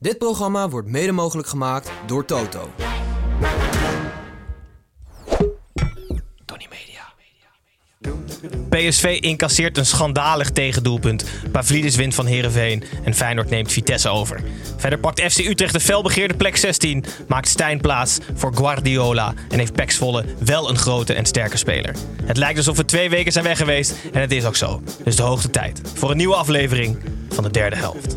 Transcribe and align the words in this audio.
Dit 0.00 0.18
programma 0.18 0.68
wordt 0.68 0.88
mede 0.88 1.12
mogelijk 1.12 1.48
gemaakt 1.48 1.90
door 2.06 2.24
Toto. 2.24 2.70
PSV 8.68 9.18
incasseert 9.20 9.78
een 9.78 9.86
schandalig 9.86 10.50
tegendoelpunt. 10.50 11.24
Pavlidis 11.52 11.96
wint 11.96 12.14
van 12.14 12.26
Heerenveen 12.26 12.84
en 13.04 13.14
Feyenoord 13.14 13.50
neemt 13.50 13.72
Vitesse 13.72 14.08
over. 14.08 14.42
Verder 14.76 14.98
pakt 14.98 15.20
FC 15.32 15.38
Utrecht 15.38 15.72
de 15.72 15.80
felbegeerde 15.80 16.34
plek 16.34 16.56
16, 16.56 17.04
maakt 17.28 17.48
Stijn 17.48 17.80
plaats 17.80 18.18
voor 18.34 18.54
Guardiola 18.54 19.34
en 19.48 19.58
heeft 19.58 19.72
Pax 19.72 19.96
Volle 19.96 20.24
wel 20.38 20.70
een 20.70 20.78
grote 20.78 21.14
en 21.14 21.26
sterke 21.26 21.56
speler. 21.56 21.96
Het 22.24 22.36
lijkt 22.36 22.58
alsof 22.58 22.76
we 22.76 22.84
twee 22.84 23.10
weken 23.10 23.32
zijn 23.32 23.44
weg 23.44 23.58
geweest 23.58 23.94
en 24.12 24.20
het 24.20 24.32
is 24.32 24.44
ook 24.44 24.56
zo. 24.56 24.82
Dus 25.04 25.16
de 25.16 25.22
hoogste 25.22 25.50
tijd 25.50 25.80
voor 25.94 26.10
een 26.10 26.16
nieuwe 26.16 26.34
aflevering 26.34 26.98
van 27.28 27.44
de 27.44 27.50
derde 27.50 27.76
helft. 27.76 28.16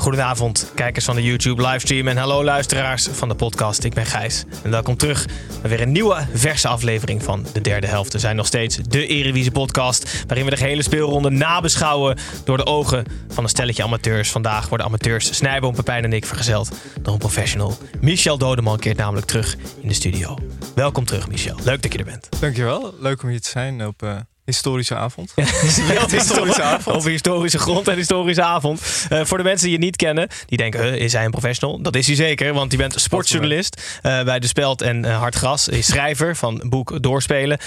Goedenavond, 0.00 0.70
kijkers 0.74 1.04
van 1.04 1.14
de 1.14 1.22
YouTube 1.22 1.62
livestream 1.62 2.08
en 2.08 2.16
hallo 2.16 2.44
luisteraars 2.44 3.08
van 3.12 3.28
de 3.28 3.34
podcast. 3.34 3.84
Ik 3.84 3.94
ben 3.94 4.06
Gijs 4.06 4.44
en 4.62 4.70
welkom 4.70 4.96
terug 4.96 5.26
bij 5.60 5.70
weer 5.70 5.80
een 5.80 5.92
nieuwe 5.92 6.26
verse 6.34 6.68
aflevering 6.68 7.22
van 7.22 7.46
de 7.52 7.60
derde 7.60 7.86
helft. 7.86 8.12
We 8.12 8.18
zijn 8.18 8.36
nog 8.36 8.46
steeds 8.46 8.76
de 8.76 9.06
Eredivisie 9.06 9.50
podcast 9.50 10.24
waarin 10.26 10.44
we 10.44 10.50
de 10.50 10.56
gehele 10.56 10.82
speelronde 10.82 11.30
nabeschouwen 11.30 12.18
door 12.44 12.56
de 12.56 12.66
ogen 12.66 13.04
van 13.28 13.44
een 13.44 13.50
stelletje 13.50 13.82
amateurs. 13.82 14.30
Vandaag 14.30 14.68
worden 14.68 14.86
amateurs 14.86 15.34
Snijboom, 15.36 15.74
Pepijn 15.74 16.04
en 16.04 16.12
ik 16.12 16.26
vergezeld 16.26 16.70
door 17.02 17.12
een 17.12 17.18
professional. 17.18 17.78
Michel 18.00 18.38
Dodeman 18.38 18.78
keert 18.78 18.96
namelijk 18.96 19.26
terug 19.26 19.56
in 19.80 19.88
de 19.88 19.94
studio. 19.94 20.38
Welkom 20.74 21.04
terug 21.04 21.28
Michel, 21.28 21.56
leuk 21.64 21.82
dat 21.82 21.92
je 21.92 21.98
er 21.98 22.04
bent. 22.04 22.28
Dankjewel. 22.40 22.94
Leuk 23.00 23.22
om 23.22 23.28
hier 23.28 23.40
te 23.40 23.48
zijn 23.48 23.86
op 23.86 24.02
eh 24.02 24.16
historische 24.50 24.94
avond. 24.94 25.32
Ja, 25.36 25.44
historische 26.08 26.62
avond. 26.62 26.96
Over 26.96 27.10
historische 27.10 27.58
grond 27.58 27.88
en 27.88 27.96
historische 27.96 28.42
avond. 28.42 29.06
Eh, 29.08 29.24
voor 29.24 29.38
de 29.38 29.44
mensen 29.44 29.66
die 29.66 29.78
je 29.78 29.84
niet 29.84 29.96
kennen, 29.96 30.28
die 30.46 30.58
denken, 30.58 30.82
"Huh, 30.82 30.94
is 30.94 31.12
hij 31.12 31.24
een 31.24 31.30
professional? 31.30 31.82
Dat 31.82 31.96
is 31.96 32.06
hij 32.06 32.16
zeker, 32.16 32.52
want 32.52 32.72
hij 32.72 32.80
bent 32.80 33.00
sportjournalist 33.00 33.98
eh, 34.02 34.22
bij 34.22 34.38
De 34.38 34.46
Speld 34.46 34.82
en 34.82 35.04
uh, 35.04 35.18
Hartgras. 35.18 35.68
Is 35.68 35.86
schrijver 35.86 36.36
van 36.36 36.62
boek 36.68 37.02
Doorspelen. 37.02 37.60
60% 37.60 37.64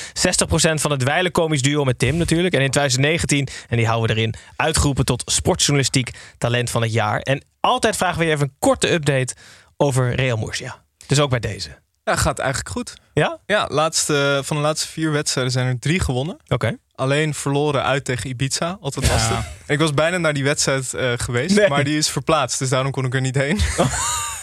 van 0.74 0.92
het 0.92 1.04
wijle 1.04 1.32
komisch 1.32 1.62
duo 1.62 1.84
met 1.84 2.00
Tim 2.00 2.18
natuurlijk. 2.18 2.54
En 2.54 2.62
in 2.62 2.72
2019, 2.72 3.48
en 3.70 3.78
die 3.78 3.88
houden 3.88 4.16
we 4.16 4.22
erin, 4.22 4.36
uitgeroepen 4.56 5.06
tot 5.06 5.24
sportjournalistiek 5.26 6.12
talent 6.38 6.70
van 6.70 6.82
het 6.82 6.94
jaar. 6.94 7.20
En 7.20 7.44
altijd 7.60 7.96
vragen 7.96 8.20
we 8.20 8.26
je 8.26 8.32
even 8.32 8.46
een 8.46 8.56
korte 8.60 8.92
update 8.92 9.36
over 9.78 10.16
Real 10.16 10.38
Murcia. 10.38 10.84
Dus 11.08 11.20
ook 11.20 11.30
bij 11.30 11.40
deze. 11.40 11.70
Ja, 12.04 12.16
gaat 12.16 12.40
eigenlijk 12.40 12.70
goed. 12.70 12.94
Ja? 13.14 13.40
Ja, 13.46 13.68
laatste, 13.72 14.42
van 14.44 14.58
de 14.58 14.64
laatste 14.64 14.88
vier 14.88 15.12
wedstrijden 15.12 15.54
zijn 15.54 15.68
er 15.68 15.80
drie 15.80 16.00
gewonnen. 16.00 16.38
Oké. 16.48 16.78
Alleen 16.96 17.34
verloren 17.34 17.84
uit 17.84 18.06
tegen 18.06 18.30
Ibiza. 18.30 18.78
Altijd 18.82 19.08
lastig. 19.10 19.46
Ik 19.68 19.80
was 19.80 19.94
bijna 19.94 20.18
naar 20.18 20.34
die 20.34 20.44
wedstrijd 20.44 20.94
eh, 20.94 21.12
geweest, 21.18 21.56
Nee. 21.56 21.68
maar 21.70 21.84
die 21.84 21.98
is 21.98 22.10
verplaatst. 22.10 22.60
Dus 22.60 22.70
daarom 22.70 22.92
kon 22.92 23.06
ik 23.06 23.14
er 23.14 23.22
niet 23.22 23.36
heen. 23.36 23.60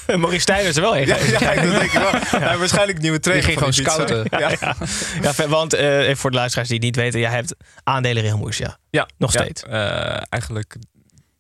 Maurice 0.07 0.41
Stijn 0.41 0.67
is 0.67 0.77
er 0.77 0.83
wel 0.83 0.93
heen 0.93 1.07
ja, 1.07 1.17
denk 1.55 1.83
ik 1.83 1.91
wel. 1.93 2.11
Ja, 2.41 2.57
waarschijnlijk 2.59 2.99
nieuwe 2.99 3.21
trainer 3.21 3.47
Die 3.47 3.57
ging 3.59 3.75
gewoon 3.83 3.97
Ibiza. 3.97 4.17
scouten. 4.17 5.29
Ja, 5.41 5.49
want 5.49 5.75
eh, 5.75 5.99
even 6.01 6.17
voor 6.17 6.31
de 6.31 6.37
luisteraars 6.37 6.69
die 6.69 6.77
het 6.77 6.87
niet 6.87 6.97
weten, 6.97 7.21
jij 7.21 7.31
hebt 7.31 7.55
aandelen 7.85 8.23
Real 8.23 8.39
Murcia. 8.39 8.79
ja. 8.91 9.09
Nog 9.19 9.33
Ja, 9.33 9.43
steeds. 9.43 9.63
eh, 9.63 10.23
eigenlijk, 10.29 10.77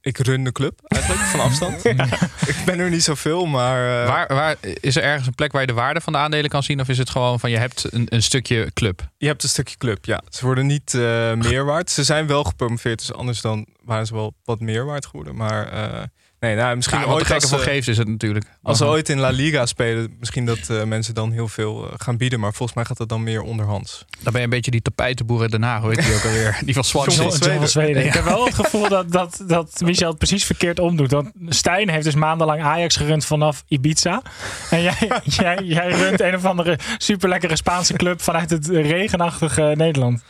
ik 0.00 0.18
run 0.18 0.44
de 0.44 0.52
club 0.52 0.80
eigenlijk 0.86 1.22
van 1.22 1.40
afstand. 1.40 1.84
Ik 2.54 2.62
ben 2.64 2.78
er 2.78 2.90
niet 2.90 3.02
zoveel, 3.04 3.46
maar... 3.46 4.02
eh, 4.02 4.08
Waar, 4.08 4.34
waar, 4.34 4.56
is 4.60 4.96
er 4.96 5.02
ergens 5.02 5.26
een 5.26 5.34
plek 5.34 5.52
waar 5.52 5.60
je 5.60 5.66
de 5.66 5.72
waarde 5.72 6.00
van 6.00 6.12
de 6.12 6.18
aandelen 6.18 6.50
kan 6.50 6.62
zien? 6.62 6.80
Of 6.80 6.88
is 6.88 6.98
het 6.98 7.10
gewoon 7.10 7.40
van 7.40 7.50
je 7.50 7.56
hebt 7.56 7.92
een, 7.92 8.06
een 8.08 8.22
stukje 8.22 8.70
club? 8.74 9.08
Je 9.16 9.26
hebt 9.26 9.42
een 9.42 9.48
stukje 9.48 9.76
club, 9.76 10.04
ja. 10.04 10.22
Ze 10.28 10.44
worden 10.44 10.66
niet 10.66 10.94
eh, 10.94 11.32
meer 11.34 11.64
waard. 11.64 11.90
Ze 11.90 12.04
zijn 12.04 12.26
wel 12.26 12.44
gepromoveerd, 12.44 12.98
dus 12.98 13.12
anders 13.12 13.40
dan 13.40 13.66
waren 13.84 14.06
ze 14.06 14.14
wel 14.14 14.34
wat 14.44 14.60
meer 14.60 14.84
waard 14.84 15.06
geworden. 15.06 15.36
Maar 15.36 15.68
eh, 15.72 16.02
nee, 16.40 16.56
nou, 16.56 16.76
misschien 16.76 16.98
Ja, 16.98 17.04
wat 17.04 17.12
de 17.12 17.18
ooit 17.18 17.26
gekke 17.26 17.42
als, 17.42 17.50
voor 17.50 17.62
ze, 17.62 17.70
geeft 17.70 17.88
is 17.88 17.98
het 17.98 18.08
natuurlijk. 18.08 18.44
als 18.62 18.78
ze 18.78 18.84
ooit 18.84 19.08
in 19.08 19.18
La 19.18 19.28
Liga 19.28 19.66
spelen, 19.66 20.16
misschien 20.18 20.46
dat 20.46 20.68
eh, 20.68 20.84
mensen 20.84 21.14
dan 21.14 21.32
heel 21.32 21.48
veel 21.48 21.86
eh, 21.86 21.94
gaan 21.96 22.16
bieden. 22.16 22.40
Maar 22.40 22.52
volgens 22.52 22.76
mij 22.76 22.84
gaat 22.86 22.96
dat 22.96 23.08
dan 23.08 23.22
meer 23.22 23.42
onderhands. 23.42 24.04
Dan 24.22 24.32
ben 24.32 24.40
je 24.40 24.46
een 24.46 24.52
beetje 24.52 24.70
die 24.70 24.82
tapijtenboer 24.82 25.40
uit 25.40 25.50
Den 25.50 25.62
Haag, 25.62 25.82
heet 25.82 26.02
die 26.02 26.14
ook 26.14 26.24
alweer? 26.24 26.58
Die 26.64 26.74
van 26.74 26.84
Swansea. 26.84 27.22
John 27.22 27.36
van 27.36 27.46
John 27.46 27.58
van 27.58 27.68
Zweden. 27.68 27.92
Zweden. 27.92 28.06
Ik 28.06 28.12
heb 28.12 28.24
wel 28.24 28.44
het 28.44 28.54
gevoel 28.54 28.88
dat, 28.88 29.12
dat, 29.12 29.42
dat 29.46 29.80
Michel 29.84 30.08
het 30.08 30.18
precies 30.18 30.44
verkeerd 30.44 30.78
omdoet. 30.78 31.10
Want 31.10 31.32
Stijn 31.48 31.88
heeft 31.88 32.04
dus 32.04 32.14
maandenlang 32.14 32.62
Ajax 32.62 32.96
gerund 32.96 33.24
vanaf 33.24 33.64
Ibiza. 33.68 34.22
En 34.70 34.82
jij, 34.82 35.10
jij, 35.24 35.58
jij 35.64 35.88
runt 35.88 36.20
een 36.20 36.34
of 36.34 36.44
andere 36.44 36.78
superlekkere 36.98 37.56
Spaanse 37.56 37.92
club 37.92 38.22
vanuit 38.22 38.50
het 38.50 38.68
regenachtige 38.68 39.72
Nederland. 39.76 40.22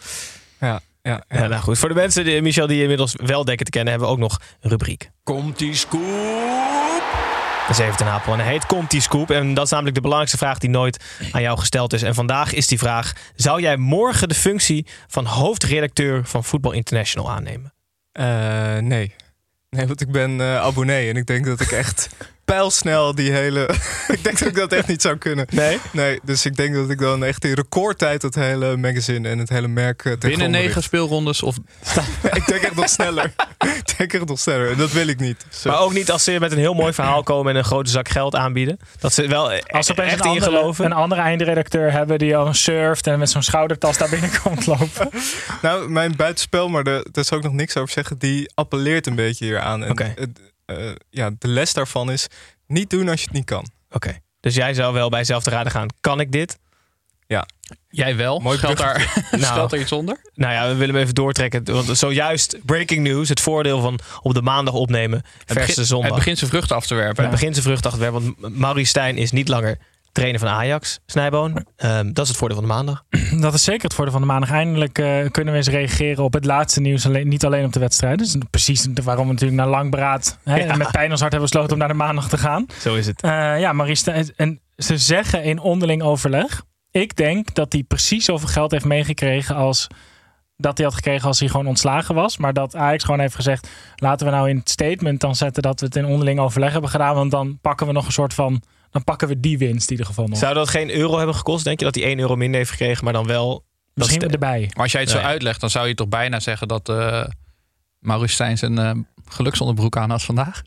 Ja, 0.60 0.80
ja, 1.02 1.24
ja. 1.28 1.40
Ja, 1.40 1.46
nou 1.46 1.62
goed. 1.62 1.78
Voor 1.78 1.88
de 1.88 1.94
mensen, 1.94 2.24
die, 2.24 2.42
Michel, 2.42 2.66
die 2.66 2.82
inmiddels 2.82 3.14
wel 3.16 3.44
denken 3.44 3.64
te 3.64 3.70
kennen, 3.70 3.90
hebben 3.90 4.08
we 4.08 4.14
ook 4.14 4.20
nog 4.20 4.40
een 4.60 4.70
rubriek. 4.70 5.10
Komt 5.22 5.58
die 5.58 5.74
scoop? 5.74 7.02
Dat 7.68 7.78
is 7.78 7.84
even 7.84 7.96
ten 7.96 8.06
Apel. 8.06 8.32
En 8.32 8.38
hij 8.38 8.52
heet 8.52 8.66
Komt 8.66 8.90
die 8.90 9.00
scoop? 9.00 9.30
En 9.30 9.54
dat 9.54 9.64
is 9.64 9.70
namelijk 9.70 9.94
de 9.94 10.00
belangrijkste 10.00 10.38
vraag 10.38 10.58
die 10.58 10.70
nooit 10.70 11.04
aan 11.32 11.42
jou 11.42 11.58
gesteld 11.58 11.92
is. 11.92 12.02
En 12.02 12.14
vandaag 12.14 12.52
is 12.52 12.66
die 12.66 12.78
vraag: 12.78 13.12
zou 13.34 13.60
jij 13.60 13.76
morgen 13.76 14.28
de 14.28 14.34
functie 14.34 14.86
van 15.06 15.24
hoofdredacteur 15.24 16.24
van 16.24 16.44
Football 16.44 16.74
International 16.74 17.30
aannemen? 17.30 17.72
Eh, 18.12 18.76
nee. 18.78 19.14
Nee, 19.70 19.86
want 19.86 20.00
ik 20.00 20.12
ben 20.12 20.40
eh, 20.40 20.56
abonnee 20.56 21.08
en 21.08 21.16
ik 21.16 21.26
denk 21.26 21.44
dat 21.44 21.60
ik 21.60 21.70
echt 21.70 22.08
pijlsnel 22.50 23.14
die 23.14 23.32
hele... 23.32 23.68
ik 24.08 24.24
denk 24.24 24.38
dat 24.38 24.48
ik 24.48 24.54
dat 24.54 24.72
echt 24.72 24.86
niet 24.86 25.02
zou 25.02 25.16
kunnen. 25.16 25.46
Nee? 25.50 25.78
Nee, 25.92 26.20
dus 26.22 26.44
ik 26.44 26.56
denk 26.56 26.74
dat 26.74 26.90
ik 26.90 26.98
dan 26.98 27.24
echt 27.24 27.44
in 27.44 27.52
recordtijd 27.52 28.22
het 28.22 28.34
hele 28.34 28.76
magazine 28.76 29.28
en 29.28 29.38
het 29.38 29.48
hele 29.48 29.68
merk 29.68 30.04
uh, 30.04 30.16
Binnen 30.18 30.50
negen 30.50 30.82
speelrondes 30.82 31.42
of 31.42 31.56
ik 32.32 32.46
denk 32.46 32.62
echt 32.62 32.74
nog 32.74 32.88
sneller. 32.88 33.32
ik 33.58 33.98
denk 33.98 34.12
echt 34.12 34.24
nog 34.26 34.38
sneller. 34.38 34.70
En 34.70 34.76
dat 34.76 34.92
wil 34.92 35.06
ik 35.06 35.20
niet. 35.20 35.46
Zo. 35.50 35.70
Maar 35.70 35.80
ook 35.80 35.92
niet 35.92 36.10
als 36.10 36.24
ze 36.24 36.36
met 36.40 36.52
een 36.52 36.58
heel 36.58 36.74
mooi 36.74 36.92
verhaal 36.92 37.22
komen 37.22 37.52
en 37.52 37.58
een 37.58 37.64
grote 37.64 37.90
zak 37.90 38.08
geld 38.08 38.34
aanbieden. 38.34 38.78
Dat 38.98 39.12
ze 39.12 39.26
wel 39.26 39.52
e- 39.52 39.60
Als 39.66 39.86
ze 39.86 39.92
opeens 39.92 40.12
echt 40.12 40.24
een 40.24 40.34
in 40.34 40.42
geloven. 40.42 40.84
een 40.84 40.92
andere 40.92 41.20
eindredacteur 41.20 41.92
hebben 41.92 42.18
die 42.18 42.36
al 42.36 42.54
surft 42.54 43.06
en 43.06 43.18
met 43.18 43.30
zo'n 43.30 43.42
schoudertas 43.42 43.98
daar 43.98 44.08
binnenkomt 44.08 44.66
lopen. 44.66 45.08
Nou, 45.62 45.88
mijn 45.88 46.16
buitenspel, 46.16 46.68
maar 46.68 46.84
daar 46.84 47.04
zou 47.12 47.40
ik 47.40 47.46
nog 47.46 47.52
niks 47.52 47.76
over 47.76 47.92
zeggen, 47.92 48.18
die 48.18 48.50
appelleert 48.54 49.06
een 49.06 49.14
beetje 49.14 49.44
hier 49.44 49.60
aan. 49.60 49.84
En 49.84 49.90
Oké. 49.90 50.12
het, 50.16 50.49
eh, 50.76 50.90
ja, 51.10 51.30
de 51.38 51.48
les 51.48 51.72
daarvan 51.72 52.10
is 52.10 52.26
niet 52.66 52.90
doen 52.90 53.08
als 53.08 53.18
je 53.20 53.24
het 53.26 53.34
niet 53.34 53.44
kan. 53.44 53.66
Oké. 53.90 54.18
Dus 54.40 54.54
jij 54.54 54.74
zou 54.74 54.92
wel 54.94 55.08
bij 55.08 55.18
jezelf 55.18 55.42
te 55.42 55.50
raden 55.50 55.72
gaan. 55.72 55.88
Kan 56.00 56.20
ik 56.20 56.32
dit? 56.32 56.58
jij 57.88 58.16
wel? 58.16 58.38
Mooi 58.38 58.58
Schuilt 58.58 58.78
daar, 58.78 59.22
Nou. 59.38 59.68
er 59.72 59.80
iets 59.80 59.92
onder? 59.92 60.16
Nou 60.34 60.52
ja, 60.52 60.68
we 60.68 60.74
willen 60.74 60.94
hem 60.94 61.02
even 61.02 61.14
doortrekken. 61.14 61.64
Want 61.64 61.98
zojuist 61.98 62.56
breaking 62.64 63.02
news. 63.02 63.28
Het 63.28 63.40
voordeel 63.40 63.80
van 63.80 63.98
op 64.22 64.34
de 64.34 64.42
maandag 64.42 64.74
opnemen 64.74 65.18
Het 65.18 65.26
versus 65.46 65.66
begint- 65.66 65.86
zondag. 65.86 66.08
Het 66.08 66.18
begint 66.18 66.38
zijn 66.38 66.50
vruchten 66.50 66.76
af 66.76 66.86
te 66.86 66.94
werpen. 66.94 67.22
Het 67.22 67.32
begint 67.32 67.52
zijn 67.54 67.66
vrucht 67.66 67.86
achter 67.86 68.02
het 68.02 68.12
werk, 68.12 68.24
Want 68.24 68.56
Maurice 68.58 68.88
Stijn 68.88 69.16
is 69.16 69.30
niet 69.30 69.48
langer 69.48 69.78
trainer 70.12 70.40
van 70.40 70.48
Ajax, 70.48 70.98
Snijboon. 71.06 71.66
Ehm, 71.76 72.12
dat 72.12 72.22
is 72.24 72.28
het 72.28 72.38
voordeel 72.38 72.58
van 72.58 72.66
de 72.68 72.72
maandag. 72.74 73.04
Dat 73.40 73.54
is 73.54 73.64
zeker 73.64 73.82
het 73.82 73.94
voordeel 73.94 74.12
van 74.12 74.22
de 74.22 74.28
maandag. 74.28 74.50
Eindelijk 74.50 74.98
eh, 74.98 75.30
kunnen 75.30 75.52
we 75.52 75.58
eens 75.58 75.68
reageren 75.68 76.24
op 76.24 76.32
het 76.32 76.44
laatste 76.44 76.80
nieuws. 76.80 77.06
Alleen, 77.06 77.28
niet 77.28 77.44
alleen 77.44 77.64
op 77.64 77.72
de 77.72 77.80
wedstrijden. 77.80 78.18
Dus 78.18 78.36
precies 78.50 78.86
waarom 79.04 79.26
we 79.26 79.32
natuurlijk 79.32 79.60
na 79.60 79.66
lang 79.68 79.90
beraad 79.90 80.38
hè, 80.44 80.56
Ja. 80.56 80.76
met 80.76 80.90
pijn 80.90 81.10
ons 81.10 81.20
hart 81.20 81.32
hebben 81.32 81.50
besloten 81.50 81.72
om 81.72 81.78
naar 81.78 81.88
de 81.88 81.94
maandag 81.94 82.28
te 82.28 82.38
gaan. 82.38 82.66
Zo 82.80 82.94
is 82.94 83.06
het. 83.06 83.22
Eh, 83.22 83.60
ja, 83.60 83.72
Maurice, 83.72 84.00
Stijn- 84.00 84.32
en 84.36 84.60
ze 84.76 84.98
zeggen 84.98 85.42
in 85.42 85.58
onderling 85.58 86.02
overleg 86.02 86.62
ik 86.90 87.16
denk 87.16 87.54
dat 87.54 87.72
hij 87.72 87.82
precies 87.82 88.24
zoveel 88.24 88.48
geld 88.48 88.70
heeft 88.70 88.84
meegekregen 88.84 89.56
als 89.56 89.86
dat 90.60 90.76
hij 90.76 90.86
had 90.86 90.94
gekregen 90.94 91.26
als 91.28 91.38
hij 91.40 91.48
gewoon 91.48 91.66
ontslagen 91.66 92.14
was. 92.14 92.36
Maar 92.36 92.52
dat 92.52 92.76
Ajax 92.76 93.04
gewoon 93.04 93.20
heeft 93.20 93.34
gezegd: 93.34 93.68
laten 93.96 94.26
we 94.26 94.32
nou 94.32 94.48
in 94.48 94.56
het 94.56 94.70
statement 94.70 95.20
dan 95.20 95.34
zetten 95.36 95.62
dat 95.62 95.80
we 95.80 95.86
het 95.86 95.96
in 95.96 96.04
onderling 96.04 96.38
overleg 96.40 96.72
hebben 96.72 96.90
gedaan. 96.90 97.14
Want 97.14 97.30
dan 97.30 97.58
pakken 97.60 97.86
we 97.86 97.92
nog 97.92 98.06
een 98.06 98.12
soort 98.12 98.34
van. 98.34 98.62
Dan 98.90 99.04
pakken 99.04 99.28
we 99.28 99.40
die 99.40 99.58
winst 99.58 99.84
in 99.86 99.90
ieder 99.90 100.06
geval 100.06 100.26
nog. 100.26 100.38
Zou 100.38 100.54
dat 100.54 100.68
geen 100.68 100.90
euro 100.90 101.16
hebben 101.16 101.34
gekost? 101.34 101.64
Denk 101.64 101.78
je 101.78 101.84
dat 101.84 101.94
hij 101.94 102.04
1 102.04 102.18
euro 102.18 102.36
minder 102.36 102.56
heeft 102.58 102.70
gekregen, 102.70 103.04
maar 103.04 103.12
dan 103.12 103.26
wel... 103.26 103.64
Misschien 103.94 104.20
dat- 104.20 104.32
erbij. 104.32 104.70
Maar 104.74 104.82
als 104.82 104.92
jij 104.92 105.00
het 105.00 105.10
zo 105.10 105.18
uitlegt, 105.18 105.60
dan 105.60 105.70
zou 105.70 105.88
je 105.88 105.94
toch 105.94 106.08
bijna 106.08 106.40
zeggen 106.40 106.68
dat 106.68 106.88
eh 106.88 107.24
Maurice 107.98 108.34
Stijn 108.34 108.58
zijn 108.58 108.78
eh, 108.78 108.90
geluksonderbroek 109.28 109.96
aan 109.96 110.10
had 110.10 110.22
vandaag. 110.22 110.62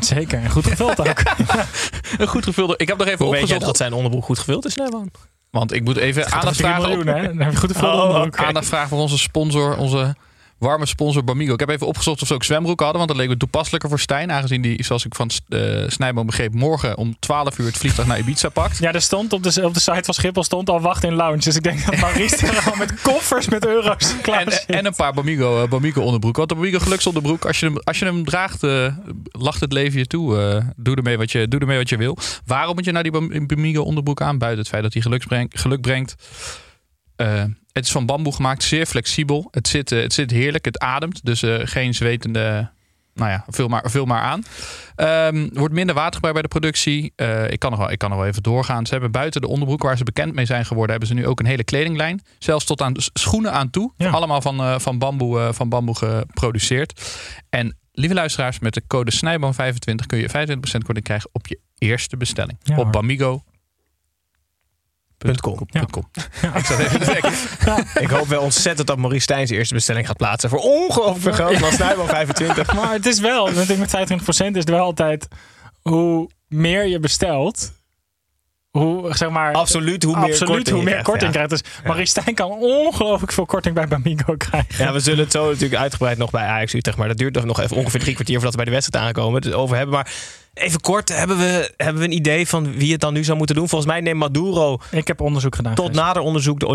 Zeker. 0.00 0.38
En 0.42 0.50
goed 0.50 0.66
gevuld 0.66 1.08
ook. 1.08 1.20
Een 2.18 2.26
goed 2.26 2.44
gevulde. 2.44 2.74
Ik 2.76 2.88
heb 2.88 2.98
nog 2.98 3.06
even 3.06 3.24
Hoe 3.24 3.34
weet 3.34 3.34
jij 3.34 3.56
opgezocht. 3.56 3.64
dat 3.64 3.76
zijn 3.76 3.92
onderbroek 3.92 4.24
goed 4.24 4.38
gevuld 4.38 4.64
is? 4.66 4.74
Nee, 4.74 4.90
man. 4.90 5.10
Want 5.50 5.72
ik 5.72 5.84
moet 5.84 5.96
even 5.96 6.24
aandacht 6.24 6.46
over 6.46 6.56
3 6.56 6.66
vragen, 6.66 6.82
miljoen, 6.88 7.08
op, 7.08 7.14
hè? 7.14 7.26
Dan 7.26 7.38
heb 7.38 7.52
je 7.52 7.58
goed 7.58 7.82
Oh, 7.82 8.22
oké. 8.26 8.44
aandacht 8.44 8.66
vragen 8.66 8.88
voor 8.88 8.98
onze 8.98 9.18
sponsor, 9.18 9.76
onze 9.76 10.14
warme 10.58 10.86
sponsor 10.86 11.24
Bamigo. 11.24 11.52
Ik 11.52 11.60
heb 11.60 11.68
even 11.68 11.86
opgezocht 11.86 12.22
of 12.22 12.28
ze 12.28 12.34
ook 12.34 12.44
zwembroeken 12.44 12.84
hadden, 12.84 13.06
want 13.06 13.16
dat 13.16 13.26
leek 13.26 13.34
me 13.34 13.40
toepasselijker 13.40 13.88
voor 13.88 14.00
Stijn. 14.00 14.32
Aangezien 14.32 14.62
die, 14.62 14.84
zoals 14.84 15.04
ik 15.04 15.14
van 15.14 15.30
uh, 15.48 15.84
Snijboom 15.86 16.26
begreep, 16.26 16.54
morgen 16.54 16.96
om 16.96 17.16
12 17.18 17.58
uur 17.58 17.66
het 17.66 17.76
vliegtuig 17.76 18.08
naar 18.08 18.18
Ibiza 18.18 18.48
pakt. 18.48 18.78
Ja, 18.78 18.92
er 18.92 19.02
stond 19.02 19.32
op 19.32 19.42
de, 19.42 19.64
op 19.64 19.74
de 19.74 19.80
site 19.80 20.04
van 20.04 20.14
Schiphol 20.14 20.44
stond 20.44 20.70
al 20.70 20.80
wacht 20.80 21.04
in 21.04 21.14
lounge. 21.14 21.40
Dus 21.40 21.56
ik 21.56 21.62
denk 21.62 21.86
dat 21.86 22.00
Maurice 22.00 22.46
er 22.46 22.70
al 22.70 22.76
met 22.76 23.00
koffers 23.02 23.48
met 23.48 23.66
euro's 23.66 24.20
klaar 24.22 24.46
En, 24.46 24.76
en 24.76 24.86
een 24.86 24.94
paar 24.94 25.12
Bamigo, 25.12 25.62
uh, 25.62 25.68
Bamigo 25.68 26.02
onderbroeken. 26.02 26.38
Want 26.38 26.48
de 26.48 26.54
Bamigo 26.54 26.78
geluksonderbroek, 26.78 27.44
als 27.44 27.60
je 27.60 27.66
hem, 27.66 27.76
als 27.84 27.98
je 27.98 28.04
hem 28.04 28.24
draagt, 28.24 28.62
uh, 28.62 28.92
lacht 29.24 29.60
het 29.60 29.72
leven 29.72 29.98
je 29.98 30.06
toe. 30.06 30.26
Doe, 30.76 30.96
ermee 30.96 31.16
wat 31.16 31.32
je, 31.32 31.48
doe 31.48 31.60
ermee 31.60 31.78
wat 31.78 31.88
je 31.88 31.96
wil. 31.96 32.16
Waarom 32.46 32.74
moet 32.74 32.84
je 32.84 32.92
nou 32.92 33.10
die 33.10 33.46
Bamigo 33.46 33.82
onderbroek 33.82 34.22
aan? 34.22 34.38
Buiten 34.38 34.60
het 34.60 34.68
feit 34.68 34.82
dat 34.82 34.92
hij 34.92 35.02
geluk 35.02 35.26
brengt. 35.26 35.60
Geluk 35.60 35.80
brengt. 35.80 36.14
Het 37.78 37.86
is 37.86 37.92
van 37.92 38.06
bamboe 38.06 38.34
gemaakt, 38.34 38.62
zeer 38.62 38.86
flexibel. 38.86 39.48
Het 39.50 39.68
zit, 39.68 39.90
uh, 39.90 40.02
het 40.02 40.12
zit 40.12 40.30
heerlijk, 40.30 40.64
het 40.64 40.78
ademt. 40.78 41.24
Dus 41.24 41.42
uh, 41.42 41.60
geen 41.62 41.94
zwetende. 41.94 42.70
Nou 43.14 43.30
ja, 43.30 43.44
vul 43.48 43.68
maar, 43.68 43.90
vul 43.90 44.04
maar 44.04 44.20
aan. 44.20 44.42
Um, 45.34 45.50
wordt 45.52 45.74
minder 45.74 45.94
watergebruik 45.94 46.34
bij 46.34 46.42
de 46.42 46.48
productie. 46.48 47.12
Uh, 47.16 47.50
ik, 47.50 47.58
kan 47.58 47.70
nog 47.70 47.80
wel, 47.80 47.90
ik 47.90 47.98
kan 47.98 48.10
nog 48.10 48.18
wel 48.18 48.28
even 48.28 48.42
doorgaan. 48.42 48.86
Ze 48.86 48.92
hebben 48.92 49.10
buiten 49.10 49.40
de 49.40 49.48
onderbroek 49.48 49.82
waar 49.82 49.96
ze 49.96 50.04
bekend 50.04 50.34
mee 50.34 50.44
zijn 50.44 50.66
geworden, 50.66 50.90
hebben 50.90 51.08
ze 51.08 51.14
nu 51.14 51.26
ook 51.26 51.40
een 51.40 51.46
hele 51.46 51.64
kledinglijn. 51.64 52.22
Zelfs 52.38 52.64
tot 52.64 52.82
aan 52.82 52.94
schoenen 52.96 53.52
aan 53.52 53.70
toe. 53.70 53.92
Ja. 53.96 54.10
Allemaal 54.10 54.40
van, 54.40 54.60
uh, 54.60 54.78
van, 54.78 54.98
bamboe, 54.98 55.50
van 55.52 55.68
bamboe 55.68 55.96
geproduceerd. 55.96 57.16
En 57.48 57.76
lieve 57.92 58.14
luisteraars, 58.14 58.58
met 58.58 58.74
de 58.74 58.82
code 58.86 59.12
Snijboom25 59.12 60.06
kun 60.06 60.18
je 60.18 60.28
25% 60.28 60.84
korting 60.84 61.04
krijgen 61.04 61.30
op 61.32 61.46
je 61.46 61.58
eerste 61.78 62.16
bestelling. 62.16 62.58
Ja, 62.62 62.76
op 62.76 62.92
Bamigo. 62.92 63.42
.com. 65.18 65.66
Ja. 65.66 65.84
.com. 65.90 66.10
Ja. 66.42 66.54
Ik 66.54 66.64
zat 66.64 66.78
even 66.78 67.00
te 67.00 67.04
denken. 67.04 67.32
Ja. 67.64 68.00
Ik 68.00 68.08
hoop 68.08 68.26
wel 68.26 68.42
ontzettend 68.42 68.86
dat 68.86 68.96
Maurice 68.98 69.22
Stijn 69.22 69.46
zijn 69.46 69.58
eerste 69.58 69.74
bestelling 69.74 70.06
gaat 70.06 70.16
plaatsen. 70.16 70.50
Voor 70.50 70.58
ongelooflijk 70.58 71.22
veel 71.22 71.32
geld. 71.32 71.60
Maar 71.60 71.72
Snijboom 71.72 72.08
25. 72.08 72.74
Maar 72.74 72.92
het 72.92 73.06
is 73.06 73.20
wel, 73.20 73.50
met 73.52 73.96
25% 73.96 74.18
is 74.26 74.36
het 74.36 74.68
wel 74.68 74.84
altijd 74.84 75.28
hoe 75.82 76.30
meer 76.48 76.86
je 76.86 77.00
bestelt. 77.00 77.76
Hoe, 78.70 79.16
zeg 79.16 79.30
maar, 79.30 79.52
absoluut 79.52 80.02
hoe 80.02 80.14
meer 80.14 80.24
absoluut, 80.24 80.54
korting, 80.54 80.74
hoe 80.74 80.84
meer 80.84 80.92
krijgt, 80.92 81.08
korting 81.08 81.34
ja. 81.34 81.46
krijgt. 81.46 81.50
Dus 81.50 81.82
Maurice 81.84 82.10
Stijn 82.10 82.34
kan 82.34 82.50
ongelooflijk 82.50 83.32
veel 83.32 83.46
korting 83.46 83.74
bij 83.74 83.88
Bamigo 83.88 84.34
krijgen. 84.36 84.84
Ja, 84.84 84.92
we 84.92 85.00
zullen 85.00 85.18
het 85.18 85.32
zo 85.32 85.46
natuurlijk 85.48 85.80
uitgebreid 85.80 86.18
nog 86.18 86.30
bij 86.30 86.44
Ajax 86.44 86.74
Utrecht. 86.74 86.98
Maar 86.98 87.08
dat 87.08 87.18
duurt 87.18 87.44
nog 87.44 87.60
even 87.60 87.76
ongeveer 87.76 88.00
drie 88.00 88.14
kwartier 88.14 88.34
voordat 88.34 88.54
we 88.54 88.56
bij 88.56 88.66
de 88.66 88.72
wedstrijd 88.72 89.04
aankomen. 89.04 89.42
Het 89.42 89.52
over 89.52 89.76
hebben. 89.76 89.94
Maar 89.94 90.12
even 90.58 90.80
kort, 90.80 91.08
hebben 91.08 91.38
we, 91.38 91.72
hebben 91.76 92.02
we 92.02 92.04
een 92.04 92.14
idee 92.14 92.48
van 92.48 92.72
wie 92.72 92.92
het 92.92 93.00
dan 93.00 93.14
nu 93.14 93.24
zou 93.24 93.38
moeten 93.38 93.56
doen? 93.56 93.68
Volgens 93.68 93.90
mij 93.90 94.00
neemt 94.00 94.18
Maduro 94.18 94.78
ik 94.90 95.06
heb 95.06 95.20
onderzoek 95.20 95.54
gedaan. 95.54 95.74
tot 95.74 95.92
nader 95.92 96.22
onderzoek 96.22 96.60
de 96.60 96.66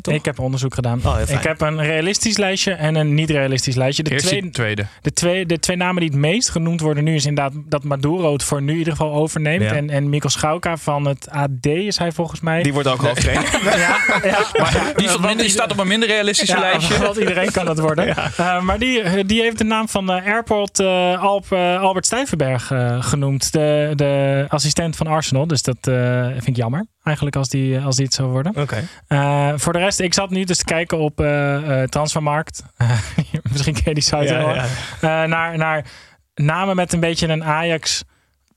toch? 0.00 0.14
Ik 0.14 0.24
heb 0.24 0.38
onderzoek 0.38 0.74
gedaan. 0.74 1.00
Oh, 1.04 1.16
ik 1.26 1.42
heb 1.42 1.60
een 1.60 1.82
realistisch 1.82 2.36
lijstje 2.36 2.72
en 2.72 2.94
een 2.94 3.14
niet-realistisch 3.14 3.74
lijstje. 3.74 4.02
De 4.02 4.10
Eerst 4.10 4.26
twee, 4.26 4.50
tweede. 4.50 4.86
De 5.02 5.12
twee, 5.12 5.46
de 5.46 5.58
twee 5.58 5.76
namen 5.76 6.00
die 6.00 6.10
het 6.10 6.18
meest 6.18 6.50
genoemd 6.50 6.80
worden 6.80 7.04
nu 7.04 7.14
is 7.14 7.26
inderdaad 7.26 7.52
dat 7.66 7.84
Maduro 7.84 8.32
het 8.32 8.42
voor 8.42 8.62
nu 8.62 8.72
in 8.72 8.78
ieder 8.78 8.92
geval 8.92 9.12
overneemt. 9.12 9.62
Ja. 9.62 9.72
En, 9.72 9.90
en 9.90 10.08
Mikkel 10.08 10.30
Schauka 10.30 10.76
van 10.76 11.04
het 11.04 11.30
AD 11.30 11.66
is 11.66 11.98
hij 11.98 12.12
volgens 12.12 12.40
mij. 12.40 12.62
Die 12.62 12.72
wordt 12.72 12.88
ook 12.88 13.00
hoofdtrainer. 13.00 13.44
ja, 13.64 13.98
ja, 14.22 14.46
maar, 14.58 14.92
die, 14.96 15.08
minder, 15.08 15.36
die 15.36 15.48
staat 15.48 15.72
op 15.72 15.78
een 15.78 15.88
minder 15.88 16.08
realistische 16.08 16.54
ja, 16.54 16.60
lijstje. 16.60 16.98
Want 16.98 17.16
iedereen 17.16 17.50
kan 17.50 17.64
dat 17.64 17.78
worden. 17.78 18.06
Ja. 18.18 18.30
Uh, 18.40 18.62
maar 18.62 18.78
die, 18.78 19.24
die 19.24 19.42
heeft 19.42 19.58
de 19.58 19.64
naam 19.64 19.88
van 19.88 20.10
uh, 20.10 20.26
Airport 20.26 20.78
uh, 20.78 21.22
Alp, 21.22 21.52
Albert 21.52 22.06
Stuyvenberg 22.06 22.72
genoemd. 23.08 23.52
De, 23.52 23.92
de 23.94 24.44
assistent 24.48 24.96
van 24.96 25.06
Arsenal. 25.06 25.46
Dus 25.46 25.62
dat 25.62 25.78
vind 26.32 26.46
ik 26.46 26.56
jammer. 26.56 26.86
Eigenlijk 27.02 27.36
als 27.36 27.48
die, 27.48 27.80
als 27.80 27.96
die 27.96 28.04
het 28.04 28.14
zou 28.14 28.28
worden. 28.28 28.54
Okay. 28.56 29.58
voor 29.58 29.72
de 29.72 29.78
rest, 29.78 30.00
ik 30.00 30.14
zat 30.14 30.30
nu 30.30 30.44
dus 30.44 30.58
te 30.58 30.64
kijken 30.64 30.98
op 30.98 31.16
Transfermarkt. 31.88 32.62
Misschien 33.52 33.74
ken 33.74 33.82
je 33.84 33.94
die 33.94 34.02
site 34.02 34.22
ja, 34.22 34.38
wel. 34.38 34.54
Ja. 35.00 35.26
naar, 35.26 35.58
naar 35.58 35.84
namen 36.34 36.76
met 36.76 36.92
een 36.92 37.00
beetje 37.00 37.28
een 37.28 37.44
Ajax 37.44 38.04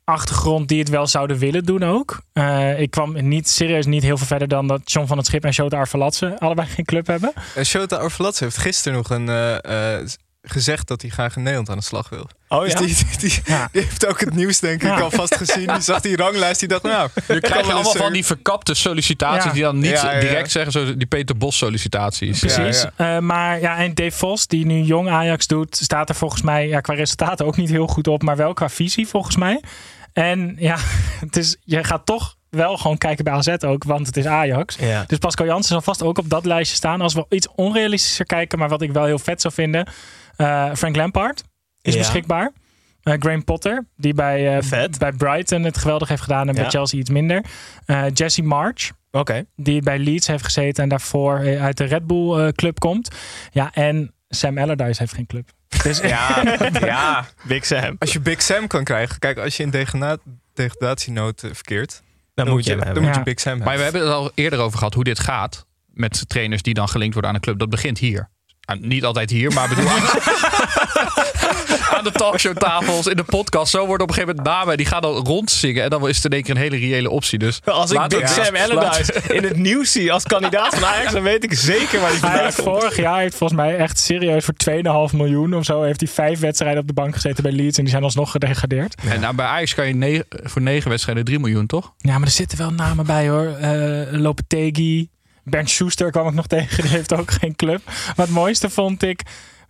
achtergrond 0.04 0.68
die 0.68 0.80
het 0.80 0.90
wel 0.90 1.08
zouden 1.08 1.38
willen 1.38 1.64
doen 1.64 1.84
ook. 1.84 2.22
Uh, 2.34 2.80
ik 2.80 2.92
kwam 2.92 3.28
niet 3.28 3.50
serieus 3.50 3.86
niet 3.86 4.04
heel 4.04 4.18
veel 4.18 4.28
verder 4.28 4.48
dan 4.48 4.68
dat 4.68 4.92
John 4.92 5.08
van 5.08 5.18
het 5.18 5.26
Schip 5.26 5.44
en 5.44 5.54
Shota 5.54 5.78
Arvelatse 5.78 6.40
allebei 6.40 6.68
geen 6.68 6.86
club 6.86 7.08
hebben. 7.08 7.34
En 7.56 7.66
Shota 7.66 7.96
Arvelatse 7.96 8.44
heeft 8.44 8.58
gisteren 8.58 8.98
nog 8.98 9.10
een 9.10 9.28
uh, 9.28 9.98
gezegd 10.42 10.88
dat 10.88 11.02
hij 11.02 11.12
graag 11.12 11.36
in 11.36 11.42
Nederland 11.42 11.70
aan 11.70 11.78
de 11.78 11.84
slag 11.84 12.10
wil. 12.10 12.30
Oh 12.54 12.68
ja? 12.68 12.76
Dus 12.76 12.98
die, 12.98 13.06
die, 13.06 13.30
die, 13.30 13.42
ja. 13.46 13.70
die, 13.72 13.82
heeft 13.82 14.06
ook 14.06 14.20
het 14.20 14.36
nieuws 14.36 14.60
denk 14.60 14.84
ik 14.84 14.90
ja. 14.90 15.00
alvast 15.00 15.36
gezien. 15.36 15.68
Die 15.68 15.82
zag 15.82 16.02
die 16.02 16.16
ranglijst, 16.16 16.60
die 16.60 16.70
dacht 16.70 16.84
nou... 16.84 17.10
Je 17.28 17.40
krijgt 17.40 17.70
allemaal 17.70 17.96
van 17.96 18.14
die 18.14 18.26
verkapte 18.26 18.74
sollicitaties 18.74 19.44
ja. 19.44 19.52
die 19.52 19.62
dan 19.62 19.80
niet 19.80 19.92
Ja, 19.92 20.12
ja. 20.12 20.20
direct 20.20 20.52
zeggen. 20.52 20.72
Zo 20.72 20.98
die 20.98 21.08
Peter 21.08 21.38
Bos 21.38 21.58
sollicitaties. 21.58 22.40
Precies. 22.40 22.86
Uh, 22.98 23.18
maar 23.20 23.62
ja, 23.62 23.78
en 23.78 23.94
Dave 23.94 24.12
Vos, 24.12 24.48
die 24.48 24.66
nu 24.66 24.82
jong 24.82 25.10
Ajax 25.10 25.48
doet, 25.48 25.76
staat 25.76 26.10
er 26.10 26.16
volgens 26.16 26.42
mij 26.42 26.68
ja, 26.68 26.80
qua 26.80 26.94
resultaten 26.94 27.46
ook 27.46 27.58
niet 27.58 27.70
heel 27.70 27.88
goed 27.88 28.08
op. 28.08 28.22
Maar 28.22 28.36
wel 28.36 28.54
qua 28.54 28.70
visie 28.70 29.08
volgens 29.08 29.36
mij. 29.36 29.62
En 30.14 30.56
ja, 30.60 30.78
het 31.26 31.38
is, 31.38 31.58
je 31.64 31.84
gaat 31.84 32.06
toch 32.06 32.36
wel 32.50 32.78
gewoon 32.78 32.98
kijken 32.98 33.24
bij 33.24 33.34
AZ 33.34 33.56
ook, 33.60 33.84
want 33.84 34.08
het 34.08 34.18
is 34.18 34.26
Ajax. 34.26 34.76
Ja. 34.80 35.04
Dus 35.08 35.18
Pascal 35.18 35.46
Jansen 35.46 35.72
zal 35.72 35.82
vast 35.82 36.04
ook 36.04 36.18
op 36.18 36.30
dat 36.30 36.46
lijstje 36.46 36.76
staan. 36.76 37.02
Als 37.02 37.14
we 37.14 37.26
iets 37.30 37.48
onrealistischer 37.56 38.26
kijken, 38.26 38.60
maar 38.60 38.70
wat 38.70 38.82
ik 38.82 38.92
wel 38.92 39.06
heel 39.06 39.20
vet 39.20 39.42
zou 39.42 39.54
vinden. 39.54 39.88
Uh, 40.38 40.70
Frank 40.76 40.96
Lampard 40.96 41.44
is 41.82 41.94
Ja. 41.94 42.00
beschikbaar. 42.00 42.52
Uh, 43.04 43.14
Graham 43.20 43.44
Potter, 43.44 43.86
die 43.98 44.14
bij, 44.14 44.56
uh, 44.58 44.64
Vet. 44.64 44.98
bij 44.98 45.12
Brighton 45.12 45.64
het 45.64 45.78
geweldig 45.78 46.08
heeft 46.08 46.22
gedaan 46.22 46.48
en 46.50 46.56
bij. 46.56 46.70
Chelsea 46.70 47.00
iets 47.00 47.10
minder. 47.10 47.46
Uh, 47.86 48.04
Jesse 48.14 48.44
March, 48.44 48.92
Oké. 49.12 49.46
die 49.56 49.82
bij 49.82 50.00
Leeds 50.00 50.28
heeft 50.28 50.44
gezeten 50.44 50.84
en 50.84 50.90
daarvoor 50.90 51.60
uit 51.60 51.78
de 51.78 51.84
Red 51.84 52.08
Bull 52.08 52.40
uh, 52.46 52.48
club 52.50 52.80
komt. 52.80 53.16
Ja, 53.52 53.72
en 53.74 54.14
Sam 54.30 54.58
Allardyce 54.58 55.00
heeft 55.00 55.14
geen 55.14 55.26
club. 55.26 55.50
Dus 55.84 56.00
Ja, 56.00 56.44
Ja, 56.80 57.26
Big 57.48 57.66
Sam. 57.66 57.96
als 58.00 58.14
je 58.14 58.20
Big 58.20 58.42
Sam 58.42 58.68
kan 58.68 58.84
krijgen... 58.84 59.20
Kijk, 59.20 59.38
als 59.38 59.58
je 59.58 59.64
in 59.64 59.70
degena- 59.70 60.18
degradatienood 60.54 61.44
eh, 61.44 61.50
verkeert... 61.54 62.02
Dan 62.34 62.48
moet 62.50 62.64
je 62.64 62.70
hem 62.70 62.78
dan 62.78 62.88
hebben. 62.88 63.06
moet 63.06 63.16
je. 63.16 63.24
Big 63.24 63.40
Sam 63.40 63.58
Maar 63.58 63.64
we 63.78 63.84
hebben. 63.84 63.84
hebben 64.02 64.02
het 64.02 64.12
al 64.28 64.32
eerder 64.36 64.60
over 64.60 64.78
gehad 64.78 64.94
hoe 64.94 65.04
dit 65.04 65.20
gaat. 65.20 65.66
Met 65.94 66.30
trainers 66.30 66.62
die 66.62 66.74
dan 66.74 66.90
gelinkt 66.90 67.14
worden 67.14 67.32
aan 67.32 67.36
een 67.38 67.44
club. 67.44 67.60
Dat 67.60 67.70
begint 67.70 67.98
hier. 67.98 68.30
Ah, 68.66 68.80
niet 68.80 69.04
altijd 69.06 69.30
hier, 69.30 69.54
maar 69.54 69.70
bedoel 69.70 69.90
aan, 69.90 70.02
aan 71.98 72.04
de 72.04 72.12
talkshowtafels, 72.12 73.08
in 73.08 73.16
de 73.16 73.24
podcast. 73.24 73.72
Zo 73.72 73.78
worden 73.86 74.02
op 74.02 74.08
een 74.10 74.14
gegeven 74.16 74.36
moment 74.36 74.56
namen. 74.56 74.78
Die 74.78 74.86
gaan 74.86 75.02
dan 75.02 75.14
rondzingen. 75.26 75.84
En 75.84 75.90
dan 75.90 76.08
is 76.10 76.16
het 76.16 76.26
in 76.26 76.32
één 76.32 76.42
keer 76.44 76.56
een 76.56 76.62
hele 76.62 76.78
reële 76.78 77.10
optie. 77.10 77.40
Dus 77.40 77.60
Als 77.66 77.92
ik 77.92 78.08
Big 78.08 78.20
het- 78.20 78.30
Sam 78.30 78.56
Allardyce 78.56 79.14
in 79.34 79.44
het 79.44 79.58
nieuws 79.58 79.92
zie 79.92 80.12
als 80.12 80.24
kandidaat 80.24 80.76
van 80.76 80.86
Ajax, 80.90 81.12
dan 81.12 81.24
weet 81.24 81.44
ik 81.44 81.54
zeker 81.54 82.00
waar 82.00 82.10
hij 82.10 82.20
Hij 82.20 82.52
vandaan 82.52 82.52
vorig 82.80 82.96
jaar 82.98 83.20
heeft 83.20 83.36
volgens 83.36 83.60
mij 83.60 83.78
echt 83.78 84.00
serieus 84.00 84.46
voor 84.46 84.54
2,5 85.10 85.14
miljoen 85.18 85.54
of 85.56 85.66
zo. 85.66 85.82
Heeft 85.82 86.00
hij 86.00 86.10
vijf 86.10 86.40
wedstrijden 86.40 86.82
op 86.82 86.88
de 86.88 86.94
bank 86.94 87.14
gezeten 87.14 87.44
bij 87.44 87.52
Leeds. 87.52 87.78
En 87.78 87.84
die 87.84 87.92
zijn 87.92 88.04
alsnog 88.04 88.32
gedegradeerd. 88.32 88.96
En 89.10 89.20
nou, 89.20 89.36
bij 89.36 89.46
Ajax 89.46 89.74
kan 89.74 89.88
je 89.88 89.96
negen- 89.96 90.26
voor 90.30 90.62
negen 90.62 90.90
wedstrijden 90.90 91.24
3 91.24 91.40
miljoen, 91.40 91.66
toch? 91.66 91.94
Ja, 91.98 92.18
maar 92.18 92.28
er 92.28 92.34
zitten 92.34 92.58
wel 92.58 92.72
namen 92.72 93.06
bij 93.06 93.30
hoor. 93.30 93.56
Uh, 93.62 94.02
Lopetegui. 94.12 95.10
Bernd 95.44 95.70
Schuster 95.70 96.12
kwam 96.12 96.28
ik 96.28 96.34
nog 96.34 96.48
tegen. 96.48 96.84
Die 96.84 96.92
heeft 96.92 97.14
ook 97.14 97.32
geen 97.32 97.56
club. 97.56 97.82
Maar 97.86 98.26
het 98.26 98.36
mooiste 98.36 98.70
vond 98.70 99.04
ik... 99.04 99.22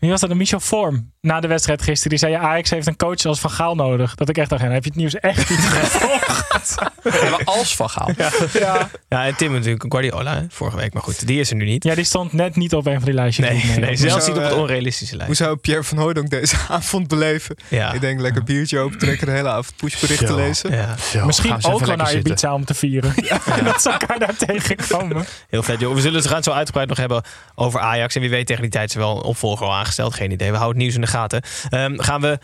Wie 0.02 0.10
was 0.10 0.20
dat? 0.20 0.30
Een 0.30 0.38
Michel 0.38 0.60
Vorm. 0.60 1.12
Na 1.22 1.40
de 1.40 1.48
wedstrijd 1.48 1.82
gisteren. 1.82 2.10
Die 2.10 2.20
zei, 2.20 2.32
ja, 2.32 2.40
Ajax 2.40 2.70
heeft 2.70 2.88
een 2.88 2.96
coach 2.96 3.26
als 3.26 3.40
Van 3.40 3.50
Gaal 3.52 3.76
nodig. 3.76 4.16
Dat 4.16 4.30
ik 4.30 4.38
echt 4.38 4.50
dacht, 4.50 4.62
heb 4.62 4.72
je 4.84 4.90
het 4.90 4.96
nieuws 4.96 5.16
echt 5.16 5.50
niet 5.50 5.60
gevolgd. 5.82 6.76
Ja, 7.04 7.30
maar 7.30 7.42
als 7.46 7.76
van 7.76 7.90
Gaal. 7.90 8.12
ja. 8.54 8.90
Ja, 9.10 9.26
en 9.26 9.36
Tim 9.36 9.52
natuurlijk 9.52 9.86
Guardiola 9.90 10.36
hè, 10.36 10.46
vorige 10.50 10.78
week. 10.78 10.94
Maar 10.94 11.04
goed, 11.04 11.28
die 11.28 11.40
is 11.40 11.50
er 11.50 11.56
nu 11.56 11.66
niet. 11.66 11.84
ja, 11.84 11.96
die 11.96 12.04
stond 12.04 12.34
net 12.34 12.56
niet 12.56 12.74
op 12.76 12.86
een 12.86 12.94
van 12.94 13.04
die 13.04 13.14
lijstjes. 13.14 13.48
Nee, 13.50 13.80
nee, 13.80 13.96
zelfs 13.96 14.28
niet 14.28 14.36
op 14.36 14.44
het 14.44 14.52
eh, 14.52 14.58
onrealistische 14.58 15.16
lijst. 15.16 15.28
Hoe 15.28 15.46
zou 15.48 15.58
Pierre 15.58 15.84
van 15.84 15.98
Hooydonk 15.98 16.30
deze 16.30 16.56
avond 16.70 17.08
beleven? 17.08 17.56
Ja. 17.68 17.94
Ik 17.94 18.02
denk 18.02 18.20
lekker 18.20 18.44
biertje 18.44 18.80
opentrekken, 18.80 19.26
de 19.28 19.34
hele 19.34 19.50
avond 19.50 19.74
pushberichten 19.76 20.36
lezen. 20.36 20.72
Ja, 20.72 21.26
Misschien 21.26 21.62
ze 21.62 21.68
ook 21.68 21.86
wel 21.86 21.96
naar 21.96 22.08
zitten. 22.08 22.32
Ibiza 22.32 22.54
om 22.54 22.66
te 22.66 22.74
vieren. 22.74 23.14
dat 23.64 23.82
ze 23.82 23.90
elkaar 23.90 24.20
daar 24.20 24.36
tegenkomen. 24.36 25.26
heel 25.50 25.64
vet. 25.64 25.80
Joh. 25.80 25.94
We 25.96 26.02
zullen 26.02 26.20
het 26.20 26.28
gaan 26.28 26.44
zo 26.44 26.52
uitgebreid 26.52 26.88
nog 26.90 26.98
hebben 26.98 27.24
over 27.56 27.80
Ajax. 27.80 28.16
En 28.16 28.22
wie 28.22 28.30
weet 28.30 28.48
tegen 28.48 28.62
die 28.62 28.72
tijd 28.72 28.90
is 28.90 28.96
er 28.96 29.02
wel 29.02 29.16
een 29.18 29.24
opvolger 29.24 29.66
al 29.66 29.76
Geen 29.98 30.32
idee. 30.32 30.52
We 30.52 30.58
houden 30.58 30.76
het 30.76 30.82
nieuws 30.82 30.96
in 30.96 31.02
de 31.02 31.08
gaten. 31.08 31.42
Ehm, 31.70 32.00
gaan 32.00 32.22
we 32.22 32.40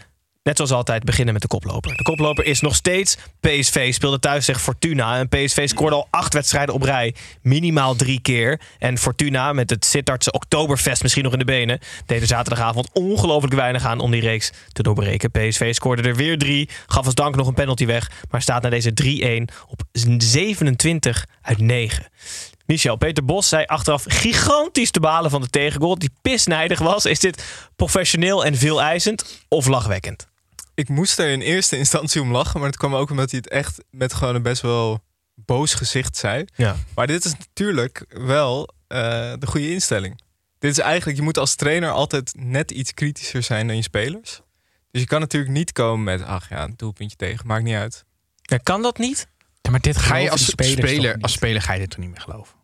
net 0.48 0.56
zoals 0.56 0.72
altijd 0.72 1.04
beginnen 1.04 1.34
met 1.34 1.42
de 1.42 1.48
koploper. 1.48 1.98
De 1.98 2.04
koploper 2.04 2.46
is 2.46 2.62
nog 2.62 2.75
steeds 2.75 3.18
PSV. 3.39 3.94
Speelde 3.94 4.20
thuis 4.20 4.46
tegen 4.46 4.62
Fortuna. 4.62 5.18
En 5.18 5.27
PSV 5.27 5.68
scoorde 5.68 5.96
al 5.96 6.08
acht 6.10 6.34
wedstrijden 6.34 6.75
op 6.75 6.82
rij. 6.82 7.16
Minimaal 7.42 7.96
drie 7.96 8.22
keer. 8.22 8.62
En 8.80 8.98
Fortuna 8.98 9.54
met 9.54 9.70
het 9.70 9.86
Sittardse 9.86 10.32
Oktoberfest 10.32 11.01
misschien 11.01 11.24
nog 11.24 11.34
in 11.34 11.39
de 11.39 11.46
benen. 11.46 11.80
Deden 12.06 12.27
zaterdagavond 12.27 12.89
ongelooflijk 12.94 13.54
weinig 13.54 13.86
aan 13.86 14.00
om 14.00 14.12
die 14.12 14.22
reeks 14.22 14.51
te 14.72 14.84
doorbreken. 14.84 15.32
PSV 15.32 15.74
scoorde 15.74 16.01
er 16.01 16.16
weer 16.16 16.38
drie. 16.38 16.70
Gaf 16.88 17.06
als 17.06 17.16
dank 17.16 17.36
nog 17.36 17.48
een 17.48 17.54
penalty 17.54 17.86
weg. 17.86 18.12
Maar 18.30 18.42
staat 18.42 18.62
na 18.62 18.70
deze 18.70 18.94
3-1 18.94 19.54
op 19.68 19.82
27 20.18 21.25
uit 21.42 21.60
9. 21.60 22.06
Michel, 22.68 22.96
Peter 22.96 23.26
Bos 23.26 23.48
zei 23.48 23.66
achteraf 23.66 24.04
gigantisch 24.08 24.92
te 24.92 25.00
balen 25.00 25.32
van 25.32 25.42
de 25.42 25.48
tegengoal. 25.48 26.00
Die 26.00 26.12
pisnijdig 26.22 26.80
was. 26.80 27.06
Is 27.06 27.20
dit 27.20 27.44
professioneel 27.76 28.46
en 28.46 28.56
veel 28.56 28.82
eisend 28.82 29.44
of 29.48 29.68
lachwekkend? 29.68 30.28
Ik 30.76 30.90
moest 30.90 31.20
er 31.20 31.30
in 31.30 31.42
eerste 31.42 31.78
instantie 31.78 32.22
om 32.22 32.32
lachen, 32.32 32.60
maar 32.60 32.70
het 32.70 32.78
kwam 32.78 32.96
ook 32.96 33.10
omdat 33.10 33.32
hij 33.32 33.40
het 33.44 33.50
echt 33.50 33.84
met 33.90 34.14
gewoon 34.14 34.36
een 34.36 34.42
best 34.42 34.62
wel 34.62 35.04
boos 35.36 35.74
gezicht 35.74 36.18
zei. 36.18 36.46
Ja. 36.56 36.76
Maar 36.96 37.08
dit 37.08 37.26
is 37.26 37.34
natuurlijk 37.38 38.06
wel 38.10 38.70
eh, 38.88 39.00
de 39.40 39.48
goede 39.48 39.72
instelling. 39.72 40.22
Dit 40.60 40.72
is 40.72 40.80
eigenlijk, 40.80 41.18
je 41.18 41.24
moet 41.24 41.38
als 41.38 41.56
trainer 41.56 41.92
altijd 41.92 42.34
net 42.38 42.72
iets 42.72 42.94
kritischer 42.94 43.44
zijn 43.44 43.68
dan 43.68 43.76
je 43.76 43.82
spelers. 43.82 44.42
Dus 44.92 45.02
je 45.02 45.08
kan 45.08 45.20
natuurlijk 45.20 45.52
niet 45.54 45.72
komen 45.72 46.04
met, 46.04 46.24
ach 46.24 46.50
ja, 46.50 46.64
een 46.64 46.74
doelpuntje 46.78 47.18
tegen, 47.18 47.48
maakt 47.48 47.64
niet 47.64 47.76
uit. 47.76 48.06
Ja, 48.42 48.58
kan 48.58 48.82
dat 48.82 48.98
niet? 48.98 49.28
Ja, 49.62 49.72
maar 49.72 49.80
dit 49.80 49.98
Ga 49.98 50.16
je 50.16 50.32
als 50.32 50.46
speler, 50.46 51.14
niet? 51.14 51.24
als 51.24 51.32
speler 51.32 51.62
ga 51.62 51.74
je 51.74 51.80
dit 51.80 51.90
toch 51.90 52.00
niet 52.00 52.10
meer 52.10 52.22
geloven? 52.22 52.57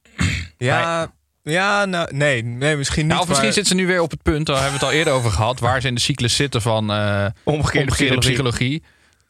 Ja, 0.58 1.12
ja 1.44 1.86
nou, 1.86 2.16
nee, 2.16 2.44
nee, 2.44 2.76
misschien 2.78 3.02
niet. 3.02 3.12
Nou, 3.12 3.22
of 3.22 3.28
misschien 3.28 3.48
maar- 3.50 3.58
zitten 3.58 3.78
ze 3.78 3.82
nu 3.84 3.88
weer 3.88 4.02
op 4.02 4.12
het 4.12 4.22
punt, 4.22 4.46
daar 4.46 4.56
hebben 4.62 4.80
we 4.80 4.86
het 4.86 4.94
al 4.94 4.98
eerder 5.00 5.14
over 5.14 5.32
gehad, 5.32 5.60
waar 5.60 5.82
ze 5.82 5.88
in 5.88 5.96
de 5.96 6.02
cyclus 6.02 6.36
zitten 6.36 6.62
van 6.62 6.92
eh 6.92 7.26
Omgekeerde, 7.44 7.52
omgekeerde 7.52 7.92
psychologie. 7.92 8.20
psychologie. 8.20 8.84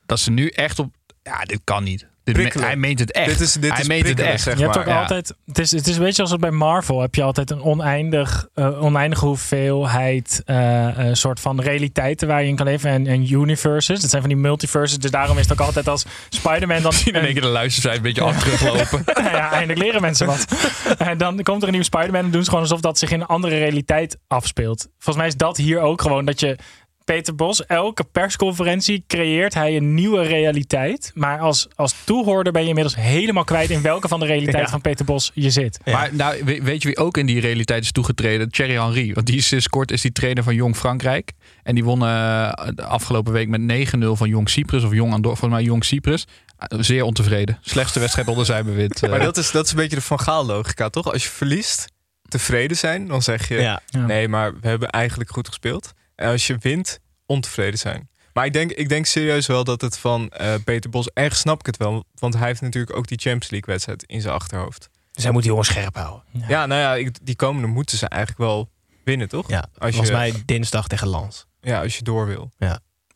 Dat 0.05 0.19
ze 0.19 0.31
nu 0.31 0.47
echt 0.47 0.79
op. 0.79 0.95
Ja, 1.23 1.43
dit 1.43 1.59
kan 1.63 1.83
niet. 1.83 2.07
Dit 2.24 2.56
me- 2.56 2.62
hij 2.65 2.75
meent 2.75 3.00
het 3.00 3.12
echt. 3.12 3.27
Dit 3.27 3.39
is- 3.39 3.53
dit 3.53 3.72
hij 3.72 3.80
is 3.82 3.88
meent 3.88 4.00
het 4.08 4.15
prikkelen, 4.15 4.32
echt. 4.34 4.44
zeg 4.44 4.58
Je 4.58 4.63
hebt 4.63 4.75
maar. 4.75 4.84
ook 4.86 4.89
Ja. 4.92 5.01
altijd. 5.01 5.34
Het 5.46 5.60
is, 5.60 5.72
het 5.72 5.88
is 5.88 5.96
een 5.96 6.03
beetje 6.03 6.22
als 6.22 6.36
bij 6.36 6.51
Marvel. 6.51 7.01
Heb 7.01 7.15
je 7.15 7.24
altijd 7.24 7.51
een 7.51 7.62
oneindig, 7.62 8.48
eh, 8.53 8.84
oneindige 8.84 9.25
hoeveelheid 9.25 10.42
eh, 10.46 10.98
een 10.98 11.18
soort 11.18 11.39
van 11.39 11.62
realiteiten 11.62 12.27
waar 12.27 12.42
je 12.42 12.48
in 12.48 12.56
kan 12.56 12.65
leven. 12.65 12.89
En, 12.89 13.08
en 13.08 13.32
universes. 13.34 14.01
Dat 14.01 14.10
zijn 14.10 14.22
van 14.22 14.32
die 14.32 14.39
multiverses. 14.42 14.98
Dus 14.98 15.12
daarom 15.12 15.38
is 15.38 15.44
het 15.44 15.60
ook 15.60 15.65
altijd 15.65 15.88
als 15.88 16.06
Spider-Man 16.30 16.82
dan. 16.82 16.94
Zien 17.03 17.13
in 17.13 17.22
één 17.24 17.34
keer 17.34 17.42
de 17.42 17.48
luisteraars 17.48 17.98
een 17.98 18.03
beetje 18.03 18.22
af 18.22 18.39
teruglopen. 18.39 19.03
Ja, 19.34 19.51
eindelijk 19.51 19.80
leren 19.80 20.01
mensen 20.01 20.27
wat. 20.27 20.46
En 20.98 21.18
dan 21.18 21.44
komt 21.44 21.58
er 21.62 21.63
een 21.63 21.70
nieuwe 21.74 21.86
Spider-Man 21.86 22.24
en 22.25 22.32
doen 22.32 22.44
ze 22.44 22.50
gewoon 22.50 22.63
alsof 22.63 22.82
dat 22.82 22.98
zich 23.00 23.12
in 23.12 23.22
een 23.22 23.27
andere 23.27 23.58
realiteit 23.58 24.18
afspeelt. 24.27 24.88
Volgens 24.92 25.15
mij 25.18 25.27
is 25.27 25.36
dat 25.36 25.58
hier 25.58 25.80
ook 25.80 26.01
gewoon 26.01 26.25
dat 26.25 26.39
je. 26.39 26.58
Peter 27.05 27.36
Bos, 27.36 27.65
elke 27.65 28.03
persconferentie 28.03 29.03
creëert 29.07 29.53
hij 29.53 29.75
een 29.75 29.93
nieuwe 29.93 30.22
realiteit. 30.24 31.12
Maar 31.15 31.39
als, 31.39 31.67
als 31.75 31.95
toehoorder 32.03 32.53
ben 32.53 32.62
je 32.62 32.67
inmiddels 32.67 32.95
helemaal 32.95 33.43
kwijt 33.43 33.69
in 33.69 33.81
welke 33.81 34.07
van 34.07 34.19
de 34.19 34.25
realiteit 34.25 34.63
Ja. 34.63 34.69
van 34.69 34.81
Peter 34.81 35.05
Bos 35.05 35.31
je 35.33 35.50
zit. 35.50 35.79
Maar 35.86 36.10
nou, 36.15 36.43
we- 36.43 36.62
weet 36.63 36.81
je 36.81 36.88
wie 36.88 36.98
ook 36.98 37.17
in 37.17 37.25
die 37.25 37.39
realiteit 37.39 37.83
is 37.83 37.91
toegetreden? 37.91 38.50
Thierry 38.50 38.74
Henry. 38.81 39.13
Want 39.13 39.25
die 39.27 39.38
is 39.38 39.48
sinds 39.48 39.67
kort 39.67 39.91
is 39.91 40.01
die 40.01 40.12
trainer 40.12 40.43
van 40.43 40.55
Jong 40.55 40.75
Frankrijk. 40.75 41.31
En 41.63 41.75
die 41.75 41.83
won 41.83 42.01
eh, 42.01 42.53
de 42.75 42.83
afgelopen 42.83 43.33
week 43.33 43.48
met 43.48 43.62
9-0 43.62 44.07
van 44.17 44.29
Jong 44.29 44.50
Cyprus. 44.50 44.83
Of 44.83 44.93
Jong 44.93 45.13
Andorra, 45.13 45.38
volgens 45.38 45.60
mij 45.60 45.69
Jong 45.69 45.83
Cyprus. 45.86 46.25
Eh, 46.57 46.77
Zeer 46.81 47.03
ontevreden. 47.03 47.57
Slechtste 47.62 48.00
wedstrijd 48.00 48.27
onder 48.27 48.45
zijn 48.45 48.65
bewind. 48.65 49.03
eh. 49.03 49.10
Maar 49.10 49.19
dat 49.19 49.38
is, 49.38 49.51
dat 49.51 49.65
is 49.65 49.72
een 49.72 49.77
beetje 49.77 49.95
de 49.95 50.01
Van 50.01 50.19
Gaal 50.19 50.45
logica, 50.45 50.89
toch? 50.89 51.12
Als 51.13 51.24
je 51.24 51.29
verliest, 51.29 51.86
tevreden 52.27 52.77
zijn, 52.77 53.07
dan 53.07 53.22
zeg 53.22 53.48
je... 53.48 53.55
Ja. 53.55 53.81
Ja. 53.86 54.05
Nee, 54.05 54.27
maar 54.27 54.53
we 54.62 54.67
hebben 54.67 54.89
eigenlijk 54.89 55.29
goed 55.31 55.48
gespeeld. 55.48 55.93
En 56.15 56.29
als 56.32 56.48
je 56.48 56.58
wint, 56.60 57.00
ontevreden 57.25 57.79
zijn. 57.79 58.10
Maar 58.34 58.46
ik 58.46 58.53
denk, 58.53 58.72
ik 58.72 58.89
denk 58.89 59.05
serieus 59.05 59.48
wel 59.48 59.63
dat 59.63 59.82
het 59.82 59.98
van 59.98 60.29
eh, 60.29 60.53
Peter 60.63 60.89
Bos... 60.89 61.10
Erg 61.13 61.36
snap 61.36 61.60
ik 61.60 61.65
het 61.65 61.77
wel, 61.77 62.03
want 62.15 62.34
hij 62.38 62.48
heeft 62.48 62.62
natuurlijk 62.62 62.96
ook 62.96 63.08
die 63.08 63.17
Champions 63.17 63.50
League 63.50 63.70
wedstrijd 63.74 64.03
in 64.03 64.22
zijn 64.22 64.34
achterhoofd. 64.34 64.89
Dus 65.12 65.24
hij 65.24 65.32
moet 65.32 65.41
die 65.41 65.51
jongens 65.51 65.70
scherp 65.70 65.96
houden. 65.96 66.24
Ja, 66.48 66.65
nou 66.65 66.82
ja, 66.82 66.96
ik- 66.96 67.25
die 67.25 67.36
komende 67.36 67.67
moeten 67.67 67.98
ze 67.98 68.08
eigenlijk 68.08 68.41
wel 68.41 68.70
winnen, 69.03 69.29
toch? 69.29 69.50
Ja, 69.50 69.58
Als 69.77 69.89
je- 69.89 69.96
volgens 69.96 70.10
mij 70.17 70.43
dinsdag 70.46 70.88
tegen 70.88 71.08
Lans. 71.08 71.46
Ja, 71.62 71.82
als 71.82 71.98
je 71.98 72.03
door 72.03 72.25
wil. 72.27 72.51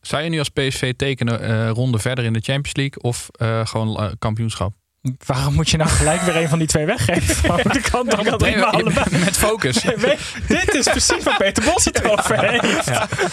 Zou 0.00 0.22
je 0.22 0.28
nu 0.28 0.38
als 0.38 0.48
PSV 0.48 0.94
tekenen 0.96 1.40
eh 1.40 1.70
ronde 1.70 1.98
verder 1.98 2.24
in 2.24 2.32
de 2.32 2.40
Champions 2.40 2.76
League 2.76 3.02
of 3.02 3.28
eh, 3.30 3.66
gewoon 3.66 3.96
eh, 4.00 4.12
kampioenschap? 4.18 4.74
Waarom 5.26 5.54
moet 5.54 5.70
je 5.70 5.76
nou 5.76 5.90
gelijk 5.90 6.20
weer 6.20 6.36
een 6.36 6.48
van 6.48 6.58
die 6.58 6.68
twee 6.68 6.86
weggeven? 6.86 7.48
Want 7.62 7.76
ik 7.76 7.82
kan 7.90 8.06
toch 8.06 8.22
dat 8.22 8.40
Nee, 8.40 8.62
allebei. 8.62 9.06
met 9.24 9.36
focus. 9.36 9.82
Weet- 9.96 10.34
dit 10.48 10.74
is 10.74 10.84
precies 10.88 11.24
waar 11.24 11.36
Peter 11.36 11.64
Bos 11.64 11.84
het 11.84 12.04
over 12.10 12.50
heeft. 12.50 12.86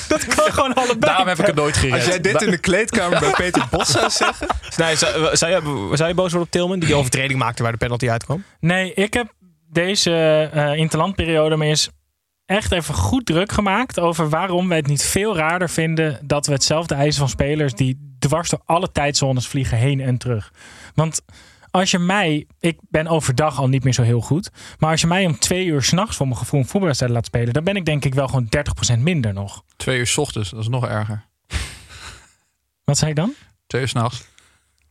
Dat 0.08 0.26
kan 0.26 0.52
gewoon 0.54 0.74
allebei. 0.74 1.00
Daarom 1.00 1.28
heb 1.28 1.40
ik 1.40 1.46
het 1.46 1.56
nooit 1.56 1.78
gered. 1.78 1.94
Als 1.94 2.06
jij 2.06 2.20
dit 2.22 2.42
in 2.42 2.50
de 2.52 2.58
kleedkamer 2.58 3.20
bij 3.20 3.32
Peter 3.32 3.68
Bos 3.70 3.92
zou 3.92 4.10
zeggen... 4.10 4.48
Nee, 4.78 4.96
zou, 4.96 5.36
zou, 5.36 5.52
je, 5.52 5.90
zou 5.98 6.10
je 6.10 6.16
boos 6.16 6.32
worden 6.32 6.42
op 6.48 6.52
Tilman 6.52 6.80
die 6.80 6.88
die 6.88 6.98
overtreding 6.98 7.40
maakte 7.40 7.64
waar 7.64 7.72
de 7.72 7.78
penalty 7.78 8.10
uitkwam? 8.10 8.44
Nee, 8.60 8.94
ik 8.94 9.14
heb 9.14 9.34
deze 9.72 10.12
eh 10.54 10.74
interlandperiode 10.74 11.58
me 11.58 11.66
eens 11.66 11.90
echt 12.46 12.72
even 12.72 12.94
goed 12.96 13.26
druk 13.26 13.52
gemaakt 13.52 14.00
over 14.00 14.30
waarom 14.30 14.68
wij 14.68 14.78
het 14.78 14.88
niet 14.88 15.04
veel 15.04 15.36
raarder 15.38 15.70
vinden 15.70 16.20
dat 16.24 16.46
we 16.46 16.54
hetzelfde 16.54 16.96
eisen 16.96 17.20
van 17.20 17.30
spelers 17.30 17.74
die 17.74 18.16
dwars 18.20 18.50
door 18.50 18.62
alle 18.66 18.92
tijdzones 18.92 19.48
vliegen 19.48 19.78
heen 19.78 20.00
en 20.02 20.18
terug. 20.18 20.52
Want 20.94 21.22
als 21.76 21.92
je 21.92 22.00
mij, 22.00 22.48
ik 22.60 22.80
ben 22.90 23.08
overdag 23.08 23.60
al 23.60 23.68
niet 23.68 23.84
meer 23.84 23.94
zo 23.94 24.02
heel 24.02 24.22
goed, 24.22 24.52
maar 24.80 24.92
als 24.92 25.02
je 25.02 25.08
mij 25.08 25.26
om 25.26 25.40
twee 25.40 25.66
uur 25.66 25.84
s'nachts 25.84 26.16
voor 26.16 26.28
mijn 26.28 26.40
gevoel 26.40 26.60
een 26.60 26.66
voetbalwedstrijd 26.66 27.14
laat 27.14 27.26
spelen, 27.26 27.54
dan 27.54 27.64
ben 27.64 27.76
ik 27.76 27.86
denk 27.86 28.06
ik 28.06 28.14
wel 28.14 28.28
gewoon 28.28 28.50
30% 28.98 29.00
minder 29.00 29.34
nog. 29.34 29.64
Twee 29.76 30.00
uur 30.00 30.08
's 30.08 30.18
ochtends, 30.18 30.50
dat 30.50 30.60
is 30.60 30.68
nog 30.68 30.88
erger. 30.88 31.26
Wat 32.84 32.98
zei 32.98 33.10
ik 33.10 33.16
dan? 33.16 33.34
Twee 33.68 33.82
uur 33.82 33.88
s'nachts. 33.88 34.28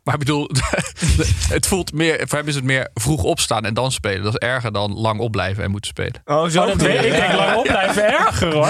Maar 0.04 0.14
ik 0.14 0.20
bedoel, 0.20 0.50
het 1.56 1.66
voelt 1.66 1.92
meer, 1.92 2.20
voor 2.28 2.38
hem 2.38 2.48
is 2.48 2.54
het 2.54 2.64
meer 2.64 2.88
vroeg 2.94 3.22
opstaan 3.22 3.64
en 3.64 3.74
dan 3.74 3.92
spelen. 3.92 4.22
Dat 4.22 4.32
is 4.42 4.48
erger 4.48 4.72
dan 4.72 4.92
lang 4.92 5.20
opblijven 5.20 5.64
en 5.64 5.70
moeten 5.70 5.90
spelen. 5.90 6.22
Oh, 6.24 6.46
zo. 6.48 6.60
Oh, 6.60 6.66
dat 6.66 6.76
weet 6.76 6.98
ik. 6.98 7.04
Ik 7.04 7.10
denk 7.12 7.32
lang 7.32 7.56
opblijven 7.56 8.18
erger 8.18 8.52
hoor. 8.54 8.68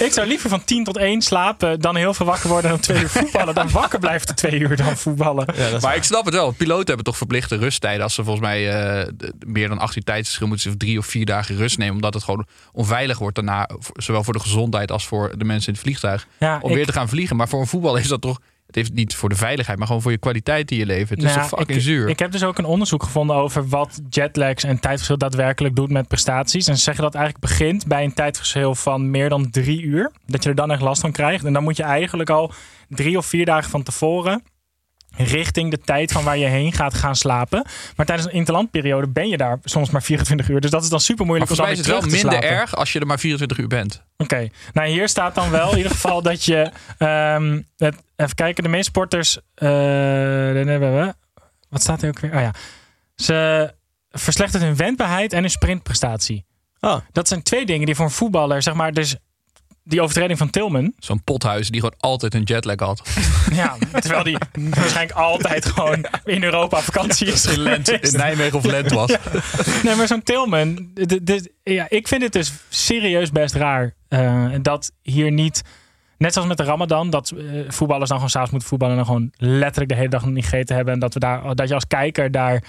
Ik 0.00 0.12
zou 0.12 0.26
liever 0.26 0.48
van 0.50 0.64
10 0.64 0.84
tot 0.84 0.96
1 0.96 1.22
slapen 1.22 1.80
dan 1.80 1.96
heel 1.96 2.14
veel 2.14 2.26
wakker 2.26 2.48
worden 2.48 2.70
en 2.70 2.76
dan 2.76 2.84
twee 2.84 3.02
uur 3.02 3.08
voetballen. 3.08 3.54
Dan 3.54 3.70
wakker 3.70 3.98
blijven 3.98 4.26
te 4.26 4.34
twee 4.34 4.58
uur 4.60 4.76
dan 4.76 4.96
voetballen. 4.96 5.46
Maar 5.80 5.96
ik 5.96 6.02
snap 6.04 6.24
het 6.24 6.34
wel. 6.34 6.50
Piloten 6.50 6.86
hebben 6.86 7.04
toch 7.04 7.16
verplichte 7.16 7.56
rusttijden. 7.56 8.02
Als 8.02 8.14
ze 8.14 8.24
volgens 8.24 8.46
mij 8.46 8.68
eh, 8.70 9.06
de- 9.16 9.32
meer 9.46 9.68
dan 9.68 9.78
18 9.78 10.02
tijdsverschil 10.04 10.46
moeten 10.46 10.70
ze 10.70 10.76
drie 10.76 10.98
of 10.98 11.06
vier 11.06 11.24
dagen 11.26 11.56
rust 11.56 11.78
nemen. 11.78 11.94
Omdat 11.94 12.14
het 12.14 12.22
gewoon 12.22 12.46
onveilig 12.72 13.18
wordt 13.18 13.34
daarna. 13.34 13.68
Zowel 13.92 14.24
voor 14.24 14.32
de 14.32 14.40
gezondheid 14.40 14.90
als 14.90 15.06
voor 15.06 15.32
de 15.38 15.44
mensen 15.44 15.66
in 15.68 15.72
het 15.74 15.82
vliegtuig. 15.82 16.26
Ja, 16.38 16.58
Om 16.62 16.70
ik- 16.70 16.76
weer 16.76 16.86
te 16.86 16.92
gaan 16.92 17.08
vliegen. 17.08 17.36
Maar 17.36 17.48
voor 17.48 17.60
een 17.60 17.66
voetbal 17.66 17.96
is 17.96 18.08
dat 18.08 18.20
toch. 18.20 18.40
Het 18.70 18.78
heeft 18.78 18.92
niet 18.92 19.14
voor 19.14 19.28
de 19.28 19.34
veiligheid, 19.34 19.78
maar 19.78 19.86
gewoon 19.86 20.02
voor 20.02 20.10
je 20.10 20.18
kwaliteit 20.18 20.68
die 20.68 20.78
je 20.78 20.86
levert. 20.86 21.08
Het 21.08 21.18
is 21.18 21.24
Nou, 21.24 21.48
toch 21.48 21.58
fucking 21.58 21.78
ik, 21.78 21.84
zuur. 21.84 22.08
Ik 22.08 22.18
heb 22.18 22.32
dus 22.32 22.44
ook 22.44 22.58
een 22.58 22.64
onderzoek 22.64 23.02
gevonden 23.02 23.36
over 23.36 23.68
wat 23.68 24.00
jetlags 24.08 24.64
en 24.64 24.80
tijdverschil 24.80 25.18
daadwerkelijk 25.18 25.76
doet 25.76 25.90
met 25.90 26.08
prestaties. 26.08 26.66
En 26.66 26.76
ze 26.76 26.82
zeggen 26.82 27.02
dat 27.02 27.12
het 27.12 27.22
eigenlijk 27.22 27.52
begint 27.52 27.86
bij 27.86 28.04
een 28.04 28.14
tijdverschil 28.14 28.74
van 28.74 29.10
meer 29.10 29.28
dan 29.28 29.50
drie 29.50 29.82
uur. 29.82 30.12
Dat 30.26 30.42
je 30.42 30.48
er 30.48 30.54
dan 30.54 30.70
echt 30.70 30.80
last 30.80 31.00
van 31.00 31.12
krijgt. 31.12 31.44
En 31.44 31.52
dan 31.52 31.62
moet 31.62 31.76
je 31.76 31.82
eigenlijk 31.82 32.30
al 32.30 32.52
drie 32.88 33.18
of 33.18 33.26
vier 33.26 33.44
dagen 33.44 33.70
van 33.70 33.82
tevoren 33.82 34.42
richting 35.16 35.70
de 35.70 35.78
tijd 35.78 36.12
van 36.12 36.24
waar 36.24 36.38
je 36.38 36.46
heen 36.46 36.72
gaat 36.72 36.94
gaan 36.94 37.16
slapen. 37.16 37.66
Maar 37.96 38.06
tijdens 38.06 38.28
een 38.28 38.34
interlandperiode 38.34 39.08
ben 39.08 39.28
je 39.28 39.36
daar 39.36 39.58
soms 39.64 39.90
maar 39.90 40.02
24 40.02 40.48
uur. 40.48 40.60
Dus 40.60 40.70
dat 40.70 40.82
is 40.82 40.88
dan 40.88 41.00
super 41.00 41.26
moeilijk 41.26 41.50
om 41.50 41.56
volgens 41.56 41.76
mij 41.78 41.84
dan 41.84 41.94
is 41.94 42.02
het 42.02 42.10
weer 42.10 42.20
wel 42.20 42.20
terug 42.20 42.32
te 42.32 42.38
minder 42.40 42.48
slapen. 42.50 42.74
erg 42.74 42.80
als 42.80 42.92
je 42.92 43.00
er 43.00 43.06
maar 43.06 43.18
24 43.18 43.58
uur 43.58 43.66
bent. 43.68 44.02
Oké, 44.16 44.48
nou 44.72 44.88
hier 44.88 45.08
staat 45.08 45.34
dan 45.34 45.50
wel 45.50 45.70
in 45.70 45.76
ieder 45.76 45.92
geval 45.92 46.22
dat 46.30 46.44
je. 46.44 46.70
ehm, 46.98 47.60
het, 47.76 47.94
even 48.16 48.34
kijken, 48.34 48.62
de 48.62 48.68
meeste 48.68 48.90
sporters. 48.90 49.36
eh, 49.54 49.68
dan 50.54 50.66
hebben 50.66 50.94
we. 51.00 51.14
Wat 51.68 51.80
staat 51.82 52.02
er 52.02 52.08
ook 52.08 52.20
weer? 52.20 52.34
Oh 52.34 52.40
ja. 52.40 52.54
Ze 53.14 53.72
verslechtert 54.10 54.62
hun 54.62 54.76
wendbaarheid 54.76 55.32
en 55.32 55.40
hun 55.40 55.50
sprintprestatie. 55.50 56.44
Oh. 56.80 56.96
Dat 57.12 57.28
zijn 57.28 57.42
twee 57.42 57.66
dingen 57.66 57.86
die 57.86 57.94
voor 57.94 58.04
een 58.04 58.10
voetballer, 58.10 58.62
zeg 58.62 58.74
maar, 58.74 58.92
dus 58.92 59.16
die 59.90 60.00
overtreding 60.00 60.38
van 60.38 60.50
Tilman. 60.50 60.92
Zo'n 60.98 61.22
pothuis 61.24 61.68
die 61.68 61.80
gewoon 61.80 61.96
altijd 61.98 62.34
een 62.34 62.42
jetlag 62.42 62.78
had. 62.78 63.02
Ja, 63.52 63.76
terwijl 64.00 64.22
die 64.24 64.36
waarschijnlijk 64.54 65.18
altijd 65.18 65.66
gewoon 65.66 66.06
in 66.24 66.42
Europa 66.44 66.76
op 66.78 66.82
vakantie 66.84 67.26
is 67.26 67.46
In, 67.46 67.58
Lent, 67.60 67.88
in 67.88 68.16
Nijmegen 68.16 68.58
of 68.58 68.64
Lent 68.64 68.90
was. 68.90 69.14
Nee, 69.82 69.94
maar 69.94 70.06
zo'n 70.06 70.22
Tilman. 70.22 70.90
dit- 70.94 71.26
dit- 71.26 71.50
ja, 71.62 71.86
ik 71.88 72.08
vind 72.08 72.22
het 72.22 72.32
dus 72.32 72.52
serieus 72.68 73.30
best 73.30 73.54
raar. 73.54 73.94
eh, 74.08 74.46
dat 74.62 74.92
hier 75.02 75.32
niet. 75.32 75.62
Net 76.18 76.32
zoals 76.32 76.48
met 76.48 76.56
de 76.56 76.62
Ramadan, 76.64 77.10
dat 77.10 77.30
eh, 77.30 77.44
voetballers 77.68 78.08
dan 78.08 78.16
gewoon 78.18 78.30
s'avonds 78.30 78.50
moeten 78.50 78.68
voetballen. 78.68 78.96
En 78.98 79.04
dan 79.04 79.14
gewoon 79.14 79.32
letterlijk 79.58 79.88
de 79.90 79.96
hele 79.96 80.08
dag 80.08 80.24
niet 80.26 80.44
gegeten 80.44 80.76
hebben. 80.76 80.94
En 80.94 81.00
dat, 81.00 81.14
we 81.14 81.20
daar, 81.20 81.54
dat 81.54 81.68
je 81.68 81.74
als 81.74 81.86
kijker 81.86 82.30
daar 82.30 82.62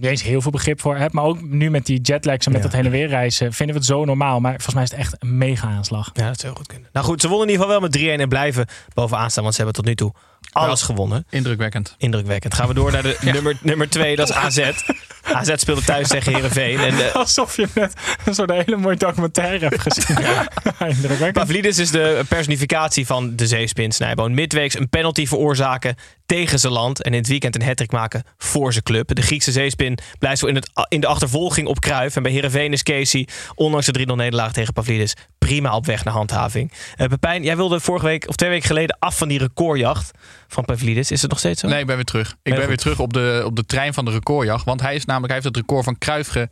niet 0.00 0.10
eens 0.10 0.22
heel 0.22 0.40
veel 0.40 0.50
begrip 0.50 0.80
voor 0.80 0.96
hebt. 0.96 1.12
Maar 1.12 1.24
ook 1.24 1.42
nu 1.42 1.70
met 1.70 1.86
die 1.86 2.00
jetlags 2.00 2.46
en 2.46 2.52
met 2.52 2.60
Ja. 2.62 2.66
dat 2.68 2.76
heen 2.76 2.84
en 2.84 2.90
weer 2.90 3.08
reizen. 3.08 3.52
vinden 3.52 3.74
we 3.74 3.80
het 3.80 3.90
zo 3.90 4.04
normaal. 4.04 4.40
Maar 4.40 4.52
volgens 4.52 4.74
mij 4.74 4.82
is 4.82 4.90
het 4.90 4.98
echt 4.98 5.14
een 5.18 5.38
mega 5.38 5.68
aanslag. 5.68 6.10
Ja, 6.12 6.26
dat 6.28 6.40
zou 6.40 6.56
goed 6.56 6.66
kunnen. 6.66 6.88
Nou 6.92 7.06
goed, 7.06 7.20
ze 7.20 7.28
wonnen 7.28 7.46
in 7.46 7.52
ieder 7.52 7.66
geval 7.66 7.80
wel 7.80 7.88
met 7.90 7.98
3-1 8.18 8.20
en 8.20 8.28
blijven 8.28 8.66
bovenaan 8.94 9.30
staan. 9.30 9.42
Want 9.42 9.54
ze 9.54 9.62
hebben 9.62 9.82
tot 9.82 9.88
nu 9.90 9.94
toe 9.94 10.12
Alles 10.52 10.82
gewonnen. 10.82 11.26
Indrukwekkend. 11.30 11.94
Indrukwekkend. 11.98 12.54
Gaan 12.54 12.68
we 12.68 12.74
door 12.74 12.92
naar 12.92 13.02
de 13.02 13.16
nummer, 13.32 13.56
nummer 13.62 13.90
twee, 13.90 14.16
dat 14.16 14.28
is 14.28 14.34
AZ. 14.34 14.70
AZ 15.22 15.52
speelde 15.56 15.84
thuis 15.84 16.08
tegen 16.08 16.34
Herenveen. 16.34 16.78
En 16.78 16.96
de, 16.96 17.12
Alsof 17.12 17.56
je 17.56 17.68
net 17.74 17.92
een 18.24 18.34
soort 18.34 18.50
hele 18.50 18.76
mooie 18.76 18.96
documentaire 18.96 19.68
hebt 19.68 19.80
gezien. 19.80 20.16
Indrukwekkend. 20.88 21.32
Pavlidis 21.32 21.78
is 21.78 21.90
de 21.90 22.24
personificatie 22.28 23.06
van 23.06 23.36
de 23.36 23.46
zeespin 23.46 23.92
Snijboon. 23.92 24.34
Midweeks 24.34 24.78
een 24.78 24.88
penalty 24.88 25.26
veroorzaken 25.26 25.96
tegen 26.26 26.58
zijn 26.58 26.72
land. 26.72 27.02
En 27.02 27.12
in 27.12 27.18
het 27.18 27.28
weekend 27.28 27.54
een 27.54 27.62
hattrick 27.62 27.92
maken 27.92 28.24
voor 28.38 28.72
zijn 28.72 28.84
club. 28.84 29.14
De 29.14 29.22
Griekse 29.22 29.52
zeespin 29.52 29.98
blijft 30.18 30.38
zo 30.38 30.46
in, 30.46 30.54
het, 30.54 30.70
in 30.88 31.00
de 31.00 31.06
achtervolging 31.06 31.68
op 31.68 31.80
Kruif. 31.80 32.16
En 32.16 32.22
bij 32.22 32.32
Herenveen 32.32 32.72
is 32.72 32.82
Casey, 32.82 33.28
ondanks 33.54 33.86
de 33.86 34.06
3-0 34.10 34.14
nederlaag 34.14 34.52
tegen 34.52 34.72
Pavlidis, 34.72 35.14
prima 35.38 35.76
op 35.76 35.86
weg 35.86 36.04
naar 36.04 36.14
handhaving. 36.14 36.72
Eh 36.96 37.06
Pepijn, 37.06 37.42
jij 37.42 37.56
wilde 37.56 37.80
vorige 37.80 38.06
week 38.06 38.28
of 38.28 38.34
twee 38.36 38.50
weken 38.50 38.66
geleden 38.66 38.96
af 38.98 39.18
van 39.18 39.28
die 39.28 39.38
recordjacht 39.38 40.10
van 40.48 40.64
Pavlidis. 40.64 41.10
Is 41.10 41.20
het 41.22 41.30
nog 41.30 41.38
steeds 41.38 41.60
zo? 41.60 41.68
Nee, 41.68 41.80
ik 41.80 41.86
ben 41.86 41.96
weer 41.96 42.04
terug. 42.04 42.30
Ik 42.30 42.36
ben 42.42 42.56
goed? 42.56 42.66
weer 42.66 42.76
terug 42.76 42.98
op 42.98 43.12
de, 43.12 43.42
op 43.44 43.56
de 43.56 43.64
trein 43.64 43.94
van 43.94 44.04
de 44.04 44.10
recordjacht. 44.10 44.64
Want 44.64 44.80
hij 44.80 44.94
is 44.94 45.04
namelijk, 45.04 45.32
hij 45.32 45.42
heeft 45.42 45.56
het 45.56 45.66
record 45.66 45.84
van 45.84 45.98
Cruijff 45.98 46.30
ge, 46.30 46.48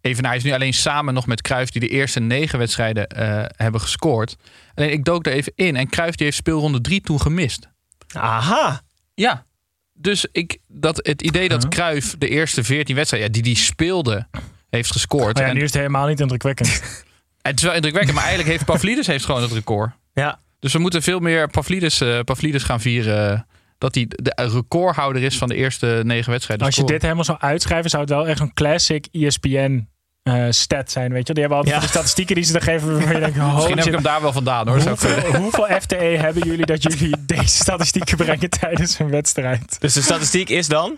even, 0.00 0.24
hij 0.24 0.36
is 0.36 0.42
nu 0.42 0.52
alleen 0.52 0.72
samen 0.72 1.14
nog 1.14 1.26
met 1.26 1.42
Cruijff 1.42 1.70
die 1.70 1.80
de 1.80 1.88
eerste 1.88 2.20
negen 2.20 2.58
wedstrijden 2.58 3.08
eh, 3.08 3.44
hebben 3.56 3.80
gescoord. 3.80 4.36
Alleen 4.74 4.92
ik 4.92 5.04
dook 5.04 5.26
er 5.26 5.32
even 5.32 5.52
in 5.54 5.76
en 5.76 5.88
Cruijff 5.88 6.16
die 6.16 6.26
heeft 6.26 6.38
speelronde 6.38 6.80
drie 6.80 7.00
toen 7.00 7.20
gemist. 7.20 7.68
Aha. 8.12 8.82
Ja. 9.14 9.44
Dus 9.92 10.26
ik, 10.32 10.58
dat, 10.66 11.06
het 11.06 11.22
idee 11.22 11.48
dat 11.48 11.68
Cruijff 11.68 12.14
de 12.18 12.28
eerste 12.28 12.64
14 12.64 12.94
wedstrijden 12.94 13.28
ja, 13.28 13.34
die 13.34 13.42
die 13.42 13.56
speelde 13.56 14.26
heeft 14.70 14.92
gescoord. 14.92 15.34
Maar 15.34 15.42
ja, 15.42 15.48
en, 15.48 15.54
nu 15.54 15.60
is 15.62 15.66
het 15.66 15.76
helemaal 15.76 16.06
niet 16.06 16.20
indrukwekkend. 16.20 16.68
het 17.42 17.58
is 17.58 17.62
wel 17.62 17.74
indrukwekkend, 17.74 18.14
maar 18.14 18.24
eigenlijk 18.24 18.52
heeft 18.52 18.64
Pavlidis 18.64 19.06
heeft 19.06 19.24
gewoon 19.24 19.42
het 19.42 19.52
record. 19.52 19.90
Ja. 20.12 20.38
Dus 20.62 20.72
we 20.72 20.78
moeten 20.78 21.02
veel 21.02 21.18
meer 21.18 21.48
Pavlidis, 21.50 22.00
eh, 22.00 22.20
Pavlidis 22.20 22.62
gaan 22.62 22.80
vieren. 22.80 23.32
eh, 23.32 23.40
Dat 23.78 23.94
hij 23.94 24.06
de 24.08 24.32
recordhouder 24.52 25.22
is 25.22 25.38
van 25.38 25.48
de 25.48 25.54
eerste 25.54 26.00
negen 26.04 26.30
wedstrijden. 26.30 26.66
Als 26.66 26.74
je 26.74 26.80
scoren. 26.80 26.94
dit 26.98 27.02
helemaal 27.02 27.24
zou 27.24 27.38
uitschrijven, 27.40 27.90
zou 27.90 28.02
het 28.02 28.12
wel 28.12 28.26
echt 28.28 28.38
zo'n 28.38 28.52
classic 28.54 29.06
ESPN 29.12 29.88
eh, 30.22 30.46
stat 30.50 30.90
zijn. 30.90 31.12
Weet 31.12 31.26
je? 31.26 31.32
Die 31.32 31.42
hebben 31.42 31.58
altijd 31.58 31.74
Ja. 31.76 31.80
van 31.82 31.90
die 31.90 31.98
statistieken 31.98 32.34
die 32.34 32.44
ze 32.44 32.52
dan 32.52 32.62
geven. 32.62 32.92
Waarvan 32.92 33.12
je 33.14 33.20
denkt, 33.20 33.38
holy 33.38 33.54
Misschien 33.54 33.76
heb 33.78 33.86
ik 33.86 33.92
hem 33.92 34.02
daar 34.02 34.22
wel 34.22 34.32
vandaan 34.32 34.68
hoor. 34.68 34.80
Hoeveel, 34.82 35.36
hoeveel 35.40 35.66
FTE 35.80 35.96
hebben 35.96 36.42
jullie 36.46 36.66
dat 36.66 36.82
jullie 36.82 37.14
deze 37.26 37.46
statistieken 37.56 38.16
brengen 38.16 38.50
tijdens 38.50 38.98
een 38.98 39.10
wedstrijd? 39.10 39.76
Dus 39.80 39.92
de 39.92 40.02
statistiek 40.02 40.48
is 40.48 40.68
dan... 40.68 40.96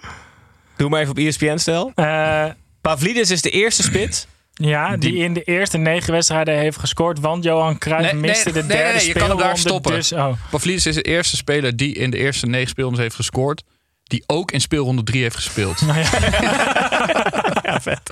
Doe 0.76 0.88
maar 0.88 1.00
even 1.00 1.10
op 1.10 1.18
ESPN 1.18 1.56
stel. 1.56 1.92
Eh, 1.94 2.44
Pavlidis 2.80 3.30
is 3.30 3.42
de 3.42 3.50
eerste 3.50 3.82
spits. 3.82 4.26
Ja, 4.54 4.96
die, 4.96 5.16
in 5.16 5.34
de 5.34 5.42
eerste 5.42 5.78
negen 5.78 6.12
wedstrijden 6.12 6.58
heeft 6.58 6.78
gescoord. 6.78 7.20
Want 7.20 7.44
Johan 7.44 7.78
Cruijff 7.78 8.12
Nee, 8.12 8.20
nee, 8.20 8.30
miste 8.30 8.52
de 8.52 8.66
derde 8.66 8.82
nee, 8.84 8.92
nee, 8.92 9.06
je 9.06 9.12
kan 9.12 9.28
hem 9.28 9.38
daar 9.38 9.58
speelronde, 9.58 9.92
stoppen. 9.92 9.92
Dus, 9.92 10.12
oh. 10.12 10.50
Pavlidis 10.50 10.86
is 10.86 10.94
de 10.94 11.02
eerste 11.02 11.36
speler 11.36 11.76
die 11.76 11.94
in 11.94 12.10
de 12.10 12.16
eerste 12.16 12.46
negen 12.46 12.68
speelrondes 12.68 13.02
heeft 13.02 13.14
gescoord. 13.14 13.62
Die 14.04 14.22
ook 14.26 14.52
in 14.52 14.60
speelronde 14.60 15.02
3 15.02 15.22
heeft 15.22 15.36
gespeeld. 15.36 15.80
Ja, 17.62 17.80
vet. 17.80 18.10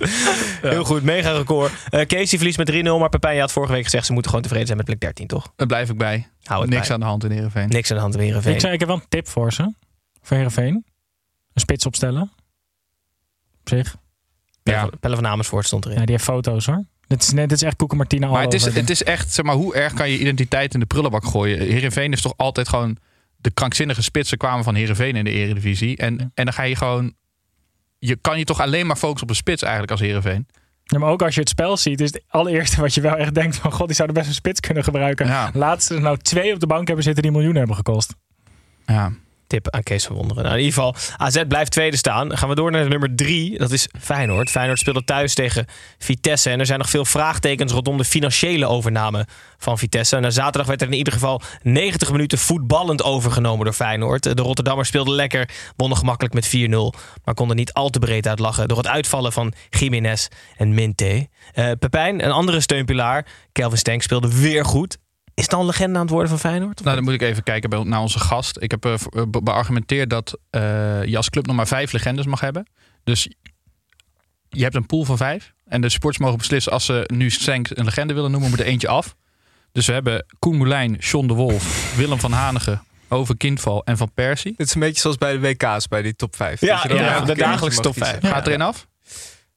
Heel 0.63 0.85
goed, 0.85 1.03
mega 1.03 1.31
record. 1.31 1.73
Eh 1.91 2.07
Casey 2.07 2.39
verliest 2.39 2.59
met 2.59 2.71
3-0, 2.71 2.75
maar 2.83 3.09
Pepijn 3.09 3.35
je 3.35 3.41
had 3.41 3.53
vorige 3.53 3.73
week 3.73 3.85
gezegd... 3.85 4.07
ze 4.07 4.13
moeten 4.13 4.31
gewoon 4.31 4.45
tevreden 4.45 4.67
zijn 4.67 4.79
met 4.79 4.87
plek 4.87 5.01
13, 5.01 5.27
toch? 5.27 5.53
Daar 5.57 5.67
blijf 5.67 5.91
ik 5.91 5.97
bij. 5.97 6.29
Hou 6.43 6.61
het 6.61 6.71
Niks 6.71 6.87
bij. 6.87 6.95
aan 6.95 7.01
de 7.01 7.07
hand 7.07 7.25
in 7.25 7.31
Heerenveen. 7.31 7.69
Niks 7.69 7.91
aan 7.91 7.97
de 7.97 8.03
hand 8.03 8.15
weer 8.15 8.49
Ik, 8.49 8.61
zei, 8.61 8.73
ik 8.73 8.79
heb 8.79 8.89
wel 8.89 8.97
een 8.97 9.09
tip 9.09 9.29
voor 9.29 9.53
ze. 9.53 9.73
Voor 10.23 10.37
Heerenveen. 10.37 10.85
Een 11.53 11.61
spits 11.61 11.87
opstellen. 11.87 12.33
Op 13.61 13.69
zich. 13.69 13.97
Ja. 14.63 14.89
Pelle 15.01 15.15
van 15.15 15.27
Amersfoort 15.27 15.67
stond 15.67 15.85
erin. 15.85 15.99
Ja, 15.99 16.05
die 16.05 16.15
heeft 16.15 16.25
foto's 16.25 16.67
hoor. 16.67 16.85
Dit 17.07 17.23
is, 17.23 17.33
net, 17.33 17.49
dit 17.49 17.59
is 17.59 17.65
echt 17.65 17.77
Koeke 17.77 17.97
Martina 17.97 18.29
Maar 18.29 18.43
het 18.43 18.55
is, 18.55 18.67
over. 18.67 18.81
het 18.81 18.91
is 18.91 19.03
echt, 19.03 19.33
zeg 19.33 19.45
maar, 19.45 19.55
hoe 19.55 19.75
erg 19.75 19.93
kan 19.93 20.11
je 20.11 20.19
identiteit 20.19 20.75
in 20.75 20.81
de 20.81 20.87
prullenbak 20.87 21.25
gooien? 21.25 21.59
Heerenveen 21.59 22.13
is 22.13 22.23
toch 22.23 22.35
altijd 22.37 22.69
gewoon... 22.69 22.97
De 23.37 23.51
krankzinnige 23.51 24.03
spitsen 24.03 24.39
kwamen 24.39 24.65
van 24.65 24.75
Heerenveen 24.75 25.17
in 25.17 25.25
de 25.25 25.31
eredivisie. 25.31 25.97
En, 25.97 26.19
en 26.19 26.45
dan 26.45 26.53
ga 26.53 26.63
je 26.63 26.77
gewoon... 26.77 27.15
Je 27.99 28.17
kan 28.17 28.39
je 28.39 28.45
toch 28.45 28.61
alleen 28.61 28.87
maar 28.87 28.97
focussen 28.97 29.23
op 29.23 29.29
een 29.29 29.37
spits 29.37 29.63
eigenlijk 29.63 29.93
als 29.93 30.01
Heerenveen. 30.01 30.47
Ja, 30.85 30.99
maar 30.99 31.11
ook 31.11 31.23
als 31.23 31.35
je 31.35 31.41
het 31.41 31.49
spel 31.49 31.77
ziet, 31.77 32.01
is 32.01 32.13
het 32.13 32.23
allereerste 32.29 32.81
wat 32.81 32.95
je 32.95 33.01
wel 33.01 33.17
echt 33.17 33.35
denkt 33.35 33.57
van 33.57 33.73
god, 33.73 33.87
die 33.87 33.97
zouden 33.97 34.17
best 34.17 34.29
een 34.29 34.35
spits 34.35 34.61
kunnen 34.61 34.85
gebruiken. 34.85 35.27
Ja. 35.27 35.51
Laat 35.55 35.83
ze 35.83 35.95
er 35.95 36.01
nou 36.01 36.17
twee 36.17 36.55
op 36.55 36.61
de 36.61 36.67
bank 36.67 36.87
hebben 36.87 37.05
zitten 37.05 37.23
die 37.23 37.33
miljoenen 37.33 37.59
hebben 37.59 37.77
gekost. 37.77 38.15
Ja. 38.87 39.13
Tip 39.53 39.71
aan 39.71 39.83
Kees 39.83 40.05
van 40.05 40.17
Wonderen. 40.17 40.43
Nou, 40.43 40.57
in 40.57 40.65
ieder 40.65 40.83
geval, 40.83 40.95
AZ 41.17 41.43
blijft 41.49 41.71
tweede 41.71 41.97
staan. 41.97 42.37
Gaan 42.37 42.49
we 42.49 42.55
door 42.55 42.71
naar 42.71 42.89
nummer 42.89 43.15
drie. 43.15 43.59
Dat 43.59 43.71
is 43.71 43.89
Feyenoord. 44.01 44.51
Feyenoord 44.51 44.79
speelde 44.79 45.05
thuis 45.05 45.35
tegen 45.35 45.67
Vitesse. 45.99 46.51
En 46.51 46.61
er 46.61 46.67
zijn 46.67 46.79
nog 46.79 46.91
veel 46.91 47.05
vraagtekens 47.05 47.73
rondom 47.73 47.97
de 47.97 48.05
financiële 48.05 48.67
overname 48.67 49.27
van 49.59 49.79
Vitesse. 49.79 50.19
Na 50.19 50.31
zaterdag 50.31 50.67
werd 50.67 50.81
er 50.81 50.87
in 50.87 50.97
ieder 50.97 51.13
geval 51.13 51.41
90 51.63 52.11
minuten 52.11 52.39
voetballend 52.39 53.03
overgenomen 53.03 53.65
door 53.65 53.75
Feyenoord. 53.75 54.37
De 54.37 54.43
Rotterdammers 54.43 54.89
speelden 54.89 55.15
lekker, 55.15 55.49
wonnen 55.77 55.99
gemakkelijk 55.99 56.35
met 56.35 56.47
4-0. 56.47 56.99
Maar 57.25 57.35
konden 57.35 57.57
niet 57.57 57.73
al 57.73 57.91
te 57.91 57.99
breed 57.99 58.27
uitlachen 58.27 58.69
door 58.69 58.79
het 58.79 58.89
uitvallen 58.89 59.33
van 59.33 59.53
Jiménez 59.71 60.29
en 60.57 60.75
Minte. 60.75 61.29
Eh 61.53 61.71
Pepijn, 61.79 62.25
een 62.25 62.33
andere 62.33 62.61
steunpilaar, 62.61 63.27
Kelvin 63.53 63.79
Stenk, 63.79 64.03
speelde 64.03 64.41
weer 64.41 64.65
goed. 64.65 64.99
Is 65.35 65.43
het 65.45 65.53
al 65.55 65.61
een 65.61 65.67
legende 65.67 65.95
aan 65.97 66.03
het 66.05 66.11
worden 66.11 66.29
van 66.29 66.39
Feyenoord? 66.39 66.83
Nou, 66.85 66.95
dan 66.95 67.05
moet 67.05 67.13
ik 67.15 67.23
even 67.23 67.43
kijken 67.43 67.71
bij- 67.71 67.83
naar 67.83 68.01
onze 68.01 68.19
gast. 68.19 68.57
Ik 68.61 68.71
heb 68.71 68.85
eh, 68.85 68.93
eh, 68.93 68.99
be- 69.29 69.43
beargumenteerd 69.43 70.11
dat 70.11 70.39
eh, 70.51 71.05
je 71.05 71.17
als 71.17 71.31
club 71.31 71.47
nog 71.47 71.57
maar 71.57 71.67
vijf 71.67 71.93
legendes 71.93 72.27
mag 72.27 72.41
hebben. 72.41 72.67
Dus 73.05 73.29
je 74.49 74.63
hebt 74.63 74.75
een 74.75 74.87
pool 74.87 75.05
van 75.05 75.17
vijf. 75.17 75.53
En 75.67 75.81
de 75.81 75.89
sports 75.89 76.19
mogen 76.19 76.39
beslissen 76.39 76.73
als 76.73 76.85
ze 76.85 77.05
nu 77.13 77.31
Stenk 77.31 77.69
een 77.71 77.85
legende 77.85 78.15
willen 78.15 78.31
noemen, 78.31 78.51
moet 78.51 78.61
er 78.61 78.67
eentje 78.67 78.89
af. 78.89 79.15
Dus 79.73 79.87
we 79.87 79.93
hebben 79.93 80.27
Koen 80.39 80.57
Moulijn, 80.57 80.95
John 80.95 81.27
de 81.27 81.35
Wolf, 81.35 81.95
Willem 81.97 82.19
van 82.21 82.33
Hanegem, 82.33 82.81
Ove 83.09 83.37
Kindval 83.37 83.85
en 83.85 83.97
Van 83.97 84.13
Persie. 84.15 84.55
Dit 84.57 84.67
is 84.67 84.75
een 84.75 84.81
beetje 84.81 85.01
zoals 85.01 85.17
bij 85.19 85.33
de 85.33 85.41
WK's, 85.41 85.89
bij 85.89 86.03
die 86.03 86.17
top 86.17 86.37
5. 86.37 86.61
Ja, 86.61 86.83
dan 86.83 86.97
ja, 86.97 87.21
de 87.21 87.35
dagelijkse 87.35 87.81
top 87.81 87.97
vijf. 87.97 88.19
Gaat 88.23 88.47
erin 88.47 88.63
af? 88.63 88.87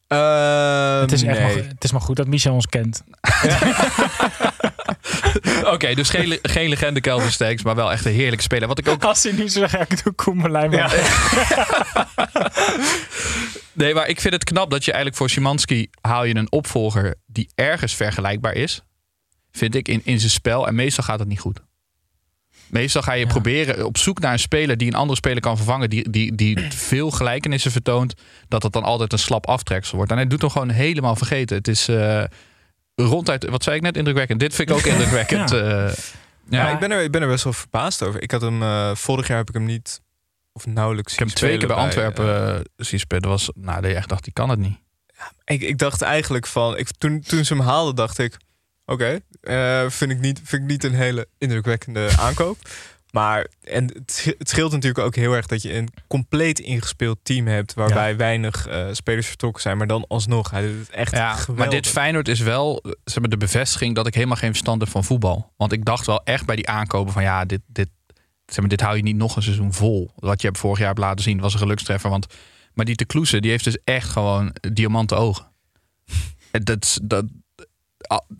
Ehm, 0.07 1.01
het, 1.01 1.11
is 1.11 1.23
echt 1.23 1.39
maar, 1.39 1.49
het 1.67 1.83
is 1.83 1.91
maar 1.91 2.01
goed 2.01 2.15
dat 2.15 2.27
Michel 2.27 2.53
ons 2.53 2.67
kent. 2.67 3.03
Oké, 5.73 5.93
dus 5.93 6.09
geen, 6.09 6.39
geen 6.41 6.69
legende 6.69 7.01
Kelvin 7.01 7.31
Stenks, 7.31 7.63
maar 7.63 7.75
wel 7.75 7.91
echt 7.91 8.05
een 8.05 8.13
heerlijke 8.13 8.43
speler. 8.43 8.67
Wat 8.67 8.79
ik 8.79 8.87
ook 8.87 9.03
Als 9.03 9.23
hij 9.23 9.31
nu 9.31 9.49
zo 9.49 9.67
zegt, 9.67 9.91
ik 9.91 10.03
doe 10.03 10.13
Koemelijn 10.13 10.69
maar. 10.69 10.93
Nee, 13.75 13.93
maar 13.93 14.07
ik 14.07 14.21
vind 14.21 14.33
het 14.33 14.43
knap 14.43 14.69
dat 14.69 14.85
je 14.85 14.91
eigenlijk 14.91 15.21
voor 15.21 15.29
Szymanski 15.29 15.89
haal 16.01 16.23
je 16.23 16.35
een 16.35 16.51
opvolger 16.51 17.15
die 17.25 17.49
ergens 17.55 17.95
vergelijkbaar 17.95 18.53
is. 18.53 18.81
Vind 19.51 19.75
ik 19.75 19.87
in, 19.87 20.01
in 20.03 20.19
zijn 20.19 20.31
spel. 20.31 20.67
En 20.67 20.75
meestal 20.75 21.03
gaat 21.03 21.19
het 21.19 21.27
niet 21.27 21.39
goed. 21.39 21.59
Meestal 22.67 23.01
ga 23.01 23.13
je 23.13 23.27
proberen 23.27 23.85
op 23.85 23.97
zoek 23.97 24.19
naar 24.19 24.31
een 24.31 24.39
speler 24.39 24.77
die 24.77 24.87
een 24.87 24.95
andere 24.95 25.17
speler 25.17 25.41
kan 25.41 25.57
vervangen. 25.57 25.89
Die, 25.89 26.09
die, 26.09 26.35
die 26.35 26.59
veel 26.69 27.11
gelijkenissen 27.11 27.71
vertoont. 27.71 28.13
Dat 28.47 28.63
het 28.63 28.73
dan 28.73 28.83
altijd 28.83 29.11
een 29.11 29.19
slap 29.19 29.47
aftreksel 29.47 29.95
wordt. 29.95 30.11
En 30.11 30.17
hij 30.17 30.27
doet 30.27 30.41
hem 30.41 30.49
gewoon 30.49 30.69
helemaal 30.69 31.15
vergeten. 31.15 31.57
Het 31.57 31.67
is 31.67 31.87
eh, 31.87 32.23
ronduit, 32.95 33.49
wat 33.49 33.63
zei 33.63 33.75
ik 33.75 33.81
net, 33.81 33.97
indrukwekkend. 33.97 34.39
Dit 34.39 34.55
vind 34.55 34.69
ik 34.69 34.75
ook 34.75 34.85
indrukwekkend. 34.93 35.49
Ja. 35.49 35.87
eh. 35.87 35.93
Ja, 36.49 36.67
ja, 36.67 36.73
ik 36.73 36.79
ben, 36.79 36.91
er, 36.91 37.03
ik 37.03 37.11
ben 37.11 37.21
er 37.21 37.27
best 37.27 37.43
wel 37.43 37.53
verbaasd 37.53 38.03
over. 38.03 38.21
Ik 38.21 38.31
had 38.31 38.41
hem, 38.41 38.61
eh, 38.61 38.95
vorig 38.95 39.27
jaar 39.27 39.37
heb 39.37 39.47
ik 39.47 39.53
hem 39.53 39.65
niet, 39.65 40.01
of 40.51 40.65
nauwelijks 40.65 41.13
ik 41.13 41.19
heb 41.19 41.27
hem 41.27 41.37
twee 41.37 41.57
keer 41.57 41.67
bij 41.67 41.77
Antwerpen 41.77 42.55
eh, 42.55 42.61
zien 42.75 42.99
spelen. 42.99 43.21
Dat 43.23 43.31
was, 43.31 43.49
nou, 43.55 43.81
dat 43.81 43.91
je 43.91 43.97
echt 43.97 44.09
dacht, 44.09 44.23
die 44.23 44.33
kan 44.33 44.49
het 44.49 44.59
niet. 44.59 44.77
Ik, 45.45 45.61
ik 45.61 45.77
dacht 45.77 46.01
eigenlijk 46.01 46.47
van, 46.47 46.77
ik, 46.77 46.87
toen, 46.97 47.21
toen 47.21 47.45
ze 47.45 47.53
hem 47.53 47.63
haalden, 47.63 47.95
dacht 47.95 48.17
ik, 48.17 48.37
oké, 48.85 49.19
eh, 49.41 49.89
vind, 49.89 50.11
ik 50.11 50.19
niet, 50.19 50.41
vind 50.43 50.61
ik 50.61 50.67
niet 50.67 50.83
een 50.83 50.93
hele 50.93 51.27
indrukwekkende 51.37 52.09
aankoop. 52.19 52.57
Maar 53.15 53.47
en 53.63 53.83
het, 53.93 54.11
sch- 54.11 54.25
het 54.37 54.49
scheelt 54.49 54.71
natuurlijk 54.71 55.05
ook 55.05 55.15
heel 55.15 55.33
erg 55.33 55.45
dat 55.45 55.61
je 55.61 55.73
een 55.73 55.89
compleet 56.07 56.59
ingespeeld 56.59 57.17
team 57.23 57.47
hebt, 57.47 57.73
waarbij 57.73 58.17
weinig 58.17 58.67
eh, 58.67 58.87
spelers 58.91 59.27
vertrokken 59.27 59.61
zijn, 59.61 59.77
maar 59.77 59.87
dan 59.87 60.05
alsnog, 60.07 60.51
hij 60.51 60.61
doet 60.67 60.79
het 60.79 60.89
echt 60.89 61.11
Ja, 61.11 61.33
geweldig. 61.33 61.55
maar 61.65 61.69
dit 61.69 61.87
Feyenoord 61.87 62.27
is 62.27 62.39
wel 62.39 62.79
eh, 62.81 62.91
zeg 63.03 63.19
maar, 63.19 63.29
de 63.29 63.37
bevestiging 63.37 63.95
dat 63.95 64.07
ik 64.07 64.13
helemaal 64.13 64.35
geen 64.37 64.49
verstand 64.49 64.81
heb 64.81 64.89
van 64.89 65.03
voetbal. 65.03 65.51
Want 65.57 65.71
ik 65.71 65.85
dacht 65.85 66.05
wel 66.05 66.23
echt 66.23 66.45
bij 66.45 66.55
die 66.55 66.69
aankopen 66.69 67.13
van 67.13 67.23
ja, 67.23 67.45
dit, 67.45 67.61
dit, 67.67 67.89
zeg 68.45 68.59
maar, 68.59 68.69
dit 68.69 68.81
hou 68.81 68.95
je 68.97 69.03
niet 69.03 69.15
nog 69.15 69.35
een 69.35 69.43
seizoen 69.43 69.73
vol. 69.73 70.11
Wat 70.15 70.41
je 70.41 70.47
hebt 70.47 70.59
vorig 70.59 70.77
jaar 70.77 70.87
hebt 70.87 70.99
laten 70.99 71.23
zien 71.23 71.39
was 71.39 71.53
een 71.53 71.59
gelukstreffer. 71.59 72.09
Want, 72.09 72.27
maar 72.73 72.85
die 72.85 72.95
te 72.95 73.05
Kloese, 73.05 73.39
die 73.41 73.51
heeft 73.51 73.63
dus 73.63 73.77
echt 73.83 74.09
gewoon 74.09 74.55
diamanten 74.73 75.17
ogen. 75.17 75.45
En 76.51 76.63
dat, 76.63 76.99
dat, 77.03 77.25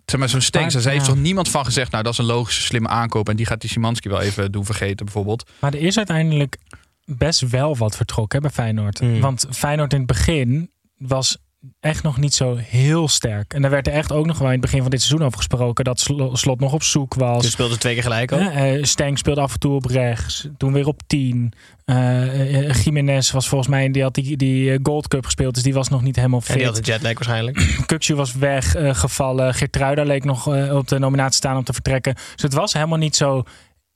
zeg 0.04 0.20
maar, 0.20 0.28
zo'n 0.28 0.40
Stenks, 0.40 0.74
daar 0.74 0.92
heeft 0.92 1.04
toch 1.04 1.16
niemand 1.16 1.48
van 1.48 1.64
gezegd, 1.64 1.90
nou 1.90 2.02
dat 2.02 2.12
is 2.12 2.18
een 2.18 2.24
logische, 2.24 2.62
slimme 2.62 2.88
aankoop. 2.88 3.28
En 3.28 3.36
die 3.36 3.46
gaat 3.46 3.60
die 3.60 3.70
Simanski 3.70 4.08
wel 4.08 4.20
even 4.20 4.52
doen 4.52 4.64
vergeten 4.64 5.04
bijvoorbeeld. 5.04 5.50
Maar 5.60 5.74
er 5.74 5.80
is 5.80 5.96
uiteindelijk 5.96 6.56
best 7.04 7.40
wel 7.40 7.76
wat 7.76 7.96
vertrokken 7.96 8.42
bij 8.42 8.50
Feyenoord. 8.50 9.00
Mm. 9.00 9.20
Want 9.20 9.46
Feyenoord 9.50 9.92
in 9.92 9.98
het 9.98 10.06
begin 10.06 10.70
was 10.96 11.36
echt 11.80 12.02
nog 12.02 12.16
niet 12.18 12.34
zo 12.34 12.56
heel 12.56 13.08
sterk. 13.08 13.54
En 13.54 13.62
daar 13.62 13.70
werd 13.70 13.86
er 13.86 13.92
echt 13.92 14.12
ook 14.12 14.26
nog 14.26 14.38
wel 14.38 14.46
in 14.46 14.52
het 14.52 14.60
begin 14.62 14.80
van 14.80 14.90
dit 14.90 15.00
seizoen 15.02 15.26
over 15.26 15.38
gesproken... 15.38 15.84
dat 15.84 16.00
Slo- 16.00 16.34
Slot 16.34 16.60
nog 16.60 16.72
op 16.72 16.82
zoek 16.82 17.14
was. 17.14 17.42
Dus 17.42 17.52
speelde 17.52 17.78
twee 17.78 17.94
keer 17.94 18.02
gelijk 18.02 18.32
ook. 18.32 18.40
Hè, 18.40 18.76
eh, 18.76 18.84
Stenk 18.84 19.18
speelde 19.18 19.40
af 19.40 19.52
en 19.52 19.58
toe 19.58 19.74
op 19.74 19.84
rechts. 19.84 20.48
Toen 20.56 20.72
weer 20.72 20.86
op 20.86 21.00
10. 21.06 21.52
Eh 21.84 22.68
eh, 22.68 22.82
Jiménez 22.84 23.30
was 23.30 23.48
volgens 23.48 23.70
mij... 23.70 23.90
Die 23.90 24.02
had 24.02 24.14
die, 24.14 24.36
die 24.36 24.78
Gold 24.82 25.08
Cup 25.08 25.24
gespeeld. 25.24 25.54
Dus 25.54 25.62
die 25.62 25.74
was 25.74 25.88
nog 25.88 26.02
niet 26.02 26.16
helemaal 26.16 26.42
En 26.46 26.56
die 26.56 26.64
had 26.66 26.74
fit. 26.76 26.84
de 26.84 26.90
jetlag 26.92 27.12
waarschijnlijk. 27.12 27.76
Kukcu 27.86 28.14
was 28.14 28.34
weggevallen. 28.34 29.54
Geertruida 29.54 30.02
leek 30.02 30.24
nog 30.24 30.46
op 30.70 30.88
de 30.88 30.98
nominatie 30.98 31.36
staan 31.36 31.56
om 31.56 31.64
te 31.64 31.72
vertrekken. 31.72 32.14
Dus 32.14 32.42
het 32.42 32.52
was 32.54 32.72
helemaal 32.72 32.98
niet 32.98 33.16
zo 33.16 33.42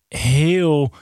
heel 0.09 0.93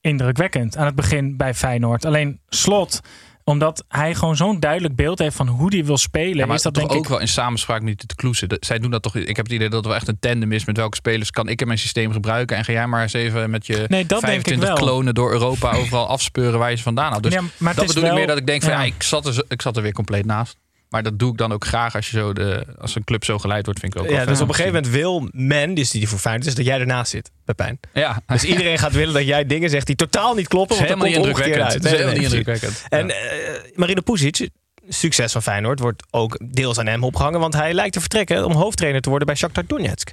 indrukwekkend 0.00 0.76
aan 0.76 0.86
het 0.86 0.94
begin 0.94 1.36
bij 1.36 1.54
Feyenoord. 1.54 2.04
Alleen 2.04 2.40
Slot, 2.48 3.00
omdat 3.48 3.84
hij 3.88 4.14
gewoon 4.14 4.36
zo'n 4.36 4.60
duidelijk 4.60 4.96
beeld 4.96 5.18
heeft 5.18 5.36
van 5.36 5.46
hoe 5.48 5.74
hij 5.74 5.84
wil 5.84 5.96
spelen, 5.96 6.36
Ja, 6.36 6.46
maar 6.46 6.56
is 6.56 6.62
dat 6.62 6.74
toch 6.74 6.82
denk 6.82 6.96
ook 6.98 7.04
ik. 7.04 7.10
wel 7.10 7.20
in 7.20 7.28
samenspraak 7.28 7.82
met 7.82 8.08
de 8.08 8.14
Kloesen. 8.14 8.48
Dat- 8.48 8.64
Zij 8.66 8.78
doen 8.78 8.90
dat 8.90 9.02
toch. 9.02 9.16
Ik 9.16 9.36
heb 9.36 9.44
het 9.46 9.54
idee 9.54 9.68
dat 9.68 9.82
er 9.82 9.88
wel 9.88 9.96
echt 9.96 10.08
een 10.08 10.18
tandem 10.20 10.52
is 10.52 10.64
met 10.64 10.76
welke 10.76 10.96
spelers 10.96 11.30
kan 11.30 11.48
ik 11.48 11.60
in 11.60 11.66
mijn 11.66 11.78
systeem 11.78 12.12
gebruiken. 12.12 12.56
En 12.56 12.64
ga 12.64 12.72
jij 12.72 12.86
maar 12.86 13.02
eens 13.02 13.12
even 13.12 13.50
met 13.50 13.66
je 13.66 13.74
Nee, 13.88 14.06
dat 14.06 14.20
denk 14.20 14.22
ik 14.22 14.22
25 14.22 14.68
wel. 14.68 14.76
klonen 14.76 15.14
door 15.14 15.32
Europa 15.32 15.72
overal 15.72 16.06
afspeuren 16.06 16.58
waar 16.58 16.70
je 16.70 16.76
ze 16.76 16.82
vandaan 16.82 17.10
haalt. 17.10 17.22
Dus 17.22 17.32
Ja, 17.32 17.40
maar 17.56 17.74
het 17.74 17.76
dat 17.86 17.94
bedoel 17.94 18.10
ik 18.10 18.16
meer 18.16 18.26
dat 18.26 18.38
ik 18.38 18.46
denk 18.46 18.62
van 18.62 18.72
ja, 18.72 18.82
ik, 18.82 19.02
zat 19.02 19.26
er, 19.26 19.44
ik 19.48 19.62
zat 19.62 19.76
er 19.76 19.82
weer 19.82 19.92
compleet 19.92 20.24
naast. 20.26 20.56
Maar 20.88 21.02
dat 21.02 21.18
doe 21.18 21.32
ik 21.32 21.38
dan 21.38 21.52
ook 21.52 21.64
graag 21.64 21.94
als, 21.94 22.10
je 22.10 22.18
zo 22.18 22.32
de, 22.32 22.66
als 22.78 22.94
een 22.94 23.04
club 23.04 23.24
zo 23.24 23.38
geleid 23.38 23.64
wordt, 23.64 23.80
vind 23.80 23.94
ik 23.94 24.00
ook 24.00 24.08
Ja, 24.08 24.16
dus 24.16 24.24
fijn 24.24 24.40
op 24.42 24.48
een 24.48 24.54
gegeven 24.54 24.74
moment 24.74 24.92
wil 24.92 25.28
men, 25.32 25.74
dus 25.74 25.90
die 25.90 26.08
voor 26.08 26.18
Feyenoord 26.18 26.46
is, 26.46 26.54
dat 26.54 26.64
jij 26.64 26.80
ernaast 26.80 27.10
zit, 27.10 27.30
Pepijn. 27.44 27.78
zien. 27.92 28.02
Ja, 28.02 28.22
Dus 28.26 28.44
iedereen 28.52 28.78
gaat 28.78 28.92
willen 28.92 29.14
dat 29.14 29.26
jij 29.26 29.46
dingen 29.46 29.70
zegt 29.70 29.86
die 29.86 29.96
totaal 29.96 30.34
niet 30.34 30.48
kloppen. 30.48 30.76
Het 30.76 30.84
is 30.84 30.90
want 30.90 31.02
helemaal 31.02 31.24
dat 31.24 31.34
niet 31.34 31.44
komt 31.44 31.54
indrukwekkend. 31.56 31.64
uit. 31.64 31.74
Het 31.74 31.84
is 31.84 31.90
Nee, 31.90 32.00
helemaal 32.00 32.20
nee, 32.20 32.28
niet 32.30 32.78
indrukwekkend. 32.78 32.86
En 32.88 33.70
eh 33.70 33.76
Marino 33.78 34.00
Pusic, 34.00 34.48
succes 34.88 35.32
van 35.32 35.42
Feyenoord, 35.42 35.80
wordt 35.80 36.02
ook 36.10 36.38
deels 36.50 36.78
aan 36.78 36.86
hem 36.86 37.04
opgehangen. 37.04 37.40
Want 37.40 37.54
hij 37.54 37.74
lijkt 37.74 37.92
te 37.92 38.00
vertrekken 38.00 38.44
om 38.44 38.52
hoofdtrainer 38.52 39.00
te 39.00 39.08
worden 39.08 39.26
bij 39.26 39.36
Shakhtar 39.36 39.64
Donetsk. 39.66 40.12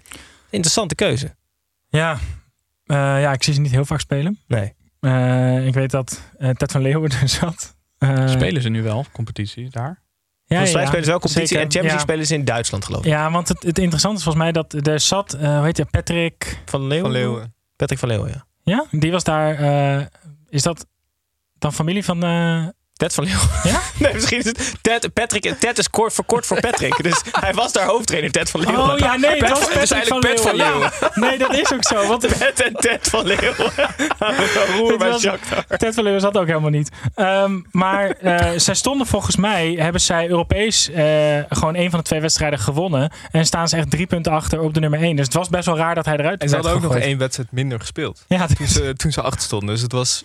Interessante 0.49 0.95
keuze. 0.95 1.35
Ja, 1.89 2.17
eh, 2.85 2.95
ja, 2.97 3.31
ik 3.33 3.43
zie 3.43 3.53
ze 3.53 3.61
niet 3.61 3.71
heel 3.71 3.85
vaak 3.85 3.99
spelen. 3.99 4.39
Nee. 4.47 4.73
Eh, 4.99 5.67
ik 5.67 5.73
weet 5.73 5.91
dat 5.91 6.21
eh 6.37 6.49
Ted 6.49 6.71
van 6.71 6.81
Leeuwen 6.81 7.11
er 7.21 7.29
zat. 7.29 7.75
Eh, 7.97 8.27
Spelen 8.27 8.61
ze 8.61 8.69
nu 8.69 8.83
wel 8.83 9.05
competitie 9.11 9.69
daar? 9.69 10.03
Ja, 10.47 10.55
Volgens 10.55 10.71
mij 10.73 10.81
ja, 10.81 10.87
spelen 10.87 11.05
ze 11.05 11.11
wel 11.11 11.19
competitie 11.19 11.47
zeker. 11.47 11.65
en 11.65 11.71
Champions 11.71 11.93
League 11.93 12.07
ja. 12.07 12.13
spelen 12.13 12.25
ze 12.25 12.33
in 12.33 12.45
Duitsland 12.45 12.85
geloof 12.85 12.99
ik. 13.05 13.11
Ja, 13.11 13.31
want 13.31 13.47
het, 13.47 13.63
het 13.63 13.79
interessante 13.79 14.17
is 14.17 14.23
volgens 14.23 14.43
mij 14.43 14.51
dat 14.53 14.87
er 14.87 14.99
zat, 14.99 15.33
eh 15.33 15.55
hoe 15.57 15.65
heet 15.65 15.77
je, 15.77 15.85
Patrick. 15.85 16.61
Van 16.65 16.87
Leeuwen? 16.87 17.11
Van 17.11 17.11
Leeuwen. 17.11 17.55
Patrick 17.75 17.99
van 17.99 18.07
Leeuwen, 18.09 18.29
ja. 18.29 18.45
Ja, 18.63 18.85
die 18.99 19.11
was 19.11 19.23
daar. 19.23 19.55
eh, 19.99 20.05
is 20.49 20.61
dat 20.63 20.85
dan 21.57 21.73
familie 21.73 22.03
van. 22.03 22.23
Ted 22.97 23.13
van 23.13 23.23
Leeuwen. 23.23 23.49
Ja? 23.63 23.81
Nee, 23.99 24.13
misschien 24.13 24.37
is 24.39 24.45
het 24.45 24.73
Ted, 24.81 25.13
Patrick. 25.13 25.55
Ted 25.59 25.77
is 25.77 25.89
kort 25.89 26.13
verkort 26.13 26.45
voor 26.45 26.59
Patrick. 26.59 27.03
Dus 27.03 27.21
hij 27.31 27.53
was 27.53 27.71
daar 27.73 27.85
hoofdtrainer, 27.87 28.31
Ted 28.31 28.49
van 28.49 28.59
Leeuwen. 28.59 28.91
Oh 28.93 28.97
ja, 28.97 29.15
nee, 29.15 29.37
Pet- 29.37 29.49
was 29.49 29.59
Patrick 29.59 29.91
eigenlijk 29.91 30.25
Pet 30.25 30.41
van 30.41 30.55
Leeuwen. 30.55 30.91
Ja, 30.99 31.11
nee, 31.13 31.37
dat 31.37 31.53
is 31.53 31.73
ook 31.73 31.83
zo. 31.83 32.07
Want 32.07 32.27
Pet 32.39 32.61
en 32.63 32.73
Ted 32.73 33.07
van 33.09 33.25
Leeuwen. 33.25 33.71
Roer 34.77 34.97
bij 34.97 35.09
was- 35.09 35.21
Shakhtar. 35.21 35.77
Ted 35.77 35.93
van 35.93 36.03
Leeuwen 36.03 36.21
zat 36.21 36.37
ook 36.37 36.47
helemaal 36.47 36.69
niet. 36.69 36.89
Ehm, 37.15 37.59
maar 37.71 38.09
eh, 38.09 38.51
zij 38.59 38.75
stonden 38.75 39.07
volgens 39.07 39.35
mij, 39.35 39.71
hebben 39.79 40.01
zij 40.01 40.29
Europees 40.29 40.89
eh, 40.89 41.39
gewoon 41.49 41.75
een 41.75 41.89
van 41.89 41.99
de 41.99 42.05
twee 42.05 42.21
wedstrijden 42.21 42.59
gewonnen. 42.59 43.11
En 43.31 43.45
staan 43.45 43.67
ze 43.67 43.75
echt 43.77 43.89
drie 43.89 44.05
punten 44.07 44.31
achter 44.31 44.59
op 44.59 44.73
de 44.73 44.79
nummer 44.79 44.99
één. 45.01 45.15
Dus 45.15 45.25
het 45.25 45.33
was 45.33 45.49
best 45.49 45.65
wel 45.65 45.77
raar 45.77 45.95
dat 45.95 46.05
hij 46.05 46.17
eruit 46.17 46.41
En 46.41 46.49
ze 46.49 46.55
hadden 46.55 46.73
ook 46.73 46.81
nog 46.81 46.95
één 46.95 47.17
wedstrijd 47.17 47.51
minder 47.51 47.79
gespeeld. 47.79 48.25
Ja, 48.27 48.45
Toen 48.47 48.55
dus 48.59 48.71
ze, 48.73 48.93
toen 48.95 49.11
ze 49.11 49.21
achter 49.21 49.41
stonden. 49.41 49.69
Dus 49.69 49.81
het 49.81 49.91
was... 49.91 50.23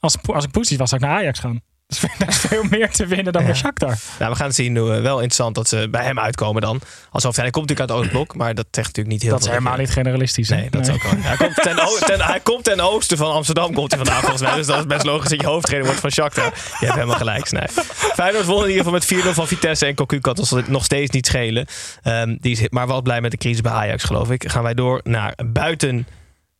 als, 0.00 0.16
als 0.26 0.44
ik 0.44 0.50
poesie 0.50 0.78
was, 0.78 0.88
zou 0.90 1.02
ik 1.02 1.08
naar 1.08 1.18
Ajax 1.18 1.38
gaan. 1.38 1.60
Dus 1.88 2.00
daar 2.18 2.28
is 2.28 2.36
veel 2.36 2.62
meer 2.70 2.90
te 2.90 3.06
winnen 3.06 3.32
dan 3.32 3.44
bij 3.44 3.54
Shakhtar. 3.54 3.94
Nou, 4.18 4.30
we 4.30 4.36
gaan 4.36 4.46
het 4.46 4.54
zien. 4.54 4.74
Uh, 4.74 4.82
wel 4.84 5.14
interessant 5.14 5.54
dat 5.54 5.68
ze 5.68 5.88
bij 5.90 6.04
hem 6.04 6.18
uitkomen 6.18 6.62
dan. 6.62 6.80
Als 7.10 7.22
hoofdtrainer. 7.24 7.42
Hij 7.42 7.50
komt 7.50 7.68
natuurlijk 7.68 7.90
uit 7.90 8.00
Oostblok, 8.00 8.34
maar 8.36 8.54
dat 8.54 8.66
zegt 8.70 8.86
natuurlijk 8.86 9.14
niet 9.14 9.22
heel 9.22 9.30
Dat 9.30 9.40
is 9.40 9.46
veel. 9.46 9.54
helemaal 9.56 9.78
niet 9.78 9.90
generalistisch. 9.90 10.48
hè? 10.48 10.56
Nee, 10.56 10.70
dat 10.70 10.88
is 10.88 10.94
ook 10.94 11.02
wel. 11.02 11.12
Hij 11.16 11.36
komt, 11.36 11.54
ten, 11.54 11.76
ten- 12.16 12.20
hij 12.20 12.40
komt 12.40 12.64
ten 12.64 12.80
oosten 12.80 13.16
van 13.16 13.32
Amsterdam, 13.32 13.72
komt 13.74 13.90
hij 13.92 14.04
vandaan 14.04 14.20
volgens 14.20 14.42
mij. 14.42 14.54
Dus 14.54 14.66
dat 14.66 14.78
is 14.78 14.86
best 14.86 15.04
logisch 15.04 15.30
dat 15.30 15.40
je 15.40 15.46
hoofdtrainer 15.46 15.86
wordt 15.86 16.00
van 16.02 16.10
Shakhtar. 16.10 16.44
Je 16.80 16.84
hebt 16.84 16.92
helemaal 16.94 17.16
gelijk, 17.16 17.46
Snij. 17.46 17.68
Feyenoord 18.14 18.44
won 18.44 18.62
in 18.62 18.68
ieder 18.70 18.84
geval 18.84 18.98
met 19.18 19.24
4-0 19.26 19.28
van 19.34 19.46
Vitesse. 19.46 19.86
En 19.86 19.94
Cocu 19.94 20.18
kan 20.18 20.36
ons 20.38 20.54
nog 20.66 20.84
steeds 20.84 21.10
niet 21.10 21.26
schelen. 21.26 21.66
Ehm, 22.02 22.36
die 22.40 22.52
is 22.60 22.68
maar 22.68 22.86
wel 22.86 23.02
blij 23.02 23.20
met 23.20 23.30
de 23.30 23.36
crisis 23.36 23.60
bij 23.60 23.72
Ajax, 23.72 24.04
geloof 24.04 24.30
ik. 24.30 24.50
Gaan 24.50 24.62
wij 24.62 24.74
door 24.74 25.00
naar 25.04 25.34
buiten 25.46 26.06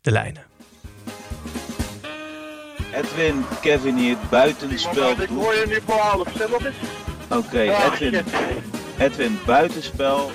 de 0.01 0.11
lijnen. 0.11 0.43
Edwin, 2.99 3.45
Kevin 3.61 3.97
hier, 3.97 4.17
buitenspel. 4.31 5.11
Ik 5.11 5.29
hoor 5.29 5.55
je 5.55 5.65
niet 5.69 5.87
behalen. 5.87 6.27
Zeg 6.37 6.49
nog 6.49 6.65
eens. 6.65 6.77
Oké, 7.29 7.59
Edwin. 7.61 8.25
Edwin, 8.99 9.39
buitenspel. 9.47 10.31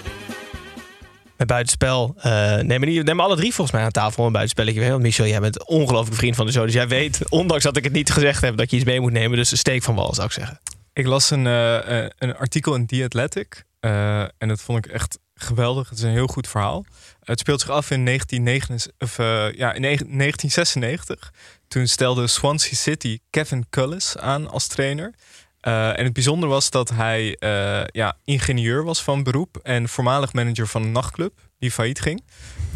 Met 1.37 1.47
buitenspel. 1.47 2.15
eh 2.17 2.57
nemen, 2.57 2.87
die, 2.87 3.03
nemen 3.03 3.25
alle 3.25 3.35
drie 3.35 3.53
volgens 3.53 3.75
mij 3.75 3.85
aan 3.85 3.91
tafel 3.91 4.25
een 4.25 4.31
buitenspelletje 4.31 4.79
weer. 4.79 4.89
Want 4.89 5.01
Michel, 5.01 5.25
jij 5.25 5.39
bent 5.39 5.59
een 5.59 5.67
ongelooflijk 5.67 6.17
vriend 6.17 6.35
van 6.35 6.45
de 6.45 6.51
show. 6.51 6.63
Dus 6.63 6.73
jij 6.73 6.87
weet, 6.87 7.29
ondanks 7.29 7.63
dat 7.63 7.77
ik 7.77 7.83
het 7.83 7.93
niet 7.93 8.11
gezegd 8.11 8.41
heb, 8.41 8.57
dat 8.57 8.69
je 8.69 8.75
iets 8.75 8.85
mee 8.85 8.99
moet 8.99 9.11
nemen. 9.11 9.37
Dus 9.37 9.57
steek 9.57 9.83
van 9.83 9.95
wal, 9.95 10.13
zou 10.13 10.27
ik 10.27 10.33
zeggen. 10.33 10.59
Ik 10.93 11.05
las 11.05 11.31
een, 11.31 11.47
eh, 11.47 12.03
eh, 12.03 12.09
een 12.17 12.35
artikel 12.35 12.75
in 12.75 12.85
The 12.85 13.03
Athletic. 13.03 13.63
eh, 13.79 14.21
en 14.21 14.47
dat 14.47 14.61
vond 14.61 14.85
ik 14.85 14.91
echt 14.91 15.19
geweldig. 15.35 15.89
Het 15.89 15.97
is 15.97 16.03
een 16.03 16.11
heel 16.11 16.27
goed 16.27 16.47
verhaal. 16.47 16.85
Het 17.23 17.39
speelt 17.39 17.61
zich 17.61 17.69
af 17.69 17.91
in, 17.91 18.03
1999, 18.03 18.91
of, 18.99 19.17
ja, 19.57 19.73
in 19.73 19.81
1996. 19.81 21.31
Toen 21.73 21.87
stelde 21.87 22.27
Swansea 22.27 22.75
City 22.75 23.19
Kevin 23.29 23.65
Cullis 23.69 24.17
aan 24.17 24.49
als 24.49 24.67
trainer. 24.67 25.13
Eh, 25.59 25.99
en 25.99 26.03
het 26.03 26.13
bijzondere 26.13 26.51
was 26.51 26.69
dat 26.69 26.89
hij 26.89 27.35
eh, 27.39 27.83
ja, 27.85 28.17
ingenieur 28.23 28.83
was 28.83 29.03
van 29.03 29.23
beroep. 29.23 29.57
En 29.63 29.89
voormalig 29.89 30.33
manager 30.33 30.67
van 30.67 30.83
een 30.83 30.91
nachtclub 30.91 31.39
die 31.59 31.71
failliet 31.71 32.01
ging. 32.01 32.23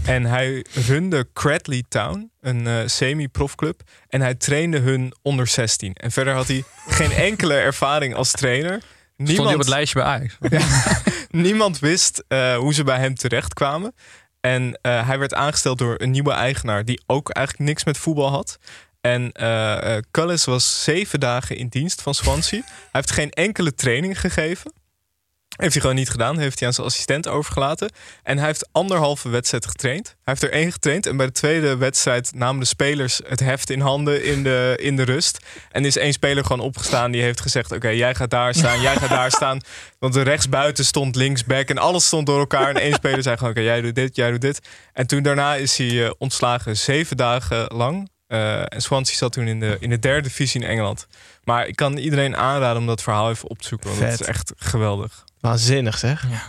En 0.05 0.25
hij 0.25 0.65
runde 0.87 1.27
Cradley 1.33 1.83
Town, 1.89 2.31
een 2.39 2.67
eh, 2.67 2.77
semi-profclub. 2.85 3.81
En 4.09 4.21
hij 4.21 4.35
trainde 4.35 4.79
hun 4.79 5.13
onder 5.21 5.47
16. 5.47 5.93
En 5.93 6.11
verder 6.11 6.33
had 6.33 6.47
hij 6.47 6.63
geen 6.87 7.11
enkele 7.11 7.53
ervaring 7.53 8.15
als 8.15 8.31
trainer. 8.31 8.81
Stond 9.17 9.37
hij 9.37 9.53
op 9.53 9.59
het 9.59 9.69
lijstje 9.69 9.99
bij 9.99 10.07
Ajax? 10.07 10.37
Niemand 11.29 11.79
wist 11.79 12.23
hoe 12.57 12.73
ze 12.73 12.83
bij 12.83 12.99
hem 12.99 13.15
terechtkwamen. 13.15 13.93
En 14.47 14.79
eh, 14.81 15.07
hij 15.07 15.19
werd 15.19 15.33
aangesteld 15.33 15.77
door 15.77 15.95
een 15.97 16.11
nieuwe 16.11 16.31
eigenaar 16.31 16.85
die 16.85 17.01
ook 17.05 17.29
eigenlijk 17.29 17.69
niks 17.69 17.83
met 17.83 17.97
voetbal 17.97 18.29
had. 18.29 18.57
En 19.07 19.31
eh, 19.31 19.97
Cullis 20.11 20.45
was 20.45 20.83
zeven 20.83 21.19
dagen 21.19 21.57
in 21.57 21.67
dienst 21.67 22.01
van 22.01 22.13
Swansea. 22.13 22.61
hij 22.65 22.87
heeft 22.91 23.11
geen 23.11 23.31
enkele 23.31 23.75
training 23.75 24.19
gegeven. 24.19 24.73
Heeft 25.57 25.73
hij 25.73 25.81
gewoon 25.81 25.95
niet 25.95 26.09
gedaan. 26.09 26.37
Heeft 26.37 26.59
hij 26.59 26.67
aan 26.67 26.73
zijn 26.73 26.87
assistent 26.87 27.27
overgelaten. 27.27 27.89
En 28.23 28.37
hij 28.37 28.47
heeft 28.47 28.69
anderhalve 28.71 29.29
wedstrijd 29.29 29.65
getraind. 29.65 30.07
Hij 30.07 30.15
heeft 30.23 30.43
er 30.43 30.51
één 30.51 30.71
getraind. 30.71 31.05
En 31.05 31.17
bij 31.17 31.25
de 31.25 31.31
tweede 31.31 31.77
wedstrijd 31.77 32.31
namen 32.35 32.59
de 32.59 32.65
spelers 32.65 33.21
het 33.27 33.39
heft 33.39 33.69
in 33.69 33.79
handen 33.79 34.23
in 34.23 34.43
de, 34.43 34.77
in 34.81 34.95
de 34.95 35.03
rust. 35.03 35.45
En 35.71 35.85
is 35.85 35.97
één 35.97 36.13
speler 36.13 36.45
gewoon 36.45 36.65
opgestaan. 36.65 37.11
Die 37.11 37.21
heeft 37.21 37.41
gezegd, 37.41 37.71
oké, 37.71 37.89
jij 37.89 38.15
gaat 38.15 38.29
daar 38.29 38.53
staan. 38.53 38.81
Jij 38.81 38.95
gaat 38.95 39.09
daar 39.09 39.31
staan. 39.31 39.59
Want 39.99 40.13
de 40.13 40.21
rechtsbuiten 40.21 40.85
stond 40.85 41.15
linksback. 41.15 41.69
En 41.69 41.77
alles 41.77 42.05
stond 42.05 42.25
door 42.25 42.39
elkaar. 42.39 42.69
En 42.69 42.81
één 42.81 42.93
speler 42.93 43.23
zei 43.23 43.37
gewoon, 43.37 43.51
oké, 43.51 43.61
jij 43.61 43.81
doet 43.81 43.95
dit, 43.95 44.15
jij 44.15 44.31
doet 44.31 44.41
dit. 44.41 44.59
En 44.93 45.07
toen 45.07 45.23
daarna 45.23 45.55
is 45.55 45.77
hij 45.77 46.05
eh, 46.05 46.11
ontslagen 46.17 46.77
zeven 46.77 47.17
dagen 47.17 47.65
lang. 47.73 48.09
Eh, 48.27 48.59
en 48.73 48.81
Swansea 48.81 49.15
zat 49.17 49.31
toen 49.31 49.47
in 49.47 49.59
de, 49.59 49.77
in 49.79 49.89
de 49.89 49.99
derde 49.99 50.21
divisie 50.21 50.61
in 50.61 50.67
Engeland. 50.67 51.07
Maar 51.43 51.67
ik 51.67 51.75
kan 51.75 51.97
iedereen 51.97 52.35
aanraden 52.37 52.81
om 52.81 52.87
dat 52.87 53.03
verhaal 53.03 53.29
even 53.29 53.49
op 53.49 53.59
te 53.61 53.67
zoeken. 53.67 53.89
Want 53.89 54.01
het 54.01 54.19
is 54.19 54.27
echt 54.27 54.53
geweldig. 54.57 55.23
Waanzinnig 55.39 55.97
zeg. 55.97 56.29
Ja. 56.29 56.41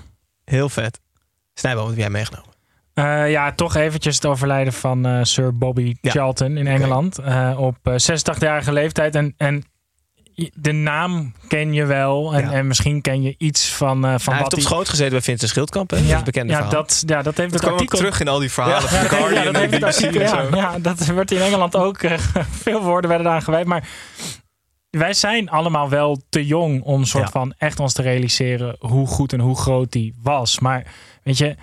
Heel 0.44 0.68
vet. 0.68 1.00
Snijboom, 1.54 1.82
wat 1.82 1.90
heb 1.92 2.00
jij 2.00 2.10
meegenomen? 2.10 2.50
Eh, 2.94 3.30
ja, 3.30 3.52
toch 3.52 3.74
eventjes 3.74 4.14
het 4.14 4.26
overlijden 4.26 4.72
van 4.72 5.06
eh, 5.06 5.22
Sir 5.22 5.58
Bobby 5.58 5.96
Ja. 6.00 6.10
Charlton 6.10 6.56
in 6.56 6.66
Engeland. 6.66 7.18
eh, 7.18 7.54
op 7.60 7.76
eh, 7.82 7.92
86-jarige 7.92 8.72
leeftijd. 8.72 9.14
En, 9.14 9.34
en 9.36 9.64
de 10.54 10.72
naam 10.72 11.32
ken 11.48 11.72
je 11.72 11.84
wel. 11.84 12.34
En, 12.34 12.44
Ja. 12.44 12.52
en 12.52 12.66
misschien 12.66 13.00
ken 13.00 13.22
je 13.22 13.34
iets 13.38 13.68
van, 13.72 14.04
eh, 14.04 14.14
van 14.18 14.32
hij 14.32 14.42
heeft 14.42 14.54
op 14.54 14.60
schoot 14.60 14.88
gezeten 14.88 15.12
bij 15.12 15.20
Vincent 15.22 15.50
Schildkamp. 15.50 15.90
Hè? 15.90 15.96
Dat 15.96 16.04
is 16.04 16.10
Ja, 16.12 16.18
een 16.18 16.24
bekende 16.24 16.52
ja, 16.52 16.58
verhaal. 16.58 16.74
dat, 16.82 17.02
ja, 17.06 17.22
dat 17.22 17.36
heeft 17.36 17.36
Dat 17.36 17.50
het 17.50 17.60
kwam 17.60 17.72
ook 17.72 17.78
artikel... 17.78 17.98
terug 17.98 18.20
in 18.20 18.28
al 18.28 18.38
die 18.38 18.50
verhalen 18.50 18.82
Ja, 18.82 18.88
van 18.88 18.98
Ja, 18.98 19.02
dat, 19.02 19.56
heeft, 19.56 19.72
ja, 19.72 19.78
dat 19.78 19.94
het 19.94 20.04
artikel, 20.04 20.20
ja, 20.20 20.76
ja, 21.06 21.14
werd 21.14 21.30
in 21.30 21.40
Engeland 21.40 21.76
ook. 21.76 21.98
eh, 22.02 22.18
veel 22.50 22.82
woorden 22.82 23.10
werden 23.10 23.26
eraan 23.26 23.42
gewijd. 23.42 23.66
Maar 23.66 23.88
wij 24.90 25.12
zijn 25.12 25.50
allemaal 25.50 25.88
wel 25.88 26.22
te 26.28 26.46
jong 26.46 26.82
om 26.82 27.04
soort 27.04 27.24
Ja. 27.24 27.30
van 27.30 27.54
echt 27.58 27.80
ons 27.80 27.92
te 27.92 28.02
realiseren 28.02 28.76
hoe 28.78 29.06
goed 29.06 29.32
en 29.32 29.40
hoe 29.40 29.56
groot 29.56 29.92
die 29.92 30.14
was. 30.22 30.58
Maar 30.58 30.86
weet 31.22 31.38
je, 31.38 31.56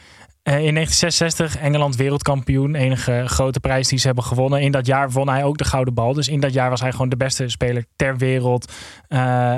in 0.45 0.73
1966 0.73 1.57
Engeland 1.57 1.95
wereldkampioen. 1.95 2.75
Enige 2.75 3.23
grote 3.25 3.59
prijs 3.59 3.87
die 3.87 3.99
ze 3.99 4.05
hebben 4.05 4.23
gewonnen. 4.23 4.61
In 4.61 4.71
dat 4.71 4.85
jaar 4.85 5.11
won 5.11 5.29
hij 5.29 5.43
ook 5.43 5.57
de 5.57 5.63
gouden 5.63 5.93
bal. 5.93 6.13
Dus 6.13 6.27
in 6.27 6.39
dat 6.39 6.53
jaar 6.53 6.69
was 6.69 6.81
hij 6.81 6.91
gewoon 6.91 7.09
de 7.09 7.17
beste 7.17 7.49
speler 7.49 7.85
ter 7.95 8.17
wereld. 8.17 8.73
Eh, 9.07 9.57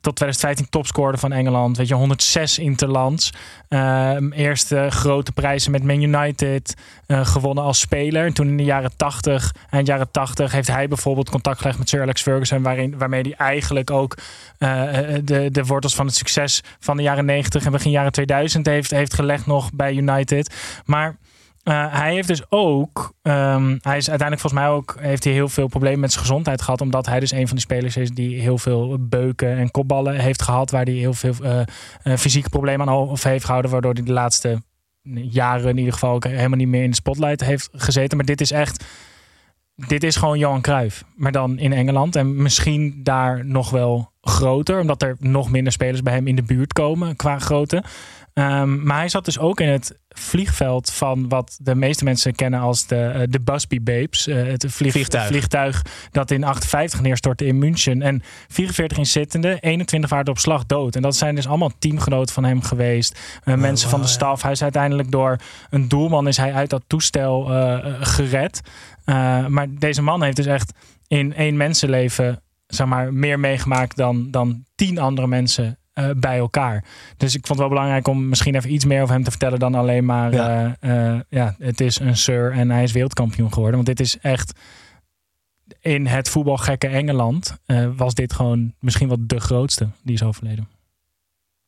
tot 0.00 0.16
2015 0.16 0.68
topscorer 0.68 1.18
van 1.18 1.32
Engeland. 1.32 1.76
Weet 1.76 1.88
je, 1.88 1.94
106 1.94 2.58
interlands. 2.58 3.32
Ehm, 3.68 4.30
eerste 4.32 4.86
grote 4.90 5.32
prijzen 5.32 5.70
met 5.70 5.84
Man 5.84 6.02
United 6.02 6.74
eh, 7.06 7.26
gewonnen 7.26 7.64
als 7.64 7.80
speler. 7.80 8.26
En 8.26 8.32
toen 8.32 8.48
in 8.48 8.56
de 8.56 8.64
jaren 8.64 8.96
80, 8.96 9.54
eind 9.70 9.86
jaren 9.86 10.10
80, 10.10 10.52
heeft 10.52 10.68
hij 10.68 10.88
bijvoorbeeld 10.88 11.30
contact 11.30 11.60
gelegd 11.60 11.78
met 11.78 11.88
Sir 11.88 12.02
Alex 12.02 12.22
Ferguson. 12.22 12.62
Waarmee 12.98 13.22
hij 13.22 13.34
eigenlijk 13.36 13.90
ook 13.90 14.16
eh, 14.58 14.98
eh, 14.98 15.20
de, 15.24 15.50
de 15.50 15.64
wortels 15.64 15.94
van 15.94 16.06
het 16.06 16.14
succes 16.14 16.62
van 16.80 16.96
de 16.96 17.02
jaren 17.02 17.24
90 17.24 17.64
en 17.64 17.72
begin 17.72 17.90
jaren 17.90 18.12
2000 18.12 18.66
heeft, 18.66 18.90
heeft 18.90 19.14
gelegd 19.14 19.46
nog 19.46 19.72
bij 19.72 19.94
United. 19.94 20.23
Maar 20.84 21.16
eh, 21.62 21.94
hij 21.98 22.12
heeft 22.12 22.28
dus 22.28 22.50
ook, 22.50 23.14
ehm, 23.22 23.76
hij 23.80 23.96
is 23.96 24.10
uiteindelijk 24.10 24.40
volgens 24.40 24.52
mij 24.52 24.68
ook, 24.68 24.96
heeft 25.00 25.24
hij 25.24 25.32
heel 25.32 25.48
veel 25.48 25.66
problemen 25.68 26.00
met 26.00 26.12
zijn 26.12 26.24
gezondheid 26.24 26.62
gehad. 26.62 26.80
Omdat 26.80 27.06
hij 27.06 27.20
dus 27.20 27.32
een 27.32 27.46
van 27.46 27.56
die 27.56 27.64
spelers 27.64 27.96
is 27.96 28.10
die 28.10 28.40
heel 28.40 28.58
veel 28.58 28.96
beuken 29.00 29.56
en 29.56 29.70
kopballen 29.70 30.18
heeft 30.18 30.42
gehad. 30.42 30.70
Waar 30.70 30.84
hij 30.84 30.92
heel 30.92 31.14
veel 31.14 31.34
eh, 31.42 32.16
fysieke 32.16 32.48
problemen 32.48 32.88
aan 32.88 33.16
heeft 33.22 33.44
gehouden. 33.44 33.70
Waardoor 33.70 33.92
hij 33.92 34.02
de 34.02 34.12
laatste 34.12 34.62
jaren 35.12 35.68
in 35.68 35.78
ieder 35.78 35.92
geval 35.92 36.14
ook 36.14 36.24
helemaal 36.24 36.58
niet 36.58 36.68
meer 36.68 36.82
in 36.82 36.90
de 36.90 36.96
spotlight 36.96 37.40
heeft 37.40 37.68
gezeten. 37.72 38.16
Maar 38.16 38.26
dit 38.26 38.40
is 38.40 38.50
echt 38.50 38.84
dit 39.76 40.02
is 40.02 40.16
gewoon 40.16 40.38
Johan 40.38 40.60
Cruijff, 40.60 41.04
maar 41.16 41.32
dan 41.32 41.58
in 41.58 41.72
Engeland. 41.72 42.16
En 42.16 42.42
misschien 42.42 43.00
daar 43.02 43.44
nog 43.46 43.70
wel 43.70 44.10
groter, 44.20 44.80
omdat 44.80 45.02
er 45.02 45.16
nog 45.18 45.50
minder 45.50 45.72
spelers 45.72 46.02
bij 46.02 46.14
hem 46.14 46.26
in 46.26 46.36
de 46.36 46.42
buurt 46.42 46.72
komen 46.72 47.16
qua 47.16 47.38
grootte. 47.38 47.82
Ehm, 48.34 48.82
maar 48.86 48.96
hij 48.98 49.08
zat 49.08 49.24
dus 49.24 49.38
ook 49.38 49.60
in 49.60 49.68
het 49.68 49.98
vliegveld 50.08 50.90
van 50.92 51.28
wat 51.28 51.58
de 51.62 51.74
meeste 51.74 52.04
mensen 52.04 52.34
kennen 52.34 52.60
als 52.60 52.86
de, 52.86 52.96
eh, 52.96 53.22
de 53.28 53.40
Busby 53.40 53.82
Babes. 53.82 54.26
Eh, 54.26 54.36
het 54.36 54.64
vlieg- 54.68 54.92
Vliegtuig. 54.92 55.26
vliegtuig 55.26 55.82
dat 56.10 56.30
in 56.30 56.44
58 56.44 57.00
neerstortte 57.00 57.46
in 57.46 57.58
München. 57.58 58.02
En 58.02 58.22
44 58.48 58.98
inzittenden, 58.98 59.58
21 59.60 60.10
waren 60.10 60.28
op 60.28 60.38
slag 60.38 60.66
dood. 60.66 60.96
En 60.96 61.02
dat 61.02 61.16
zijn 61.16 61.34
dus 61.34 61.46
allemaal 61.48 61.72
teamgenoten 61.78 62.34
van 62.34 62.44
hem 62.44 62.62
geweest. 62.62 63.18
Eh, 63.44 63.54
mensen 63.54 63.88
van 63.90 64.00
de 64.00 64.06
staf. 64.06 64.42
Hij 64.42 64.52
is 64.52 64.62
uiteindelijk 64.62 65.10
door 65.10 65.36
een 65.70 65.88
doelman 65.88 66.28
is 66.28 66.36
hij 66.36 66.52
uit 66.54 66.70
dat 66.70 66.82
toestel 66.86 67.44
gered. 68.00 68.60
Maar 69.48 69.66
deze 69.78 70.02
man 70.02 70.22
heeft 70.22 70.36
dus 70.36 70.46
echt 70.46 70.72
in 71.06 71.34
één 71.34 71.56
mensenleven 71.56 72.42
zeg 72.66 72.86
maar, 72.86 73.12
meer 73.12 73.40
meegemaakt 73.40 73.96
dan, 73.96 74.30
dan 74.30 74.64
tien 74.74 74.98
andere 74.98 75.26
mensen 75.26 75.78
eh, 75.94 76.10
bij 76.16 76.38
elkaar. 76.38 76.84
Dus 77.16 77.34
ik 77.34 77.46
vond 77.46 77.58
het 77.58 77.68
wel 77.68 77.68
belangrijk 77.68 78.08
om 78.08 78.28
misschien 78.28 78.54
even 78.54 78.72
iets 78.72 78.84
meer 78.84 79.02
over 79.02 79.14
hem 79.14 79.24
te 79.24 79.30
vertellen 79.30 79.58
dan 79.58 79.74
alleen 79.74 80.04
maar 80.04 80.32
Ja. 80.32 80.76
ja, 80.80 81.24
ja 81.28 81.54
het 81.58 81.80
is 81.80 81.98
een 81.98 82.16
sir 82.16 82.52
en 82.52 82.70
hij 82.70 82.82
is 82.82 82.92
wereldkampioen 82.92 83.52
geworden. 83.52 83.74
Want 83.74 83.86
dit 83.86 84.00
is 84.06 84.18
echt 84.18 84.52
in 85.80 86.06
het 86.06 86.28
voetbalgekke 86.28 86.86
Engeland 86.86 87.58
eh, 87.66 87.88
was 87.96 88.14
dit 88.14 88.32
gewoon 88.32 88.74
misschien 88.80 89.08
wel 89.08 89.16
de 89.20 89.40
grootste 89.40 89.88
die 90.02 90.14
is 90.14 90.22
overleden. 90.22 90.68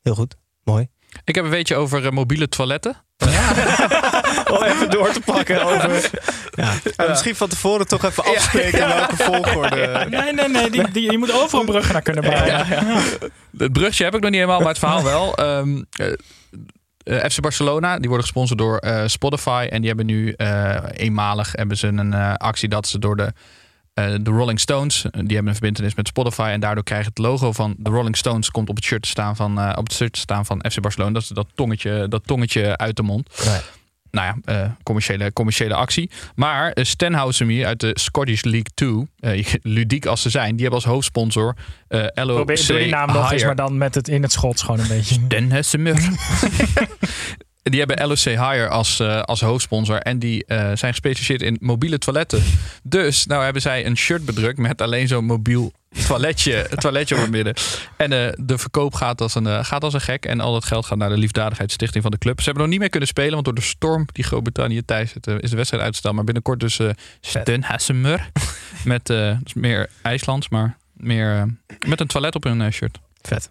Heel 0.02 0.14
goed. 0.14 0.36
Mooi. 0.64 0.88
Ik 1.24 1.34
heb 1.34 1.44
een 1.44 1.50
beetje 1.50 1.76
over 1.76 2.06
eh, 2.06 2.10
mobiele 2.12 2.48
toiletten. 2.48 2.96
Om 4.57 4.62
even 4.62 4.90
door 4.90 5.12
te 5.12 5.20
pakken 5.20 5.62
over... 5.62 6.11
Ja. 6.50 6.72
Ja, 6.96 7.09
Misschien 7.09 7.37
van 7.37 7.48
tevoren 7.48 7.87
toch 7.87 8.05
even 8.05 8.24
afspreken 8.24 8.81
in 8.81 8.88
welke 8.88 9.16
volgorde. 9.16 10.07
Nee, 10.11 10.33
nee, 10.33 10.48
nee. 10.48 10.70
Die, 10.70 10.90
die, 10.90 11.11
je 11.11 11.18
moet 11.18 11.33
overal 11.42 11.64
bruggen 11.72 11.92
naar 11.92 12.02
kunnen 12.02 12.22
bouwen. 12.24 12.66
Het 13.59 13.72
brugje 13.72 14.05
heb 14.05 14.14
ik 14.14 14.20
nog 14.20 14.31
niet 14.31 14.40
helemaal, 14.40 14.59
maar 14.59 14.68
het 14.68 14.79
verhaal 14.79 15.02
wel. 15.02 15.35
Ehm, 15.37 15.83
eh, 15.90 16.12
eh, 17.22 17.31
FC 17.31 17.40
Barcelona, 17.40 17.96
die 17.98 18.09
worden 18.09 18.24
gesponsord 18.24 18.59
door 18.59 18.79
eh, 18.79 19.02
Spotify. 19.07 19.66
En 19.70 19.79
die 19.79 19.87
hebben 19.88 20.07
nu 20.07 20.33
eh, 20.33 20.76
eenmalig 20.92 21.52
hebben 21.52 21.76
ze 21.76 21.87
een 21.87 22.12
eh, 22.12 22.35
actie 22.35 22.68
dat 22.68 22.87
ze 22.87 22.98
door 22.98 23.16
de, 23.16 23.33
eh, 23.94 24.14
de 24.20 24.31
Rolling 24.31 24.61
Stones, 24.61 25.02
die 25.02 25.11
hebben 25.12 25.46
een 25.46 25.52
verbindenis 25.52 25.94
met 25.94 26.09
Spotify. 26.09 26.48
En 26.52 26.61
daardoor 26.61 26.85
krijgt 26.85 27.07
het 27.07 27.18
logo 27.18 27.52
van 27.52 27.74
de 27.79 27.90
Rolling 27.90 28.16
Stones 28.16 28.50
komt 28.50 28.68
op 28.68 28.76
het 28.76 28.85
shirt 28.85 29.02
te 29.02 29.09
staan 29.09 29.37
van, 29.37 29.59
eh, 29.61 29.72
op 29.76 29.85
het 29.85 29.92
shirt 29.92 30.12
te 30.12 30.20
staan 30.20 30.46
van 30.46 30.64
FC 30.70 30.81
Barcelona. 30.81 31.12
Dat 31.12 31.22
is 31.22 31.29
dat 31.29 31.46
tongetje, 31.55 32.09
dat 32.09 32.22
tongetje 32.26 32.76
uit 32.76 32.96
de 32.96 33.02
mond. 33.02 33.29
Nee. 33.44 33.61
Nou 34.16 34.35
ja, 34.44 34.55
eh, 34.62 34.70
commerciële, 34.83 35.33
commerciële 35.33 35.74
actie. 35.74 36.11
Maar 36.35 36.76
uh, 37.40 37.66
uit 37.66 37.81
de 37.81 37.90
Scottish 37.94 38.42
League 38.42 38.70
2, 38.74 39.09
eh, 39.20 39.55
ludiek 39.76 40.07
als 40.07 40.22
ze 40.22 40.31
zijn, 40.31 40.50
die 40.50 40.61
hebben 40.61 40.74
als 40.74 40.85
hoofdsponsor 40.85 41.55
eh 41.88 42.00
LOC 42.14 42.35
Probeer 42.35 42.66
die 42.66 42.87
naam 42.88 43.12
nog 43.12 43.33
eens, 43.33 43.44
maar 43.44 43.57
dan 43.57 43.79
met 43.79 43.94
het 43.94 44.09
in 44.09 44.22
het 44.22 44.33
Schots 44.33 44.62
gewoon 44.62 44.81
een 44.81 44.88
beetje. 44.88 45.20
Hessemer. 45.50 45.96
Die 47.70 47.79
hebben 47.79 48.09
LOC 48.09 48.18
Hire 48.18 48.68
als, 48.68 49.00
eh, 49.00 49.22
als 49.22 49.40
hoofdsponsor. 49.40 49.98
En 49.98 50.18
die 50.18 50.44
eh, 50.44 50.57
zijn 50.59 50.92
gespecialiseerd 50.92 51.42
in 51.42 51.57
mobiele 51.61 51.98
toiletten. 51.98 52.42
Dus 52.83 53.26
nou 53.26 53.44
hebben 53.44 53.62
zij 53.62 53.87
een 53.87 53.96
shirt 53.96 54.24
bedrukt 54.24 54.59
met 54.59 54.83
alleen 54.83 55.09
zo'n 55.09 55.24
mobiel 55.24 55.72
toiletje, 56.07 56.68
toiletje 56.79 57.14
op 57.14 57.20
het 57.20 57.31
midden. 57.31 57.55
En 57.96 58.12
eh, 58.12 58.33
de 58.37 58.59
verkoop 58.59 58.94
gaat 58.94 59.20
als, 59.20 59.35
een, 59.35 59.64
gaat 59.64 59.85
als 59.85 59.94
een 59.94 60.00
gek. 60.00 60.24
En 60.24 60.40
al 60.40 60.52
dat 60.52 60.64
geld 60.64 60.87
gaat 60.87 60.98
naar 60.98 61.09
de 61.09 61.16
Liefdadigheidsstichting 61.16 62.02
van 62.02 62.12
de 62.12 62.18
club. 62.18 62.38
Ze 62.38 62.44
hebben 62.44 62.62
nog 62.62 62.70
niet 62.70 62.81
meer 62.81 62.90
kunnen 62.90 63.09
spelen. 63.09 63.33
Want 63.33 63.44
door 63.44 63.55
de 63.55 63.61
storm 63.61 64.07
die 64.12 64.24
Groot-Brittannië 64.24 64.85
thuis 64.85 65.11
zit, 65.11 65.26
is 65.26 65.50
de 65.50 65.57
wedstrijd 65.57 65.83
uitgesteld. 65.83 66.14
Maar 66.14 66.24
binnenkort 66.24 66.61
dus 66.61 66.81
Den 67.44 67.64
Hessemer. 67.64 68.31
Met 68.85 69.07
dus 69.07 69.55
meer 69.55 69.88
IJslands, 70.02 70.48
maar 70.48 70.76
meer 70.92 71.57
met 71.87 72.00
een 72.00 72.07
toilet 72.07 72.35
op 72.35 72.44
hun 72.44 72.72
shirt. 72.72 72.98
Vet. 73.22 73.50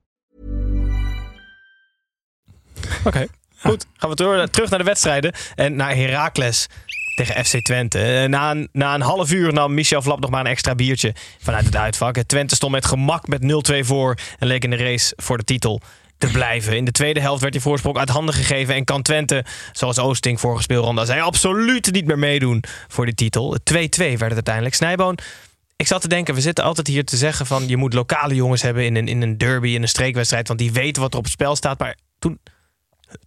Oké, 3.03 3.27
goed. 3.57 3.85
Gaan 3.97 4.09
we 4.09 4.15
door, 4.15 4.49
terug 4.49 4.69
naar 4.69 4.79
de 4.79 4.85
wedstrijden. 4.85 5.33
En 5.55 5.75
naar 5.75 5.95
Heracles 5.95 6.67
tegen 7.15 7.45
FC 7.45 7.61
Twente. 7.61 7.99
Eh, 7.99 8.27
Na 8.27 8.51
een, 8.51 8.69
na 8.71 8.93
een 8.93 9.01
half 9.01 9.31
uur 9.31 9.53
nam 9.53 9.73
Michel 9.73 10.01
Vlap 10.01 10.19
nog 10.19 10.29
maar 10.29 10.39
een 10.39 10.51
extra 10.51 10.75
biertje 10.75 11.13
vanuit 11.41 11.65
het 11.65 11.75
uitvak. 11.75 12.17
Twente 12.17 12.55
stond 12.55 12.71
met 12.71 12.85
gemak 12.85 13.27
met 13.27 13.41
0-2 13.41 13.79
voor 13.85 14.17
en 14.39 14.47
leek 14.47 14.63
in 14.63 14.69
de 14.69 14.75
race 14.75 15.13
voor 15.15 15.37
de 15.37 15.43
titel 15.43 15.81
te 16.17 16.27
blijven. 16.27 16.75
In 16.75 16.85
de 16.85 16.91
tweede 16.91 17.19
helft 17.19 17.41
werd 17.41 17.53
die 17.53 17.61
voorsprong 17.61 17.97
uit 17.97 18.09
handen 18.09 18.35
gegeven 18.35 18.75
en 18.75 18.83
kan 18.83 19.01
Twente, 19.01 19.45
zoals 19.71 19.99
Oosting 19.99 20.39
vorige 20.39 20.61
speelronde 20.61 21.05
zei, 21.05 21.21
absoluut 21.21 21.91
niet 21.91 22.05
meer 22.05 22.19
meedoen 22.19 22.63
voor 22.87 23.05
die 23.05 23.15
titel. 23.15 23.57
2-2 23.73 23.75
werd 23.97 24.21
het 24.21 24.21
uiteindelijk. 24.21 24.75
Snijboon, 24.75 25.17
ik 25.75 25.87
zat 25.87 26.01
te 26.01 26.07
denken, 26.07 26.33
we 26.33 26.41
zitten 26.41 26.63
altijd 26.63 26.87
hier 26.87 27.05
te 27.05 27.17
zeggen 27.17 27.45
van 27.45 27.67
je 27.67 27.77
moet 27.77 27.93
lokale 27.93 28.35
jongens 28.35 28.61
hebben 28.61 28.85
in 28.85 28.95
een, 28.95 29.07
in 29.07 29.21
een 29.21 29.37
derby, 29.37 29.69
in 29.69 29.81
een 29.81 29.87
streekwedstrijd, 29.87 30.47
want 30.47 30.59
die 30.59 30.71
weten 30.71 31.01
wat 31.01 31.11
er 31.11 31.17
op 31.17 31.23
het 31.23 31.33
spel 31.33 31.55
staat. 31.55 31.79
Maar 31.79 31.95
toen 32.19 32.39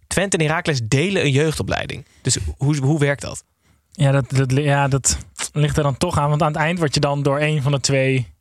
Twente 0.07 0.37
en 0.37 0.45
Heracles 0.45 0.81
delen 0.83 1.23
een 1.25 1.31
jeugdopleiding. 1.31 2.05
Dus 2.21 2.37
hoe, 2.57 2.77
hoe 2.77 2.99
werkt 2.99 3.21
dat? 3.21 3.43
Ja 3.91 4.11
dat, 4.11 4.29
dat, 4.29 4.51
ja, 4.51 4.87
dat 4.87 5.17
ligt 5.53 5.77
er 5.77 5.83
dan 5.83 5.97
toch 5.97 6.17
aan. 6.17 6.29
Want 6.29 6.41
aan 6.41 6.51
het 6.51 6.61
eind 6.61 6.79
word 6.79 6.93
je 6.93 6.99
dan 6.99 7.23
door 7.23 7.39
een 7.39 7.61
van 7.61 7.71
de 7.71 7.79
twee 7.79 8.33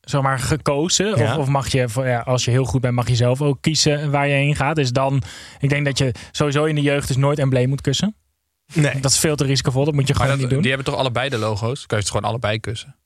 zomaar 0.00 0.38
gekozen. 0.38 1.18
Ja. 1.18 1.32
Of, 1.32 1.38
of 1.38 1.48
mag 1.48 1.68
je, 1.68 1.86
ja, 1.94 2.20
als 2.20 2.44
je 2.44 2.50
heel 2.50 2.64
goed 2.64 2.80
bent, 2.80 2.94
mag 2.94 3.08
je 3.08 3.14
zelf 3.14 3.42
ook 3.42 3.58
kiezen 3.60 4.10
waar 4.10 4.26
je 4.28 4.34
heen 4.34 4.56
gaat. 4.56 4.76
Dus 4.76 4.90
dan, 4.92 5.22
ik 5.60 5.68
denk 5.68 5.84
dat 5.84 5.98
je 5.98 6.14
sowieso 6.32 6.64
in 6.64 6.74
de 6.74 6.82
jeugd 6.82 7.08
dus 7.08 7.16
nooit 7.16 7.38
embleem 7.38 7.68
moet 7.68 7.80
kussen. 7.80 8.14
Nee. 8.74 9.00
Dat 9.00 9.10
is 9.10 9.18
veel 9.18 9.36
te 9.36 9.44
risicovol. 9.44 9.84
Dat 9.84 9.94
moet 9.94 10.08
je 10.08 10.14
gewoon 10.14 10.28
dat- 10.30 10.38
niet 10.38 10.50
doen. 10.50 10.60
die 10.60 10.68
hebben 10.68 10.86
toch 10.92 11.00
allebei 11.00 11.28
de 11.28 11.38
logo's? 11.38 11.86
Kan 11.86 11.98
je 11.98 12.04
het 12.04 12.12
gewoon 12.12 12.28
allebei 12.30 12.60
kussen? 12.60 12.96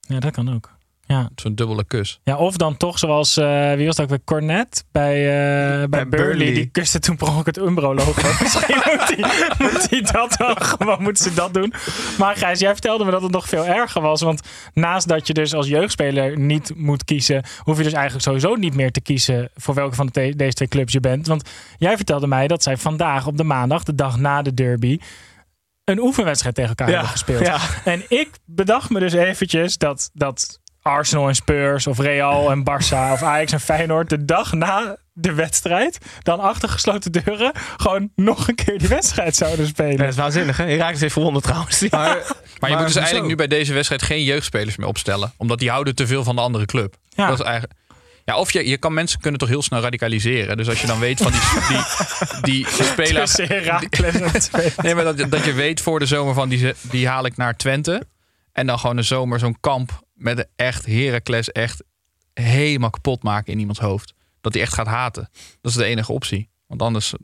Ja, 0.00 0.20
dat 0.20 0.32
kan 0.32 0.54
ook. 0.54 0.75
Ja. 1.06 1.30
Zo'n 1.34 1.54
dubbele 1.54 1.84
kus. 1.84 2.20
Ja, 2.24 2.36
of 2.36 2.56
dan 2.56 2.76
toch 2.76 2.98
zoals, 2.98 3.36
eh, 3.36 3.72
wie 3.72 3.86
was 3.86 3.96
dat 3.96 4.04
ook 4.04 4.10
weer, 4.10 4.24
Cornet 4.24 4.84
bij, 4.92 5.14
eh, 5.14 5.88
bij, 5.88 6.08
Burnley. 6.08 6.26
Burnley. 6.26 6.52
Die 6.52 6.66
kuste 6.66 6.98
toen 6.98 7.16
per 7.16 7.26
ongeluk 7.26 7.46
het 7.46 7.56
Umbro-logo. 7.56 8.28
Misschien 8.42 8.76
moet 8.76 9.16
hij, 9.16 9.46
moet 9.58 9.90
hij 9.90 10.00
dat 10.00 10.36
wel, 10.36 10.54
gewoon 10.54 11.02
moeten 11.02 11.24
ze 11.24 11.34
dat 11.34 11.54
doen. 11.54 11.72
Maar 12.18 12.36
Gijs, 12.36 12.60
jij 12.60 12.72
vertelde 12.72 13.04
me 13.04 13.10
dat 13.10 13.22
het 13.22 13.32
nog 13.32 13.48
veel 13.48 13.66
erger 13.66 14.00
was. 14.00 14.20
Want 14.20 14.40
naast 14.72 15.08
dat 15.08 15.26
je 15.26 15.32
dus 15.34 15.54
als 15.54 15.66
jeugdspeler 15.66 16.38
niet 16.38 16.72
moet 16.76 17.04
kiezen, 17.04 17.44
hoef 17.58 17.76
je 17.76 17.82
dus 17.82 17.92
eigenlijk 17.92 18.24
sowieso 18.24 18.54
niet 18.54 18.74
meer 18.74 18.92
te 18.92 19.00
kiezen 19.00 19.50
voor 19.54 19.74
welke 19.74 19.94
van 19.94 20.08
de 20.12 20.36
deze 20.36 20.54
twee 20.54 20.68
clubs 20.68 20.92
je 20.92 21.00
bent. 21.00 21.26
Want 21.26 21.50
jij 21.78 21.96
vertelde 21.96 22.26
mij 22.26 22.46
dat 22.48 22.62
zij 22.62 22.76
vandaag 22.76 23.26
op 23.26 23.36
de 23.36 23.44
maandag, 23.44 23.82
de 23.82 23.94
dag 23.94 24.18
na 24.18 24.42
de 24.42 24.54
derby, 24.54 24.98
een 25.84 26.00
oefenwedstrijd 26.00 26.54
tegen 26.54 26.70
elkaar 26.70 26.88
hebben 26.88 27.08
gespeeld. 27.08 27.46
ja. 27.46 27.58
En 27.84 28.02
ik 28.08 28.30
bedacht 28.44 28.90
me 28.90 28.98
dus 29.00 29.12
eventjes 29.12 29.78
dat, 29.78 30.10
dat 30.12 30.60
Arsenal 30.86 31.28
en 31.28 31.34
Spurs 31.34 31.86
of 31.86 31.98
Real 31.98 32.50
en 32.50 32.60
Barça 32.60 33.12
of 33.12 33.22
Ajax 33.22 33.52
en 33.52 33.60
Feyenoord 33.60 34.08
de 34.08 34.24
dag 34.24 34.52
na 34.52 34.96
de 35.12 35.32
wedstrijd 35.34 35.98
dan 36.22 36.40
achter 36.40 36.68
gesloten 36.68 37.12
deuren 37.12 37.52
gewoon 37.76 38.10
nog 38.14 38.48
een 38.48 38.54
keer 38.54 38.78
die 38.78 38.88
wedstrijd 38.88 39.36
zouden 39.36 39.66
spelen. 39.66 39.96
Dat 39.96 40.08
is 40.08 40.16
waanzinnig, 40.16 40.56
hè? 40.56 40.64
Heracles 40.64 41.00
heeft 41.00 41.12
gewonnen 41.12 41.42
trouwens. 41.42 41.80
Maar, 41.80 41.90
Maar 41.90 42.14
je 42.14 42.26
Maar 42.60 42.70
moet 42.76 42.86
dus 42.86 42.96
eigenlijk 42.96 43.26
nu 43.26 43.34
bij 43.34 43.46
deze 43.46 43.72
wedstrijd 43.72 44.02
geen 44.02 44.22
jeugdspelers 44.24 44.76
meer 44.76 44.88
opstellen. 44.88 45.32
Omdat 45.36 45.58
die 45.58 45.70
houden 45.70 45.94
te 45.94 46.06
veel 46.06 46.24
van 46.24 46.36
de 46.36 46.42
andere 46.42 46.64
club. 46.64 46.94
Ja. 47.08 47.26
Dat 47.28 47.38
is 47.38 47.44
eigenlijk... 47.44 47.74
Ja, 48.24 48.36
of 48.38 48.52
je, 48.52 48.68
je 48.68 48.76
kan 48.78 48.94
mensen 48.94 49.20
kunnen 49.20 49.40
toch 49.40 49.48
heel 49.48 49.62
snel 49.62 49.80
radicaliseren. 49.80 50.56
Dus 50.56 50.68
als 50.68 50.80
je 50.80 50.86
dan 50.86 50.98
weet 50.98 51.20
van 51.22 51.32
die, 51.32 51.40
die, 51.68 51.82
die 52.42 52.66
speler. 52.92 53.28
Nee, 54.82 54.94
maar 54.94 55.04
dat, 55.04 55.30
dat 55.30 55.44
je 55.44 55.52
weet 55.52 55.80
voor 55.80 55.98
de 55.98 56.06
zomer 56.06 56.34
van 56.34 56.48
die, 56.48 56.58
ze- 56.58 56.74
die 56.80 57.08
haal 57.08 57.24
ik 57.24 57.36
naar 57.36 57.56
Twente. 57.56 58.02
En 58.52 58.66
dan 58.66 58.78
gewoon 58.78 58.96
een 58.96 59.04
zomer 59.04 59.38
zo'n 59.38 59.56
kamp 59.60 60.04
met 60.16 60.38
een 60.38 60.46
echt 60.56 60.86
Heracles 60.86 61.52
echt 61.52 61.82
helemaal 62.32 62.90
kapot 62.90 63.22
maken 63.22 63.52
in 63.52 63.58
iemands 63.58 63.80
hoofd. 63.80 64.14
Dat 64.40 64.52
hij 64.52 64.62
echt 64.62 64.74
gaat 64.74 64.86
haten. 64.86 65.28
Dat 65.60 65.70
is 65.70 65.76
de 65.76 65.84
enige 65.84 66.12
optie. 66.12 66.48
Want 66.66 66.82
anders 66.82 67.14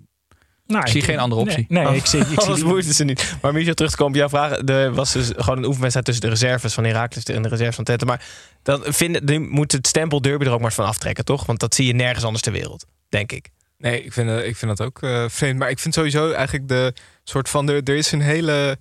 Nou, 0.66 0.84
Ik 0.84 0.90
zie 0.90 1.02
geen 1.02 1.18
andere 1.18 1.40
optie. 1.40 1.66
Nee, 1.68 1.84
nee, 1.84 1.96
ik 1.96 2.06
zie, 2.06 2.20
ik 2.20 2.26
zie 2.28 2.38
Anders 2.38 2.62
boeit 2.62 2.84
ze 2.84 3.04
niet. 3.04 3.36
Maar 3.42 3.52
Michel, 3.52 3.74
terug 3.74 3.90
te 3.90 3.96
komen 3.96 4.12
op 4.12 4.18
jouw 4.18 4.28
vraag. 4.28 4.68
Er 4.68 4.94
was 4.94 5.12
dus 5.12 5.30
gewoon 5.36 5.58
een 5.58 5.64
oefenwedstrijd 5.64 6.06
tussen 6.06 6.24
de 6.24 6.30
reserves 6.30 6.74
van 6.74 6.84
Heracles 6.84 7.24
en 7.24 7.42
de 7.42 7.48
reserves 7.48 7.74
van 7.74 7.84
Twente. 7.84 8.04
Maar 8.04 8.26
dan 8.62 8.82
vinden, 8.84 9.26
die 9.26 9.40
moet 9.40 9.72
het 9.72 9.86
stempel 9.86 10.20
derby 10.20 10.44
er 10.44 10.52
ook 10.52 10.60
maar 10.60 10.72
van 10.72 10.86
aftrekken, 10.86 11.24
toch? 11.24 11.46
Want 11.46 11.60
dat 11.60 11.74
zie 11.74 11.86
je 11.86 11.94
nergens 11.94 12.24
anders 12.24 12.42
ter 12.42 12.52
wereld, 12.52 12.86
denk 13.08 13.32
ik. 13.32 13.50
Nee, 13.78 14.04
ik 14.04 14.12
vind, 14.12 14.28
eh, 14.28 14.46
ik 14.46 14.56
vind 14.56 14.76
dat 14.76 14.86
ook 14.86 15.02
eh, 15.02 15.24
vreemd. 15.28 15.58
Maar 15.58 15.70
ik 15.70 15.78
vind 15.78 15.94
sowieso 15.94 16.30
eigenlijk 16.30 16.68
de 16.68 16.94
soort 17.24 17.48
van... 17.48 17.68
Er, 17.68 17.82
er 17.82 17.96
is 17.96 18.12
een 18.12 18.20
hele 18.20 18.78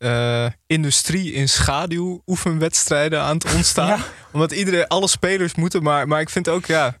eh, 0.00 0.46
industrie 0.66 1.32
in 1.32 1.48
schaduw 1.48 2.22
oefenwedstrijden 2.26 3.20
aan 3.20 3.34
het 3.34 3.54
ontstaan. 3.54 3.86
Ja. 3.86 4.04
Omdat 4.32 4.52
iedereen, 4.52 4.86
alle 4.86 5.08
spelers 5.08 5.54
moeten 5.54 5.82
maar... 5.82 6.08
Maar 6.08 6.20
ik 6.20 6.30
vind 6.30 6.48
ook, 6.48 6.66
ja... 6.66 6.98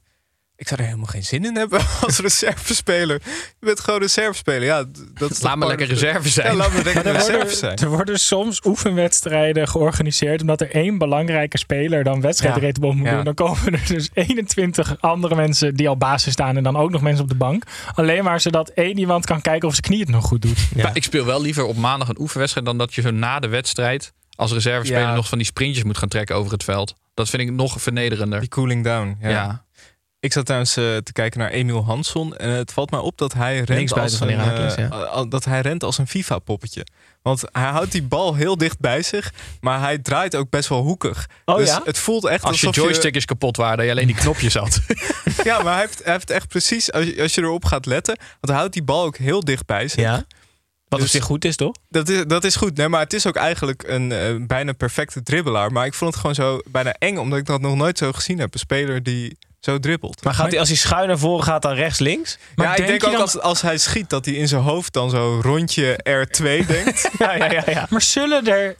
Ik 0.60 0.68
zou 0.68 0.80
er 0.80 0.86
helemaal 0.86 1.06
geen 1.08 1.24
zin 1.24 1.44
in 1.44 1.56
hebben 1.56 1.80
als 2.06 2.18
reservespeler. 2.18 3.20
Je 3.60 3.66
bent 3.66 3.80
gewoon 3.80 4.00
reservespeler. 4.00 4.62
Ja, 4.62 4.84
dat 5.14 5.30
is 5.30 5.40
Laat 5.40 5.56
me 5.56 5.66
lekker 5.66 5.86
reserve 5.86 6.28
zijn. 6.28 6.46
Ja, 6.50 6.54
laat 6.56 6.72
me 6.72 6.82
lekker 6.82 7.06
er, 7.06 7.12
reserve 7.12 7.36
worden, 7.36 7.56
zijn. 7.56 7.76
er 7.78 7.88
worden 7.88 8.20
soms 8.20 8.64
oefenwedstrijden 8.64 9.68
georganiseerd 9.68 10.40
omdat 10.40 10.60
er 10.60 10.70
één 10.70 10.98
belangrijke 10.98 11.58
speler 11.58 12.04
dan 12.04 12.20
wedstrijdritme 12.20 12.92
moet 12.94 13.06
Ja. 13.06 13.14
doen. 13.14 13.24
Dan 13.24 13.34
komen 13.34 13.72
er 13.72 13.86
dus 13.86 14.10
21 14.14 15.00
andere 15.00 15.34
mensen 15.34 15.74
die 15.74 15.88
al 15.88 15.96
basis 15.96 16.32
staan 16.32 16.56
en 16.56 16.62
dan 16.62 16.76
ook 16.76 16.90
nog 16.90 17.02
mensen 17.02 17.22
op 17.22 17.28
de 17.30 17.36
bank. 17.36 17.62
Alleen 17.94 18.24
maar 18.24 18.40
zodat 18.40 18.68
één 18.68 18.98
iemand 18.98 19.26
kan 19.26 19.40
kijken 19.40 19.68
of 19.68 19.74
zijn 19.74 19.86
knie 19.86 20.00
het 20.00 20.08
nog 20.08 20.24
goed 20.24 20.42
doet. 20.42 20.58
Ja. 20.74 20.82
Maar 20.82 20.96
ik 20.96 21.04
speel 21.04 21.24
wel 21.24 21.40
liever 21.40 21.64
op 21.64 21.76
maandag 21.76 22.08
een 22.08 22.20
oefenwedstrijd 22.20 22.66
dan 22.66 22.78
dat 22.78 22.94
je 22.94 23.00
zo 23.02 23.10
na 23.10 23.38
de 23.40 23.48
wedstrijd 23.48 24.12
als 24.34 24.52
reservespeler 24.52 25.02
Ja. 25.02 25.14
nog 25.14 25.28
van 25.28 25.38
die 25.38 25.46
sprintjes 25.46 25.84
moet 25.84 25.98
gaan 25.98 26.08
trekken 26.08 26.36
over 26.36 26.52
het 26.52 26.64
veld. 26.64 26.94
Dat 27.14 27.28
vind 27.28 27.42
ik 27.42 27.50
nog 27.50 27.82
vernederender. 27.82 28.40
Die 28.40 28.48
cooling 28.48 28.84
down. 28.84 29.16
Ja. 29.20 29.64
Ik 30.20 30.32
zat 30.32 30.44
trouwens 30.44 30.76
eh, 30.76 30.96
te 30.96 31.12
kijken 31.12 31.40
naar 31.40 31.50
Emiel 31.50 31.84
Hansson. 31.84 32.36
En 32.36 32.50
het 32.50 32.72
valt 32.72 32.90
mij 32.90 33.00
op 33.00 33.18
dat 33.18 33.32
hij 33.32 33.60
rent, 33.60 33.92
als 33.92 34.20
een, 34.20 34.28
eh, 34.28 34.76
ja. 34.76 35.24
dat 35.24 35.44
hij 35.44 35.60
rent 35.60 35.84
als 35.84 35.98
een 35.98 36.06
FIFA-poppetje. 36.06 36.86
Want 37.22 37.44
hij 37.52 37.68
houdt 37.70 37.92
die 37.92 38.02
bal 38.02 38.34
heel 38.34 38.56
dicht 38.56 38.78
bij 38.78 39.02
zich. 39.02 39.32
Maar 39.60 39.80
hij 39.80 39.98
draait 39.98 40.36
ook 40.36 40.50
best 40.50 40.68
wel 40.68 40.82
hoekig. 40.82 41.28
Oh 41.44 41.56
dus 41.56 41.68
ja? 41.68 41.82
het 41.84 41.98
voelt 41.98 42.24
echt 42.24 42.44
Als 42.44 42.60
je 42.60 42.70
joystick 42.70 43.14
is 43.14 43.24
kapot 43.24 43.56
waar, 43.56 43.76
dat 43.76 43.84
je 43.84 43.90
alleen 43.90 44.06
die 44.06 44.16
knopjes 44.16 44.54
had. 44.54 44.80
Ja, 45.44 45.62
maar 45.62 45.72
hij 45.72 45.82
heeft, 45.82 46.04
hij 46.04 46.12
heeft 46.12 46.30
echt 46.30 46.48
precies... 46.48 46.92
Als 46.92 47.04
je, 47.04 47.22
als 47.22 47.34
je 47.34 47.40
erop 47.40 47.64
gaat 47.64 47.86
letten... 47.86 48.16
Want 48.16 48.38
hij 48.40 48.56
houdt 48.56 48.72
die 48.72 48.82
bal 48.82 49.04
ook 49.04 49.16
heel 49.16 49.44
dicht 49.44 49.66
bij 49.66 49.88
zich. 49.88 50.00
Ja. 50.00 50.24
Wat 50.88 50.98
Dus- 51.00 51.08
op 51.08 51.14
zich 51.14 51.24
goed 51.24 51.44
is, 51.44 51.56
toch? 51.56 51.74
Dat 51.88 52.08
is, 52.08 52.24
dat 52.26 52.44
is 52.44 52.56
goed. 52.56 52.76
Nee, 52.76 52.88
maar 52.88 53.00
het 53.00 53.12
is 53.12 53.26
ook 53.26 53.36
eigenlijk 53.36 53.82
een 53.86 54.12
eh, 54.12 54.34
bijna 54.46 54.72
perfecte 54.72 55.22
dribbelaar. 55.22 55.72
Maar 55.72 55.86
ik 55.86 55.94
vond 55.94 56.10
het 56.10 56.20
gewoon 56.20 56.34
zo 56.34 56.60
bijna 56.66 56.94
eng. 56.98 57.16
Omdat 57.16 57.38
ik 57.38 57.46
dat 57.46 57.60
nog 57.60 57.76
nooit 57.76 57.98
zo 57.98 58.12
gezien 58.12 58.38
heb. 58.38 58.54
Een 58.54 58.60
speler 58.60 59.02
die 59.02 59.38
zo 59.60 59.78
dribbelt. 59.78 60.24
Maar 60.24 60.34
gaat 60.34 60.50
hij 60.50 60.58
als 60.58 60.68
hij 60.68 60.76
schuin 60.76 61.08
naar 61.08 61.18
voren 61.18 61.44
gaat 61.44 61.62
dan 61.62 61.74
rechts 61.74 61.98
links? 61.98 62.38
Maar 62.54 62.66
ja, 62.66 62.76
ik 62.76 62.86
denk 62.86 63.04
ook 63.04 63.12
dan- 63.12 63.20
als, 63.20 63.38
als 63.40 63.60
hij 63.62 63.78
schiet 63.78 64.10
dat 64.10 64.24
hij 64.24 64.34
in 64.34 64.48
zijn 64.48 64.62
hoofd 64.62 64.92
dan 64.92 65.10
zo 65.10 65.40
rondje 65.42 65.98
R2 66.08 66.66
denkt. 66.66 67.08
Ja, 67.18 67.34
ja, 67.34 67.52
ja. 67.52 67.62
ja. 67.66 67.86
Maar 67.90 68.02
zullen 68.02 68.46
er 68.46 68.76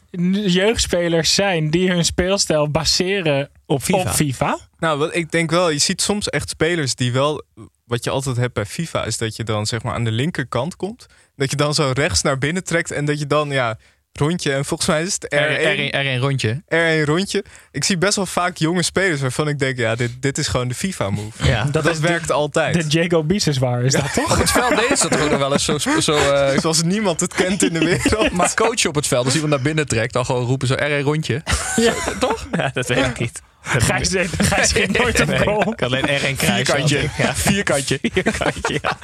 jeugdspelers 0.51 1.35
zijn 1.35 1.71
die 1.71 1.91
hun 1.91 2.05
speelstijl 2.05 2.71
baseren 2.71 3.51
Op 3.67 3.83
FIFA. 3.83 4.01
op 4.01 4.09
FIFA? 4.09 4.59
nou, 4.79 4.99
wat 4.99 5.15
ik 5.15 5.31
denk 5.31 5.51
wel, 5.51 5.71
je 5.71 5.79
ziet 5.79 6.03
soms 6.03 6.29
echt 6.29 6.49
spelers 6.49 6.95
die 6.95 7.13
wel... 7.13 7.43
Wat 7.85 8.05
je 8.05 8.11
altijd 8.11 8.37
hebt 8.37 8.55
bij 8.55 8.67
FIFA 8.67 9.05
is 9.05 9.19
dat 9.19 9.37
je 9.37 9.45
dan 9.45 9.67
zeg 9.67 9.83
maar 9.83 9.95
aan 9.95 10.05
de 10.05 10.11
linkerkant 10.13 10.77
komt. 10.77 11.07
Dat 11.37 11.51
je 11.51 11.57
dan 11.57 11.75
zo 11.75 11.91
rechts 11.95 12.23
naar 12.23 12.39
binnen 12.39 12.65
trekt 12.65 12.91
en 12.91 13.05
dat 13.05 13.19
je 13.19 13.27
dan 13.27 13.51
ja, 13.51 13.79
rondje 14.13 14.53
en 14.53 14.65
volgens 14.65 14.89
mij 14.89 15.03
is 15.03 15.13
het 15.19 15.35
R1, 15.35 15.39
R1, 15.39 16.17
R1 16.19 16.21
rondje. 16.21 16.63
R1 16.69 17.05
rondje. 17.05 17.45
Ik 17.71 17.85
zie 17.85 17.99
best 17.99 18.17
wel 18.17 18.27
vaak 18.27 18.57
jonge 18.57 18.83
spelers 18.83 19.21
waarvan 19.21 19.49
ik 19.49 19.59
denk, 19.59 19.79
ja, 19.79 19.95
dit, 19.95 20.11
dit 20.23 20.39
is 20.39 20.47
gewoon 20.49 20.69
de 20.69 20.75
FIFA 20.75 21.11
move. 21.11 21.47
Ja. 21.47 21.65
Dat, 21.65 21.87
is 21.87 22.01
de- 22.01 22.09
werkt 22.09 22.31
altijd. 22.33 22.75
De 22.91 22.99
Jago 23.01 23.25
Bises 23.25 23.59
waar 23.59 23.83
is 23.85 23.93
dat 23.93 24.13
toch? 24.15 24.33
Op 24.33 24.39
het 24.39 24.51
veld 24.51 24.77
deden 24.77 24.97
ze 24.97 25.09
dat 25.09 25.21
ook 25.21 25.31
nog 25.31 25.39
wel 25.39 25.53
eens 25.53 25.65
zo... 25.65 25.79
zo 25.79 26.17
eh, 26.33 26.59
Zoals 26.61 26.83
niemand 26.83 27.21
het 27.21 27.35
kent 27.35 27.63
in 27.63 27.73
de 27.73 27.79
wereld. 27.79 28.31
maar 28.33 28.55
coach 28.55 28.87
op 28.87 28.95
het 28.95 29.07
veld, 29.07 29.25
als 29.25 29.35
iemand 29.35 29.53
naar 29.53 29.63
binnen 29.63 29.87
trekt, 29.89 30.13
dan 30.13 30.25
gewoon 30.25 30.45
roepen 30.47 30.67
zo 30.69 30.75
R1 30.75 31.03
rondje. 31.03 31.43
Ja, 31.77 32.71
dat 32.73 32.87
weet 32.87 33.07
ik 33.07 33.19
niet. 33.19 33.43
Gijs, 33.63 34.11
Gijs 34.39 34.73
ging 34.73 34.99
nooit 34.99 35.21
op 35.21 35.27
Nee, 35.29 35.39
goal. 35.39 35.61
ik 35.73 35.81
had 35.81 35.83
alleen 35.83 36.07
R1 36.07 36.37
kruis. 36.37 36.37
Vierkantje. 36.37 37.09
Ja, 37.19 37.35
vierkantje. 37.35 37.99
Vierkantje, 38.13 38.79
ja. 38.83 38.99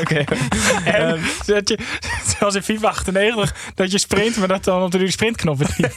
Oké. 0.00 0.24
En 0.84 1.20
dat 1.46 1.68
je, 1.68 1.78
zoals 2.38 2.54
in 2.54 2.62
FIFA 2.62 2.88
98, 2.88 3.54
dat 3.74 3.92
je 3.92 3.98
sprint, 3.98 4.36
maar 4.36 4.48
dat 4.48 4.64
dan 4.64 4.82
op 4.82 4.90
de 4.90 5.10
sprintknop 5.10 5.58
het 5.58 5.78
niet. 5.78 5.96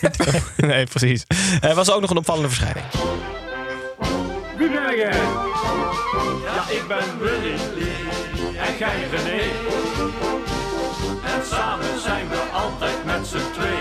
Nee, 0.67 0.86
precies. 0.86 1.24
Er 1.62 1.76
was 1.76 1.91
ook 1.91 2.02
nog 2.02 2.10
een 2.10 2.17
opvallende 2.17 2.47
verschijning. 2.50 2.86
Wie 4.58 4.69
ben 4.69 4.95
jij? 4.97 5.12
Ja, 6.45 6.63
ik 6.69 6.84
ben 6.88 7.19
Willy 7.19 7.54
en 8.58 8.78
jij 8.80 9.08
René. 9.12 9.41
En 11.36 11.45
samen 11.52 12.00
zijn 12.04 12.30
we 12.30 12.38
altijd 12.54 13.06
met 13.06 13.28
z'n 13.28 13.52
tweeën. 13.54 13.81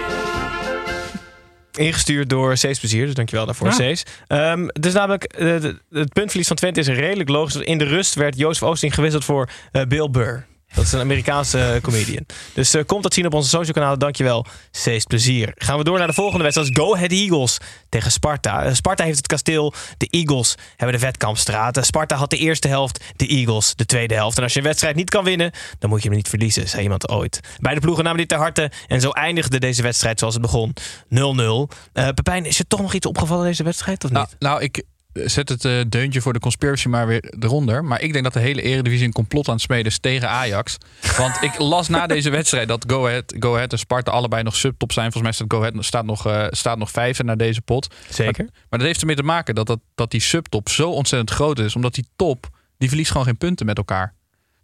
Ingestuurd 1.80 2.28
door 2.28 2.56
Cees 2.56 2.78
Plezier, 2.78 3.06
dus 3.06 3.14
dankjewel 3.14 3.46
daarvoor, 3.46 3.66
Ja. 3.66 3.72
Cees. 3.72 4.02
Ehm, 4.26 4.68
is 4.80 4.92
namelijk, 4.92 5.24
eh, 5.24 5.46
het 5.90 6.12
puntverlies 6.12 6.46
van 6.46 6.56
Twente 6.56 6.80
is 6.80 6.88
redelijk 6.88 7.28
logisch. 7.28 7.56
In 7.56 7.78
de 7.78 7.84
rust 7.84 8.14
werd 8.14 8.36
Jozef 8.38 8.62
Oosting 8.62 8.94
gewisseld 8.94 9.24
voor 9.24 9.48
eh, 9.72 9.82
Bill 9.82 10.10
Burr. 10.10 10.46
Dat 10.74 10.84
is 10.84 10.92
een 10.92 11.00
Amerikaanse 11.00 11.60
eh, 11.62 11.80
comedian. 11.80 12.26
Dus 12.54 12.74
eh, 12.74 12.84
komt 12.86 13.02
dat 13.02 13.14
zien 13.14 13.26
op 13.26 13.34
onze 13.34 13.48
social 13.48 13.72
kanalen. 13.72 13.98
Dankjewel. 13.98 14.46
Cees 14.70 15.04
plezier. 15.04 15.52
Gaan 15.54 15.78
we 15.78 15.84
door 15.84 15.98
naar 15.98 16.06
de 16.06 16.12
volgende 16.12 16.42
wedstrijd. 16.42 16.76
Go 16.78 16.94
Ahead 16.94 17.10
Eagles 17.10 17.58
tegen 17.88 18.10
Sparta. 18.10 18.62
Eh, 18.64 18.74
Sparta 18.74 19.04
heeft 19.04 19.16
het 19.16 19.26
kasteel. 19.26 19.72
De 19.96 20.06
Eagles 20.10 20.54
hebben 20.76 20.98
de 21.00 21.04
Vetkampstraat. 21.06 21.78
Sparta 21.86 22.16
had 22.16 22.30
de 22.30 22.36
eerste 22.36 22.68
helft. 22.68 23.04
De 23.16 23.26
Eagles 23.26 23.74
de 23.74 23.86
tweede 23.86 24.14
helft. 24.14 24.36
En 24.36 24.42
als 24.42 24.52
je 24.52 24.58
een 24.58 24.64
wedstrijd 24.64 24.96
niet 24.96 25.10
kan 25.10 25.24
winnen, 25.24 25.50
dan 25.78 25.90
moet 25.90 26.02
je 26.02 26.08
hem 26.08 26.16
niet 26.16 26.28
verliezen, 26.28 26.68
zei 26.68 26.82
iemand 26.82 27.08
ooit. 27.08 27.40
Beide 27.60 27.80
ploegen 27.80 28.04
namen 28.04 28.18
dit 28.18 28.28
ter 28.28 28.38
harte. 28.38 28.70
En 28.86 29.00
zo 29.00 29.10
eindigde 29.10 29.58
deze 29.58 29.82
wedstrijd 29.82 30.18
zoals 30.18 30.34
het 30.34 30.42
begon. 30.42 30.74
0-0. 31.08 31.68
Eh 31.92 32.08
Pepijn, 32.08 32.44
is 32.44 32.58
er 32.58 32.66
toch 32.66 32.80
nog 32.80 32.94
iets 32.94 33.06
opgevallen 33.06 33.44
deze 33.44 33.62
wedstrijd 33.62 34.04
of 34.04 34.10
Nou, 34.10 34.26
niet? 34.30 34.40
nou, 34.40 34.62
ik 34.62 34.82
zet 35.12 35.48
het 35.48 35.64
eh, 35.64 35.80
deuntje 35.88 36.20
voor 36.20 36.32
de 36.32 36.38
conspiracy 36.38 36.88
maar 36.88 37.06
weer 37.06 37.34
eronder. 37.40 37.84
Maar 37.84 38.00
ik 38.00 38.12
denk 38.12 38.24
dat 38.24 38.32
de 38.32 38.40
hele 38.40 38.62
eredivisie 38.62 39.06
een 39.06 39.12
complot 39.12 39.48
aan 39.48 39.54
het 39.54 39.62
smeden 39.62 39.86
is 39.86 39.98
tegen 39.98 40.28
Ajax. 40.28 40.76
Want 41.16 41.42
ik 41.42 41.58
las 41.58 41.88
na 41.88 42.06
deze 42.06 42.30
wedstrijd 42.38 42.68
dat 42.68 42.84
Go 42.88 43.06
Ahead, 43.06 43.34
Go 43.38 43.54
Ahead 43.54 43.72
en 43.72 43.78
Sparta 43.78 44.10
allebei 44.10 44.42
nog 44.42 44.56
subtop 44.56 44.92
zijn. 44.92 45.12
Volgens 45.12 45.22
mij 45.22 45.32
staat 45.32 45.58
Go 45.58 45.66
Ahead 45.66 45.84
staat 45.84 46.04
nog, 46.04 46.26
eh, 46.26 46.46
staat 46.50 46.78
nog 46.78 46.90
vijfde 46.90 47.24
naar 47.24 47.36
deze 47.36 47.62
pot. 47.62 47.94
Zeker. 48.08 48.44
Maar 48.44 48.78
dat 48.78 48.88
heeft 48.88 49.00
ermee 49.00 49.16
te 49.16 49.22
maken 49.22 49.54
dat, 49.54 49.66
dat, 49.66 49.80
dat 49.94 50.10
die 50.10 50.20
subtop 50.20 50.68
zo 50.68 50.90
ontzettend 50.90 51.30
groot 51.30 51.58
is. 51.58 51.76
Omdat 51.76 51.94
die 51.94 52.06
top, 52.16 52.48
die 52.78 52.88
verliest 52.88 53.10
gewoon 53.10 53.26
geen 53.26 53.38
punten 53.38 53.66
met 53.66 53.76
elkaar. 53.76 54.14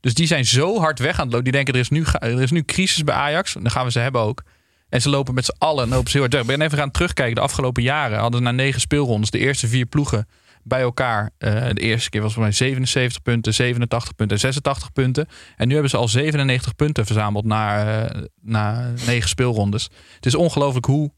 Dus 0.00 0.14
die 0.14 0.26
zijn 0.26 0.44
zo 0.44 0.78
hard 0.78 0.98
weg 0.98 1.14
aan 1.14 1.24
het 1.24 1.32
lopen. 1.32 1.44
Die 1.44 1.52
denken 1.52 1.74
er 1.74 1.80
is 1.80 1.88
nu, 1.88 2.04
er 2.18 2.42
is 2.42 2.50
nu 2.50 2.62
crisis 2.64 3.04
bij 3.04 3.14
Ajax. 3.14 3.52
Dan 3.52 3.70
gaan 3.70 3.84
we 3.84 3.90
ze 3.90 3.98
hebben 3.98 4.20
ook. 4.20 4.42
En 4.88 5.02
ze 5.02 5.08
lopen 5.08 5.34
met 5.34 5.44
z'n 5.44 5.54
allen 5.58 5.88
lopen 5.88 6.10
ze 6.10 6.18
heel 6.18 6.26
hard. 6.30 6.42
Ik 6.42 6.56
ben 6.56 6.60
even 6.60 6.78
gaan 6.78 6.90
terugkijken. 6.90 7.34
De 7.34 7.40
afgelopen 7.40 7.82
jaren 7.82 8.18
hadden 8.18 8.38
ze 8.38 8.46
na 8.46 8.52
negen 8.52 8.80
speelrondes 8.80 9.30
de 9.30 9.38
eerste 9.38 9.68
vier 9.68 9.86
ploegen 9.86 10.26
bij 10.62 10.80
elkaar. 10.80 11.30
eh, 11.38 11.68
de 11.72 11.80
eerste 11.80 12.10
keer 12.10 12.22
was 12.22 12.32
voor 12.32 12.42
mij 12.42 12.52
77 12.52 13.22
punten, 13.22 13.54
87 13.54 14.14
punten 14.14 14.36
en 14.36 14.42
86 14.42 14.92
punten. 14.92 15.26
En 15.56 15.66
nu 15.66 15.72
hebben 15.72 15.90
ze 15.90 15.96
al 15.96 16.08
97 16.08 16.74
punten 16.74 17.06
verzameld 17.06 17.44
na, 17.44 17.86
eh, 18.04 18.22
na 18.40 18.92
negen 19.06 19.28
speelrondes. 19.28 19.90
Het 20.14 20.26
is 20.26 20.34
ongelooflijk 20.34 20.86
hoe, 20.86 21.10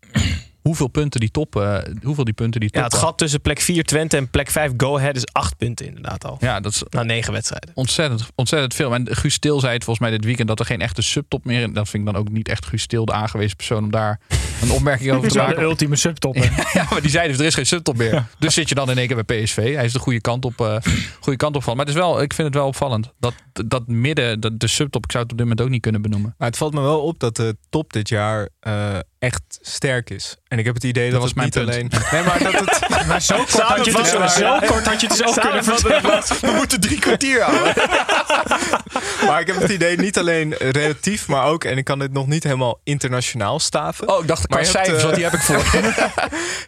hoeveel 0.69 0.89
punten 0.89 1.21
die 1.21 1.31
top, 1.31 1.57
eh, 1.57 1.79
hoeveel 2.03 2.25
die 2.25 2.35
punten 2.35 2.61
die 2.61 2.71
top 2.71 2.79
Ja, 2.81 2.85
het 2.89 2.95
gat 2.97 3.19
tussen 3.19 3.41
plek 3.41 3.61
4 3.61 3.85
Twente 3.85 4.17
en 4.17 4.29
plek 4.31 4.51
5 4.51 4.73
Go 4.77 4.97
Ahead 4.97 5.17
is 5.17 5.27
8 5.33 5.57
punten 5.57 5.87
inderdaad 5.87 6.25
al. 6.25 6.37
Ja, 6.41 6.61
dat 6.61 6.73
is 6.73 6.83
Na 6.91 7.03
9 7.03 7.33
wedstrijden. 7.33 7.71
ontzettend, 7.75 8.27
ontzettend 8.35 8.75
veel. 8.75 8.95
En 8.95 9.17
Guus 9.17 9.35
Stil 9.35 9.61
zei 9.61 9.73
het 9.73 9.85
volgens 9.85 10.09
mij 10.09 10.17
dit 10.17 10.25
weekend 10.27 10.49
dat 10.49 10.61
er 10.61 10.67
geen 10.67 10.81
echte 10.81 11.03
subtop 11.03 11.45
meer 11.45 11.61
is. 11.69 11.73
Dat 11.73 11.89
vind 11.89 12.07
ik 12.07 12.13
dan 12.13 12.21
ook 12.23 12.29
niet 12.31 12.49
echt 12.49 12.67
Guus 12.67 12.83
Stil 12.83 13.05
de 13.05 13.13
aangewezen 13.13 13.57
persoon 13.57 13.85
om 13.85 13.91
daar 13.91 14.21
een 14.63 14.71
opmerking 14.71 15.13
over 15.13 15.29
te 15.29 15.35
wel 15.35 15.45
de 15.45 15.51
maken. 15.51 15.69
ultieme 15.69 15.97
subtop. 15.97 16.37
Ja, 16.73 16.87
maar 16.91 17.01
die 17.01 17.11
zei 17.11 17.29
dus 17.29 17.39
er 17.39 17.45
is 17.45 17.55
geen 17.55 17.67
subtop 17.67 17.97
meer. 17.97 18.27
Dus 18.39 18.55
zit 18.55 18.69
je 18.69 18.75
dan 18.75 18.91
in 18.91 18.99
één 18.99 19.07
keer 19.07 19.25
bij 19.25 19.43
PSV. 19.43 19.75
Hij 19.75 19.85
is 19.85 19.93
de 19.93 19.99
goede 19.99 20.21
kant 20.21 20.45
op, 20.45 20.61
eh 20.61 20.77
goede 21.21 21.39
kant 21.39 21.57
op 21.57 21.63
van. 21.63 21.77
Maar 21.77 21.87
het 21.87 21.95
is 21.95 22.01
wel, 22.01 22.23
ik 22.23 22.33
vind 22.33 22.49
het 22.49 22.57
wel 22.57 22.67
opvallend. 22.67 23.13
Dat, 23.21 23.35
dat 23.67 23.87
midden, 23.87 24.41
dat, 24.41 24.61
de 24.61 24.67
subtop, 24.67 25.05
ik 25.05 25.11
zou 25.11 25.23
het 25.23 25.33
op 25.33 25.39
dit 25.39 25.47
moment 25.47 25.67
ook 25.67 25.73
niet 25.73 25.83
kunnen 25.83 26.03
benoemen. 26.03 26.35
Maar 26.39 26.49
het 26.49 26.57
valt 26.57 26.75
me 26.75 26.81
wel 26.81 27.01
op 27.01 27.19
dat 27.21 27.37
de 27.37 27.57
top 27.71 27.93
dit 27.93 28.09
jaar 28.09 28.49
eh, 28.61 28.99
echt 29.19 29.59
sterk 29.61 30.11
is. 30.11 30.37
En 30.49 30.59
ik 30.59 30.65
heb 30.65 30.75
het 30.75 30.85
idee 30.85 31.11
dat, 31.11 31.21
was 31.21 31.29
het 31.29 31.37
mijn 31.37 31.51
niet 31.55 31.57
punt. 31.57 31.69
alleen... 31.71 31.91
Nee, 32.13 32.23
maar 32.23 32.53
dat 32.53 32.61
het... 32.65 32.89
Maar 33.09 33.23
zo 33.23 33.37
kort 33.37 33.61
had 33.61 33.85
je 33.85 33.91
het 33.91 34.01
dus, 34.01 34.11
Samenvatten. 34.11 34.67
zo 34.67 34.73
kort 34.73 34.87
had 34.87 35.01
je 35.01 35.07
het 35.07 35.17
dus 35.17 35.27
ook 35.27 35.41
kunnen 35.41 35.65
vertellen. 35.65 36.23
We 36.53 36.57
moeten 36.57 36.81
drie 36.81 36.99
kwartier 36.99 37.43
houden. 37.43 37.75
Maar 39.27 39.41
ik 39.41 39.47
heb 39.47 39.57
het 39.61 39.71
idee 39.71 39.97
niet 39.97 40.19
alleen 40.19 40.55
relatief, 40.55 41.29
maar 41.29 41.45
ook... 41.45 41.65
En 41.65 41.77
ik 41.77 41.85
kan 41.85 41.99
dit 41.99 42.13
nog 42.13 42.27
niet 42.27 42.43
helemaal 42.45 42.81
internationaal 42.85 43.59
staven. 43.61 44.09
Oh, 44.09 44.21
ik 44.23 44.29
dacht 44.29 44.49
Maar 44.49 44.59
qua 44.63 44.71
cijfers, 44.71 44.97
eh, 44.99 45.03
want 45.03 45.15
die 45.15 45.25
heb 45.25 45.33
ik 45.33 45.41
voor. 45.41 45.65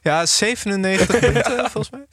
Ja, 0.03 0.27
97 0.27 1.19
punten 1.21 1.71
volgens 1.71 1.91
mij. 1.91 2.05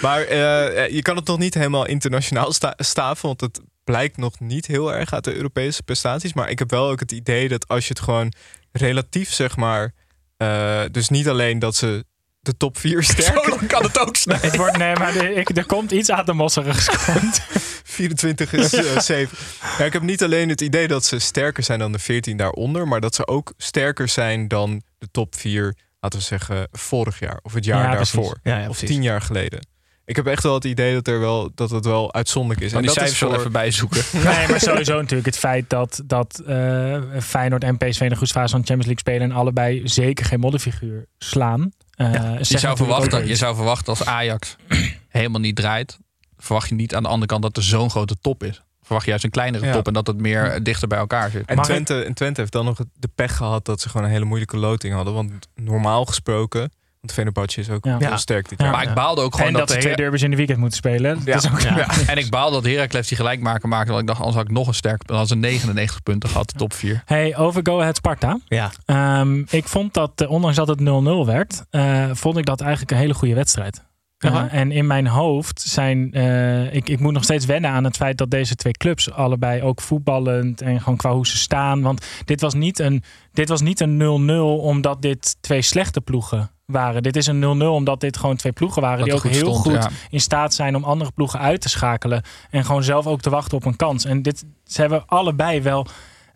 Maar 0.00 0.20
eh, 0.22 0.88
je 0.90 1.02
kan 1.02 1.16
het 1.16 1.26
nog 1.26 1.38
niet 1.38 1.54
helemaal 1.54 1.86
internationaal 1.86 2.52
sta- 2.52 2.74
staven, 2.76 3.26
want 3.26 3.40
het 3.40 3.60
blijkt 3.84 4.16
nog 4.16 4.40
niet 4.40 4.66
heel 4.66 4.94
erg 4.94 5.12
uit 5.14 5.24
de 5.24 5.34
Europese 5.34 5.82
prestaties. 5.82 6.32
Maar 6.34 6.50
ik 6.50 6.58
heb 6.58 6.70
wel 6.70 6.88
ook 6.90 7.00
het 7.00 7.12
idee 7.12 7.48
dat 7.48 7.68
als 7.68 7.82
je 7.86 7.88
het 7.94 8.00
gewoon 8.02 8.32
relatief, 8.76 9.32
zeg 9.32 9.56
maar, 9.56 9.94
eh, 10.36 10.80
dus 10.90 11.08
niet 11.08 11.28
alleen 11.28 11.58
dat 11.58 11.76
ze 11.76 12.04
de 12.40 12.56
top 12.56 12.78
4 12.78 13.02
Zo 13.04 13.12
sterk, 13.12 13.48
lang 13.48 13.66
kan 13.66 13.82
het 13.82 13.98
ook 13.98 14.16
snel. 14.16 14.38
Het 14.40 14.56
wordt, 14.56 14.76
nee, 14.76 14.94
maar 14.96 15.12
de- 15.12 15.34
ik, 15.34 15.56
er 15.56 15.66
komt 15.66 15.90
iets 15.90 16.10
uit 16.10 16.26
de 16.26 16.32
mosserigs. 16.32 16.88
24 17.84 18.52
is 18.52 18.72
eh, 18.74 18.98
7. 19.00 19.38
Ja, 19.78 19.84
ik 19.84 19.92
heb 19.92 20.02
niet 20.02 20.22
alleen 20.22 20.48
het 20.48 20.60
idee 20.60 20.88
dat 20.88 21.04
ze 21.04 21.18
sterker 21.18 21.62
zijn 21.62 21.78
dan 21.78 21.92
de 21.92 21.98
14 21.98 22.36
daaronder, 22.36 22.88
maar 22.88 23.00
dat 23.00 23.14
ze 23.14 23.26
ook 23.26 23.52
sterker 23.56 24.08
zijn 24.08 24.48
dan 24.48 24.82
de 24.98 25.08
top 25.10 25.34
4, 25.36 25.76
laten 26.00 26.18
we 26.18 26.24
zeggen, 26.24 26.68
vorig 26.72 27.18
jaar 27.18 27.38
of 27.42 27.52
het 27.54 27.64
jaar 27.64 27.90
Ja, 27.90 27.94
daarvoor. 27.96 28.38
Ja, 28.42 28.58
ja, 28.58 28.68
of 28.68 28.78
tien 28.78 29.02
jaar 29.02 29.20
geleden. 29.22 29.66
Ik 30.06 30.16
heb 30.16 30.26
echt 30.26 30.42
wel 30.42 30.54
het 30.54 30.64
idee 30.64 30.94
dat, 30.94 31.06
er 31.08 31.20
wel, 31.20 31.50
dat 31.54 31.70
het 31.70 31.84
wel 31.84 32.14
uitzonderlijk 32.14 32.60
is. 32.64 32.72
Kan 32.72 32.80
die 32.80 32.88
dat 32.90 32.98
cijfers 32.98 33.20
wel 33.20 33.30
voor- 33.30 33.38
even 33.38 33.52
bijzoeken. 33.52 34.02
Nee, 34.24 34.48
maar 34.48 34.60
sowieso 34.60 34.96
natuurlijk 34.96 35.26
het 35.26 35.38
feit 35.38 35.70
dat, 35.70 36.02
dat 36.04 36.42
eh, 36.46 37.00
Feyenoord 37.22 37.64
en 37.64 37.76
PSV 37.76 38.00
in 38.00 38.08
de 38.08 38.14
groepsfase 38.16 38.50
van 38.50 38.60
de 38.60 38.66
Champions 38.66 38.86
League 38.86 38.98
spelen 38.98 39.30
en 39.30 39.32
allebei 39.36 39.88
zeker 39.88 40.24
geen 40.24 40.40
modderfiguur 40.40 41.06
slaan. 41.18 41.70
Eh, 41.90 42.38
Je 42.38 42.58
zou, 42.58 42.76
verwachten, 42.76 43.18
wel 43.18 43.28
je 43.28 43.36
zou 43.36 43.54
verwachten 43.56 43.86
als 43.88 44.04
Ajax 44.04 44.56
helemaal 45.08 45.40
niet 45.40 45.56
draait, 45.56 45.98
verwacht 46.38 46.68
je 46.68 46.74
niet 46.74 46.94
aan 46.94 47.02
de 47.02 47.08
andere 47.08 47.26
kant 47.26 47.42
dat 47.42 47.56
er 47.56 47.62
zo'n 47.62 47.90
grote 47.90 48.16
top 48.20 48.42
is. 48.44 48.62
Verwacht 48.82 49.04
je 49.04 49.10
juist 49.10 49.24
een 49.24 49.30
kleinere 49.30 49.66
Ja. 49.66 49.72
top 49.72 49.86
en 49.86 49.92
dat 49.92 50.06
het 50.06 50.20
meer 50.20 50.62
dichter 50.62 50.88
bij 50.88 50.98
elkaar 50.98 51.30
zit. 51.30 51.46
En 51.46 51.56
Maar- 51.56 51.64
Twente, 51.64 52.02
en 52.02 52.14
Twente 52.14 52.40
heeft 52.40 52.52
dan 52.52 52.64
nog 52.64 52.78
de 52.94 53.08
pech 53.14 53.36
gehad 53.36 53.64
dat 53.64 53.80
ze 53.80 53.88
gewoon 53.88 54.06
een 54.06 54.12
hele 54.12 54.24
moeilijke 54.24 54.56
loting 54.56 54.94
hadden. 54.94 55.14
Want 55.14 55.32
normaal 55.54 56.04
gesproken, 56.04 56.70
want 57.06 57.12
Fenerbahce 57.12 57.60
is 57.60 57.70
ook 57.70 57.84
Ja. 57.84 57.98
heel 57.98 58.18
sterk 58.18 58.48
dit 58.48 58.58
Ja. 58.58 58.64
jaar. 58.64 58.74
Maar 58.74 58.82
ik 58.88 58.94
baalde 58.94 59.20
ook 59.22 59.32
gewoon 59.34 59.46
en 59.46 59.52
dat, 59.52 59.60
dat 59.62 59.70
ze 59.70 59.76
de 59.76 59.82
twee 59.82 59.96
derbies 59.96 60.22
in 60.22 60.30
de 60.30 60.36
weekend 60.36 60.58
moeten 60.58 60.76
spelen. 60.76 61.24
Dat 61.24 61.44
is 61.44 61.50
ook, 61.52 61.60
Ja. 61.60 61.86
En 62.06 62.18
ik 62.18 62.30
baal 62.30 62.50
dat 62.50 62.64
Heracles 62.64 63.08
die 63.08 63.16
gelijkmaker 63.16 63.68
maakte. 63.68 63.88
Want 63.88 64.00
ik 64.00 64.06
dacht, 64.06 64.18
anders 64.20 64.36
had 64.38 64.46
ik 64.48 64.52
nog 64.52 64.68
een 64.68 64.74
sterk... 64.74 65.06
Dan 65.06 65.16
had 65.16 65.28
ze 65.28 65.36
99 65.36 66.02
punten 66.02 66.28
gehad, 66.28 66.50
de 66.50 66.58
top 66.58 66.72
4. 66.72 67.02
Hey, 67.04 67.36
over 67.36 67.60
Go 67.64 67.80
Ahead 67.80 67.96
Sparta. 67.96 68.38
Ja. 68.48 68.70
Ehm, 68.84 69.38
ik 69.50 69.68
vond 69.68 69.94
dat, 69.94 70.10
eh, 70.16 70.30
ondanks 70.30 70.56
dat 70.56 70.68
het 70.68 70.80
0-0 70.80 71.26
werd, 71.26 71.64
eh, 71.70 72.04
vond 72.12 72.36
ik 72.36 72.44
dat 72.46 72.60
eigenlijk 72.60 72.90
een 72.90 72.96
hele 72.96 73.14
goede 73.14 73.34
wedstrijd. 73.34 73.84
Eh, 74.16 74.44
en 74.50 74.72
in 74.72 74.86
mijn 74.86 75.06
hoofd 75.06 75.60
zijn. 75.60 76.12
eh, 76.12 76.74
ik, 76.74 76.88
ik 76.88 77.00
moet 77.00 77.12
nog 77.12 77.24
steeds 77.24 77.44
wennen 77.46 77.70
aan 77.70 77.84
het 77.84 77.96
feit 77.96 78.18
dat 78.18 78.30
deze 78.30 78.54
twee 78.54 78.72
clubs 78.72 79.12
allebei 79.12 79.62
ook 79.62 79.80
voetballend 79.80 80.60
en 80.60 80.80
gewoon 80.80 80.96
qua 80.96 81.12
hoe 81.12 81.26
ze 81.26 81.36
staan. 81.36 81.82
Want 81.82 82.06
dit 82.24 82.40
was 82.40 82.54
niet 82.54 82.78
een, 82.78 83.02
dit 83.32 83.48
was 83.48 83.60
niet 83.60 83.80
een 83.80 83.96
0-0 83.96 84.60
omdat 84.62 85.02
dit 85.02 85.36
twee 85.40 85.62
slechte 85.62 86.00
ploegen 86.00 86.50
waren. 86.66 87.02
Dit 87.02 87.16
is 87.16 87.26
een 87.26 87.60
0-0 87.60 87.64
omdat 87.64 88.00
dit 88.00 88.16
gewoon 88.16 88.36
twee 88.36 88.52
ploegen 88.52 88.82
waren 88.82 88.98
Dat 88.98 89.06
die 89.06 89.14
ook 89.14 89.20
goed 89.20 89.30
heel 89.30 89.40
stond, 89.54 89.58
goed 89.58 89.72
ja. 89.84 89.90
in 90.10 90.20
staat 90.20 90.54
zijn 90.54 90.76
om 90.76 90.84
andere 90.84 91.10
ploegen 91.12 91.40
uit 91.40 91.60
te 91.60 91.68
schakelen. 91.68 92.22
En 92.50 92.64
gewoon 92.64 92.82
zelf 92.82 93.06
ook 93.06 93.20
te 93.20 93.30
wachten 93.30 93.56
op 93.56 93.64
een 93.64 93.76
kans. 93.76 94.04
En 94.04 94.22
dit, 94.22 94.44
ze 94.64 94.80
hebben 94.80 95.02
allebei 95.06 95.62
wel 95.62 95.86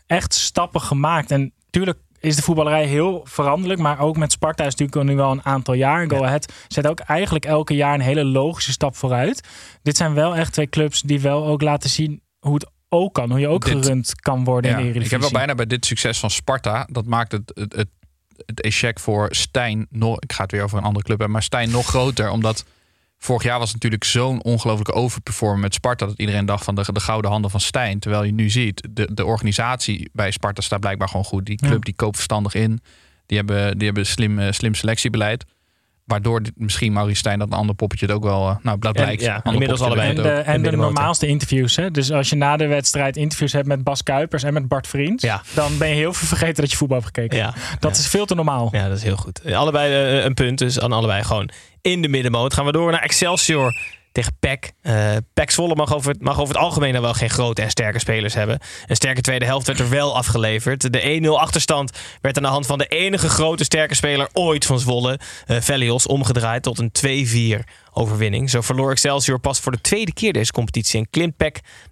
echt 0.07 0.35
stappen 0.35 0.81
gemaakt. 0.81 1.31
En 1.31 1.53
tuurlijk 1.71 1.99
is 2.21 2.37
de 2.37 2.43
voetballerij 2.43 2.87
heel 2.87 3.21
veranderlijk. 3.25 3.81
Maar 3.81 3.99
ook 3.99 4.17
met 4.17 4.33
Sparta 4.33 4.65
is 4.65 4.75
natuurlijk 4.75 5.09
nu 5.11 5.17
wel 5.17 5.31
een 5.31 5.45
aantal 5.45 5.75
jaar. 5.75 6.11
Go 6.11 6.25
Ahead 6.25 6.53
zet 6.69 6.87
ook 6.87 7.01
eigenlijk 7.01 7.45
elke 7.45 7.75
jaar 7.75 7.95
een 7.95 8.01
hele 8.01 8.25
logische 8.25 8.73
stap 8.73 8.97
vooruit. 8.97 9.49
Dit 9.83 9.97
zijn 9.97 10.15
wel 10.15 10.37
echt 10.37 10.53
twee 10.53 10.69
clubs 10.69 11.01
die 11.01 11.21
wel 11.21 11.47
ook 11.47 11.63
laten 11.63 11.91
zien 11.91 12.23
hoe 12.39 12.55
het 12.55 12.71
ook 12.89 13.15
kan. 13.15 13.31
Hoe 13.31 13.41
je 13.41 13.49
ook 13.49 13.65
Dit- 13.65 13.85
gerund 13.85 14.15
kan 14.21 14.45
worden 14.45 14.71
Ja, 14.71 14.77
in 14.77 14.83
de 14.83 14.89
ik 14.89 14.95
Eredivisie. 14.95 15.23
heb 15.23 15.31
wel 15.33 15.41
bijna 15.41 15.55
bij 15.55 15.67
dit 15.67 15.87
succes 15.87 16.19
van 16.19 16.31
Sparta... 16.31 16.87
dat 16.91 17.07
maakt 17.07 17.33
het, 17.33 17.53
het, 17.55 17.73
het, 17.77 17.89
het 18.47 18.61
échec 18.61 18.99
voor 18.99 19.29
Stijn... 19.31 19.87
Nog, 19.91 20.21
ik 20.21 20.33
ga 20.33 20.43
het 20.43 20.53
weer 20.53 20.63
over 20.63 20.79
een 20.79 20.85
andere 20.85 21.05
club 21.05 21.19
hebben... 21.19 21.37
maar 21.37 21.45
Stijn 21.45 21.71
nog 21.71 21.87
groter, 21.87 22.31
omdat... 22.31 22.65
Vorig 23.23 23.43
jaar 23.43 23.59
was 23.59 23.73
natuurlijk 23.73 24.05
zo'n 24.05 24.43
ongelooflijke 24.43 24.93
overperformance 24.93 25.63
met 25.63 25.75
Sparta... 25.75 26.07
dat 26.07 26.19
iedereen 26.19 26.47
dacht 26.47 26.65
van 26.65 26.75
de, 26.75 26.93
de 26.93 27.01
gouden 27.01 27.31
handen 27.31 27.51
van 27.51 27.61
Stijn. 27.61 27.99
Terwijl 27.99 28.25
je 28.25 28.33
nu 28.33 28.51
ziet, 28.51 28.89
de, 28.91 29.15
de 29.15 29.25
organisatie 29.25 30.11
bij 30.13 30.31
Sparta 30.31 30.61
staat 30.61 30.81
blijkbaar 30.81 31.09
gewoon 31.09 31.25
goed. 31.25 31.47
Die 31.47 31.57
club 31.57 31.73
Ja. 31.73 31.79
die 31.79 31.95
koopt 31.95 32.15
verstandig 32.15 32.55
in. 32.55 32.81
Die 33.27 33.37
hebben, 33.37 33.79
die 33.79 33.87
hebben 33.87 34.07
slim, 34.07 34.39
eh, 34.39 34.53
slim 34.53 34.75
selectiebeleid. 34.75 35.45
Waardoor 36.11 36.43
dit- 36.43 36.53
misschien 36.57 36.93
Maurice 36.93 37.19
Stijn 37.19 37.39
dat 37.39 37.49
een 37.49 37.59
ander 37.59 37.75
poppetje 37.75 38.07
het 38.07 38.15
ook 38.15 38.23
wel... 38.25 38.49
eh, 38.49 38.57
nou, 38.63 38.79
dat 38.79 38.95
En- 38.97 39.03
blijkt. 39.03 39.23
ja, 39.23 39.45
inmiddels 39.45 39.81
allebei. 39.81 40.09
En 40.09 40.15
de, 40.15 40.29
en 40.29 40.63
de 40.63 40.71
normaalste 40.77 41.27
interviews. 41.27 41.77
Hè? 41.77 41.91
Dus 41.91 42.13
als 42.13 42.31
je 42.31 42.37
na 42.37 42.57
de 42.57 42.67
wedstrijd 42.67 43.17
interviews 43.17 43.53
hebt 43.53 43.67
met 43.67 43.85
Bas 43.85 44.03
Kuipers 44.03 44.43
en 44.43 44.53
met 44.53 44.69
Bart 44.69 44.87
Vriends, 44.87 45.23
Ja. 45.25 45.43
dan 45.55 45.79
ben 45.79 45.89
je 45.89 45.95
heel 45.95 46.13
veel 46.13 46.29
vergeten 46.29 46.55
dat 46.63 46.71
je 46.71 46.77
voetbal 46.77 46.99
hebt 47.01 47.11
gekeken. 47.17 47.39
Ja. 47.39 47.55
Dat 47.79 47.97
is 47.97 48.09
veel 48.09 48.27
te 48.27 48.35
normaal. 48.35 48.69
Ja, 48.73 48.89
dat 48.89 48.97
is 48.97 49.03
heel 49.03 49.17
goed. 49.17 49.53
Allebei 49.55 49.93
eh, 50.19 50.25
een 50.25 50.35
punt, 50.35 50.59
dus 50.59 50.81
aan 50.81 50.93
allebei 50.93 51.25
gewoon 51.25 51.51
in 51.81 52.03
de 52.03 52.09
middenmoot. 52.09 52.55
Gaan 52.55 52.65
we 52.65 52.73
door 52.73 52.91
naar 52.91 53.03
Excelsior 53.03 53.75
tegen 54.13 54.37
PEC. 54.41 54.73
Eh 54.83 55.17
PEC 55.35 55.51
Zwolle 55.51 55.75
mag 55.75 55.95
over, 55.95 56.11
het, 56.11 56.23
mag 56.23 56.41
over 56.41 56.55
het 56.55 56.63
algemeen 56.63 56.93
dan 56.93 57.03
wel 57.03 57.15
geen 57.15 57.31
grote 57.31 57.63
en 57.63 57.71
sterke 57.71 57.99
spelers 57.99 58.35
hebben. 58.35 58.59
Een 58.87 58.97
sterke 58.97 59.21
tweede 59.21 59.45
helft 59.45 59.67
werd 59.67 59.81
er 59.81 59.89
wel 59.89 60.17
afgeleverd. 60.17 60.93
De 60.93 61.21
1-0 61.23 61.29
achterstand 61.29 61.99
werd 62.21 62.37
aan 62.37 62.43
de 62.43 62.49
hand 62.49 62.67
van 62.67 62.79
de 62.79 62.87
enige 62.87 63.29
grote 63.29 63.65
sterke 63.65 63.95
speler 63.95 64.29
ooit 64.33 64.67
van 64.67 64.81
Zwolle, 64.81 65.19
eh 65.47 65.61
Velios, 65.61 66.07
omgedraaid 66.07 66.63
tot 66.63 66.79
een 66.79 66.93
2-4 67.61 67.65
overwinning. 67.93 68.51
Zo 68.51 68.61
verloor 68.61 68.91
Excelsior 68.91 69.39
pas 69.39 69.61
voor 69.61 69.73
de 69.73 69.81
tweede 69.81 70.13
keer 70.13 70.33
deze 70.33 70.53
competitie 70.53 71.01
en 71.01 71.11
klimt 71.11 71.39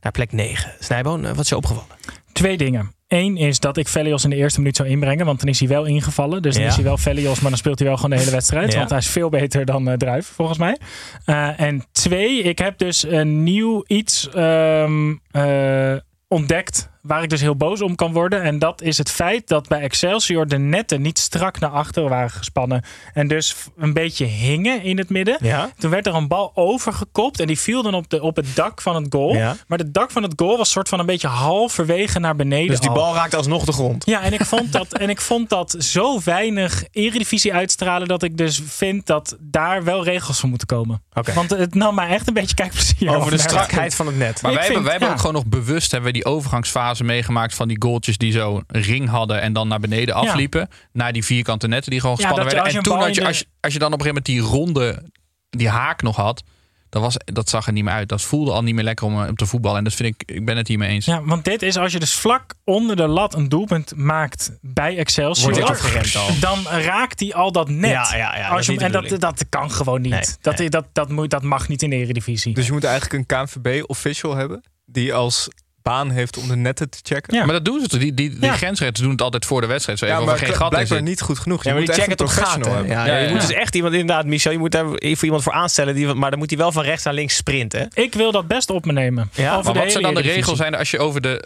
naar 0.00 0.12
plek 0.12 0.32
9. 0.32 0.74
Snijboon, 0.80 1.24
eh, 1.24 1.30
wat 1.30 1.40
is 1.44 1.48
je 1.48 1.56
opgevallen? 1.56 1.96
Twee 2.32 2.56
dingen. 2.56 2.97
Eén 3.09 3.36
is 3.36 3.61
dat 3.61 3.76
ik 3.76 3.88
Velios 3.88 4.24
in 4.24 4.30
de 4.30 4.36
eerste 4.36 4.59
minuut 4.59 4.76
zou 4.76 4.88
inbrengen, 4.88 5.26
want 5.26 5.40
dan 5.40 5.48
is 5.48 5.59
hij 5.59 5.68
wel 5.68 5.84
ingevallen. 5.84 6.42
Dus 6.42 6.54
dan 6.54 6.62
Ja. 6.62 6.68
is 6.68 6.74
hij 6.74 6.84
wel 6.84 6.96
Velios, 6.98 7.40
maar 7.40 7.50
dan 7.50 7.59
speelt 7.59 7.78
hij 7.78 7.88
wel 7.88 7.96
gewoon 7.96 8.11
de 8.11 8.18
hele 8.18 8.30
wedstrijd. 8.30 8.72
Ja. 8.72 8.78
Want 8.78 8.90
hij 8.90 8.98
is 8.98 9.09
veel 9.09 9.28
beter 9.28 9.64
dan 9.64 9.88
eh 9.88 9.96
Druif, 9.96 10.26
volgens 10.26 10.59
mij. 10.59 10.78
Eh, 11.24 11.61
en 11.61 11.84
twee, 11.92 12.42
ik 12.42 12.59
heb 12.59 12.78
dus 12.78 13.02
een 13.06 13.42
nieuw 13.42 13.84
iets 13.86 14.28
ehm, 14.28 15.14
eh, 15.30 15.94
ontdekt 16.28 16.90
waar 17.09 17.22
ik 17.22 17.28
dus 17.30 17.40
heel 17.40 17.56
boos 17.56 17.82
om 17.82 17.94
kan 17.94 18.12
worden. 18.12 18.42
En 18.42 18.59
dat 18.59 18.82
is 18.82 18.98
het 18.98 19.11
feit 19.11 19.48
dat 19.48 19.68
bij 19.68 19.80
Excelsior 19.80 20.46
de 20.46 20.59
netten 20.59 21.02
niet 21.02 21.18
strak 21.18 21.59
naar 21.61 21.70
achteren 21.70 22.09
waren 22.09 22.30
gespannen. 22.30 22.82
En 23.12 23.28
dus 23.28 23.54
een 23.76 23.92
beetje 23.92 24.24
hingen 24.24 24.82
in 24.82 24.98
het 24.98 25.09
midden. 25.11 25.36
Ja? 25.40 25.70
Toen 25.78 25.90
werd 25.90 26.06
er 26.06 26.14
een 26.14 26.28
bal 26.28 26.52
overgekopt 26.54 27.40
en 27.40 27.46
die 27.46 27.59
viel 27.59 27.82
dan 27.82 27.94
op, 27.94 28.09
de, 28.11 28.22
op 28.22 28.36
het 28.36 28.46
dak 28.56 28.80
van 28.80 28.94
het 29.02 29.06
goal. 29.14 29.34
Ja. 29.34 29.56
Maar 29.66 29.78
het 29.78 29.94
dak 29.94 30.11
van 30.11 30.22
het 30.22 30.32
goal 30.36 30.56
was 30.56 30.70
soort 30.70 30.88
van 30.88 30.98
een 30.98 31.06
beetje 31.06 31.28
halverwege 31.28 32.18
naar 32.18 32.36
beneden. 32.36 32.68
Dus 32.70 32.80
die 32.80 32.88
al. 32.88 32.94
bal 32.94 33.14
raakte 33.14 33.36
alsnog 33.36 33.64
de 33.64 33.72
grond. 33.72 34.06
Ja, 34.06 34.22
en 34.22 34.32
ik 34.32 34.44
vond 34.44 34.72
dat, 34.72 34.92
en 34.92 35.11
ik 35.11 35.20
vond 35.20 35.48
dat 35.48 35.74
zo 35.78 36.20
weinig 36.24 36.84
eredivisie 36.90 37.54
uitstralen 37.54 38.09
dat 38.09 38.22
ik 38.22 38.36
dus 38.36 38.61
vind 38.66 39.06
dat 39.06 39.36
daar 39.40 39.84
wel 39.84 40.04
regels 40.04 40.40
voor 40.40 40.48
moeten 40.48 40.66
komen. 40.68 41.02
Oké. 41.14 41.32
Want 41.32 41.50
het 41.50 41.74
nam 41.74 41.94
mij 41.94 42.09
echt 42.09 42.28
een 42.28 42.34
beetje 42.34 42.54
kijkplezier. 42.54 43.16
Over 43.16 43.30
de 43.30 43.38
strakheid 43.38 43.94
van 43.94 44.06
het 44.06 44.16
net. 44.18 44.42
Maar 44.42 44.50
Ik 44.52 44.56
wij, 44.59 44.66
vind- 44.66 44.74
hebben, 44.78 44.82
wij 44.82 44.90
hebben 44.92 45.11
ook 45.11 45.16
gewoon 45.18 45.32
nog 45.32 45.46
bewust 45.46 45.90
hebben 45.90 46.12
we 46.12 46.18
die 46.18 46.24
overgangsfase 46.26 46.97
meegemaakt 47.05 47.55
van 47.55 47.68
die 47.68 47.76
goaltjes 47.82 48.18
die 48.18 48.32
zo 48.32 48.62
een 48.66 48.82
ring 48.82 49.09
hadden 49.09 49.40
en 49.40 49.53
dan 49.53 49.68
naar 49.68 49.80
beneden 49.80 50.14
afliepen. 50.14 50.68
Naar 50.92 51.12
die 51.12 51.24
vierkante 51.24 51.68
netten 51.68 51.90
die 51.90 52.01
gewoon 52.01 52.16
Ja, 52.18 52.28
gespannen 52.28 52.55
werden. 52.55 52.64
als 52.64 52.72
je 52.72 52.78
En 52.78 52.84
toen 52.84 52.99
had 52.99 53.14
je, 53.14 53.26
als 53.26 53.38
je, 53.38 53.46
als 53.61 53.72
je 53.72 53.78
dan 53.78 53.92
op 53.92 54.01
een 54.01 54.07
gegeven 54.07 54.32
moment 54.34 54.51
die 54.51 54.59
ronde, 54.59 55.03
die 55.51 55.68
haak 55.68 56.03
nog 56.03 56.16
had, 56.16 56.42
dat, 56.88 57.03
was, 57.03 57.16
dat 57.24 57.49
zag 57.49 57.66
er 57.66 57.72
niet 57.72 57.84
meer 57.84 57.92
uit. 57.92 58.09
Dat 58.09 58.22
voelde 58.22 58.53
al 58.53 58.62
niet 58.62 58.74
meer 58.74 58.84
lekker 58.84 59.07
om, 59.07 59.22
eh, 59.22 59.28
om 59.28 59.34
te 59.34 59.46
voetballen. 59.46 59.78
En 59.78 59.84
dat 59.84 59.94
vind 59.94 60.14
ik, 60.14 60.34
ik 60.36 60.44
ben 60.44 60.57
het 60.57 60.68
hiermee 60.68 60.88
eens. 60.88 61.05
Ja, 61.05 61.22
want 61.24 61.44
dit 61.44 61.62
is 61.62 61.76
als 61.76 61.92
je 61.92 61.99
dus 61.99 62.14
vlak 62.14 62.55
onder 62.64 62.96
de 62.96 63.07
lat 63.07 63.34
een 63.34 63.49
doelpunt 63.49 63.96
maakt 63.96 64.59
bij 64.61 64.96
Excelsior. 64.96 65.53
Wordt 65.53 66.16
al. 66.16 66.26
Dan 66.40 66.64
raakt 66.64 67.20
hij 67.20 67.34
al 67.34 67.53
dat 67.53 67.68
net. 67.68 67.90
Ja, 67.90 68.16
ja, 68.16 68.36
ja, 68.36 68.49
als 68.49 68.66
je, 68.66 68.78
en 68.78 68.92
dat, 68.92 69.20
dat 69.20 69.44
kan 69.49 69.70
gewoon 69.70 70.01
niet. 70.01 70.12
Nee, 70.12 70.24
dat, 70.40 70.59
nee. 70.59 70.68
Dat, 70.68 70.86
dat, 70.92 71.09
moet, 71.09 71.30
dat 71.30 71.42
mag 71.42 71.68
niet 71.68 71.82
in 71.82 71.90
de 71.90 71.96
Eredivisie. 71.96 72.55
Dus 72.55 72.66
je 72.66 72.72
moet 72.72 72.84
eigenlijk 72.84 73.30
een 73.30 73.46
KNVB-official 73.46 74.34
hebben 74.34 74.62
die 74.86 75.14
als 75.14 75.49
baan 75.83 76.11
heeft 76.11 76.37
om 76.39 76.49
de 76.49 76.57
netten 76.57 76.91
te 76.91 76.99
checken. 77.03 77.35
Ja. 77.37 77.45
Maar 77.45 77.55
dat 77.55 77.64
doen 77.64 77.81
ze 77.81 77.89
toch? 77.89 78.01
Die, 78.01 78.14
die, 78.14 78.31
die 78.31 78.41
Ja. 78.45 78.53
grensrechters 78.57 79.01
doen 79.03 79.11
het 79.11 79.22
altijd 79.22 79.47
voor 79.47 79.61
de 79.61 79.66
wedstrijd. 79.66 79.99
Zo 79.99 80.05
even 80.07 80.18
Ja, 80.18 80.24
maar 80.24 80.39
geen 80.39 80.55
gat 80.55 80.68
blijkbaar 80.68 81.03
niet 81.03 81.20
goed 81.20 81.39
genoeg. 81.39 81.62
Je 81.62 81.68
Ja, 81.68 81.74
maar 81.74 81.85
moet 81.85 81.95
die 81.95 82.03
echt 82.03 82.11
checken 82.11 82.26
een 82.26 82.33
het 82.33 82.39
op 82.39 82.45
professional 82.45 82.79
gaten. 82.79 82.97
hebben. 82.97 83.12
Ja, 83.12 83.18
Ja, 83.20 83.26
Je 83.26 83.33
moet 83.33 83.41
dus 83.41 83.57
echt 83.57 83.74
iemand, 83.74 83.95
inderdaad, 83.95 84.26
Michel, 84.26 84.53
je 84.53 84.59
moet 84.59 84.70
daar 84.72 84.85
voor 84.87 85.24
iemand 85.24 85.43
voor 85.43 85.53
aanstellen. 85.53 85.95
Die, 85.95 86.14
maar 86.14 86.31
dan 86.31 86.39
moet 86.39 86.51
hij 86.51 86.59
wel 86.59 86.72
van 86.72 86.83
rechts 86.83 87.05
naar 87.05 87.14
links 87.14 87.37
sprinten. 87.37 87.89
ik 87.95 88.14
wil 88.14 88.33
dat 88.33 88.47
best 88.47 88.70
op 88.70 88.85
me 88.85 88.93
nemen. 88.93 89.31
Ja, 89.35 89.51
Over 89.53 89.64
Maar 89.64 89.72
de 89.72 89.79
wat 89.81 89.91
zijn 89.91 90.03
dan 90.05 90.14
de 90.14 90.20
regels 90.20 90.57
zijn 90.59 90.74
als 90.74 90.91
je 90.91 90.99
over 90.99 91.20
de, 91.20 91.45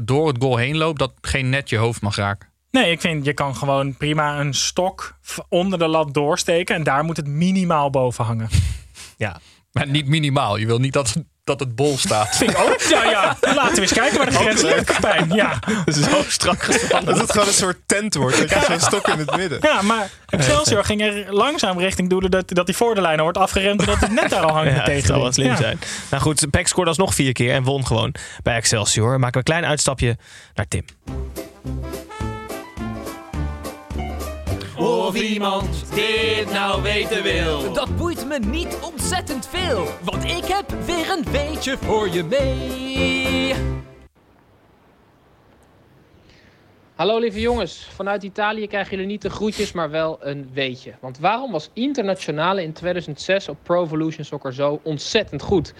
door 0.00 0.28
het 0.28 0.36
goal 0.40 0.56
heen 0.56 0.76
loopt, 0.76 0.98
dat 0.98 1.12
geen 1.20 1.48
net 1.48 1.68
je 1.68 1.76
hoofd 1.76 2.00
mag 2.00 2.16
raken? 2.16 2.48
Nee, 2.70 2.90
ik 2.90 3.00
vind 3.00 3.24
je 3.24 3.32
kan 3.32 3.56
gewoon 3.56 3.96
prima 3.96 4.40
een 4.40 4.54
stok 4.54 5.16
onder 5.48 5.78
de 5.78 5.86
lat 5.88 6.14
doorsteken. 6.14 6.74
En 6.74 6.82
daar 6.82 7.04
moet 7.04 7.16
het 7.16 7.26
minimaal 7.26 7.90
boven 7.90 8.24
hangen. 8.24 8.48
Ja. 9.16 9.40
Maar 9.74 9.86
niet 9.88 10.06
minimaal. 10.06 10.56
Je 10.56 10.66
wil 10.66 10.78
niet 10.78 10.92
dat, 10.92 11.14
dat 11.44 11.60
het 11.60 11.74
bol 11.76 11.98
staat. 11.98 12.36
Vind 12.36 12.50
ik 12.50 12.58
ook. 12.58 12.80
Ja, 12.80 13.04
ja. 13.10 13.36
Laten 13.40 13.74
we 13.74 13.80
eens 13.80 13.92
kijken 13.92 14.16
waar 14.16 14.26
de 14.30 14.32
grens 14.36 14.62
ligt, 14.62 14.84
Kapijn. 14.84 15.30
Ja. 15.34 15.58
Zo 16.10 16.22
strak 16.28 16.62
gespannen. 16.62 17.10
Dat 17.12 17.20
het 17.22 17.30
gewoon 17.32 17.46
een 17.46 17.52
soort 17.52 17.78
tent 17.86 18.14
wordt. 18.14 18.38
Dat 18.38 18.50
je 18.50 18.64
zo'n 18.68 18.80
stok 18.80 19.08
in 19.08 19.18
het 19.18 19.36
midden. 19.36 19.58
ja, 19.62 19.82
maar 19.82 20.10
Excelsior 20.28 20.84
ging 20.84 21.02
er 21.02 21.34
langzaam 21.34 21.78
richting 21.78 22.08
doelen 22.10 22.30
dat, 22.30 22.44
dat 22.48 22.66
die 22.66 22.76
voor 22.76 22.94
de 22.94 23.00
lijn 23.00 23.20
wordt 23.20 23.38
afgeremd. 23.38 23.80
En 23.80 23.86
dat 23.86 23.98
het 24.00 24.10
net 24.12 24.30
daar 24.30 24.42
al 24.44 24.52
hangt 24.54 24.70
Ja, 24.70 24.76
dat 24.76 24.84
tegen. 24.84 25.06
zou 25.06 25.20
wel 25.20 25.32
slim 25.32 25.46
Ja. 25.46 25.56
zijn. 25.56 25.78
Nou 26.10 26.22
goed, 26.22 26.50
Peck 26.50 26.66
scoorde 26.68 26.88
alsnog 26.90 27.14
vier 27.14 27.32
keer 27.32 27.52
en 27.54 27.62
won 27.62 27.86
gewoon 27.86 28.14
bij 28.42 28.56
Excelsior. 28.56 29.10
Maken 29.18 29.30
we 29.32 29.38
een 29.38 29.44
klein 29.44 29.64
uitstapje 29.64 30.16
naar 30.54 30.68
Tim. 30.68 30.84
Of 34.78 35.14
iemand 35.14 35.94
dit 35.94 36.52
nou 36.52 36.82
weten 36.82 37.22
wil. 37.22 37.72
Dat 37.72 37.96
boeit 37.96 38.26
me 38.26 38.38
niet 38.38 38.78
ontzettend 38.82 39.46
veel, 39.46 39.86
want 40.02 40.24
ik 40.24 40.44
heb 40.44 40.70
weer 40.84 41.10
een 41.10 41.24
weetje 41.32 41.76
voor 41.76 42.08
je 42.08 42.24
mee. 42.24 43.54
Hallo 46.94 47.18
lieve 47.18 47.40
jongens, 47.40 47.88
vanuit 47.94 48.22
Italië 48.22 48.66
krijgen 48.66 48.90
jullie 48.90 49.06
niet 49.06 49.22
de 49.22 49.30
groetjes, 49.30 49.72
maar 49.72 49.90
wel 49.90 50.18
een 50.20 50.50
weetje. 50.52 50.94
Want 51.00 51.18
waarom 51.18 51.52
was 51.52 51.70
Internationale 51.72 52.62
in 52.62 52.72
2006 52.72 53.48
op 53.48 53.56
Pro 53.62 53.84
Evolution 53.84 54.24
Soccer 54.24 54.54
zo 54.54 54.80
ontzettend 54.82 55.42
goed? 55.42 55.74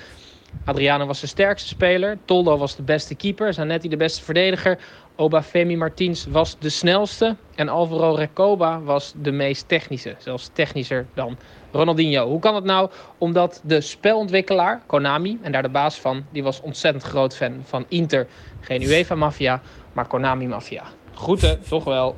Adriano 0.64 1.06
was 1.06 1.20
de 1.20 1.26
sterkste 1.26 1.68
speler. 1.68 2.18
Toldo 2.24 2.56
was 2.56 2.76
de 2.76 2.82
beste 2.82 3.14
keeper. 3.14 3.54
Zanetti 3.54 3.88
de 3.88 3.96
beste 3.96 4.22
verdediger. 4.22 4.78
Obafemi 5.16 5.76
Martins 5.76 6.26
was 6.26 6.56
de 6.58 6.68
snelste. 6.68 7.36
En 7.54 7.68
Alvaro 7.68 8.14
Recoba 8.14 8.80
was 8.80 9.12
de 9.16 9.32
meest 9.32 9.68
technische. 9.68 10.14
Zelfs 10.18 10.50
technischer 10.52 11.06
dan 11.14 11.36
Ronaldinho. 11.72 12.28
Hoe 12.28 12.40
kan 12.40 12.54
het 12.54 12.64
nou? 12.64 12.90
Omdat 13.18 13.60
de 13.64 13.80
spelontwikkelaar, 13.80 14.82
Konami, 14.86 15.38
en 15.42 15.52
daar 15.52 15.62
de 15.62 15.68
baas 15.68 16.00
van, 16.00 16.24
die 16.30 16.42
was 16.42 16.60
ontzettend 16.60 17.04
groot 17.04 17.36
fan 17.36 17.62
van 17.64 17.84
Inter. 17.88 18.26
Geen 18.60 18.82
UEFA-maffia, 18.82 19.60
maar 19.92 20.06
Konami-maffia. 20.06 20.84
Groeten, 21.14 21.62
toch 21.68 21.84
wel. 21.84 22.16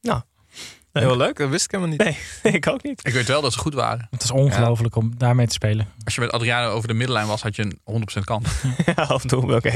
Nou, 0.00 0.20
Heel 0.98 1.16
leuk, 1.16 1.36
dat 1.36 1.48
wist 1.48 1.64
ik 1.64 1.70
helemaal 1.70 1.96
niet. 1.96 2.04
Nee, 2.42 2.54
ik 2.54 2.66
ook 2.68 2.82
niet. 2.82 3.00
Ik 3.06 3.12
weet 3.12 3.26
wel 3.26 3.40
dat 3.40 3.52
ze 3.52 3.58
goed 3.58 3.74
waren. 3.74 4.08
Het 4.10 4.22
is 4.22 4.30
ongelooflijk 4.30 4.96
om 4.96 5.12
daarmee 5.18 5.46
te 5.46 5.52
spelen. 5.52 5.88
Als 6.04 6.14
je 6.14 6.20
met 6.20 6.32
Adriano 6.32 6.70
over 6.70 6.88
de 6.88 6.94
middenlijn 6.94 7.26
was, 7.26 7.42
had 7.42 7.56
je 7.56 7.62
een 7.62 8.06
100% 8.20 8.20
kans. 8.24 8.48
Ja, 8.96 9.02
af 9.02 9.22
en 9.22 9.28
toe. 9.28 9.54
Oké. 9.54 9.72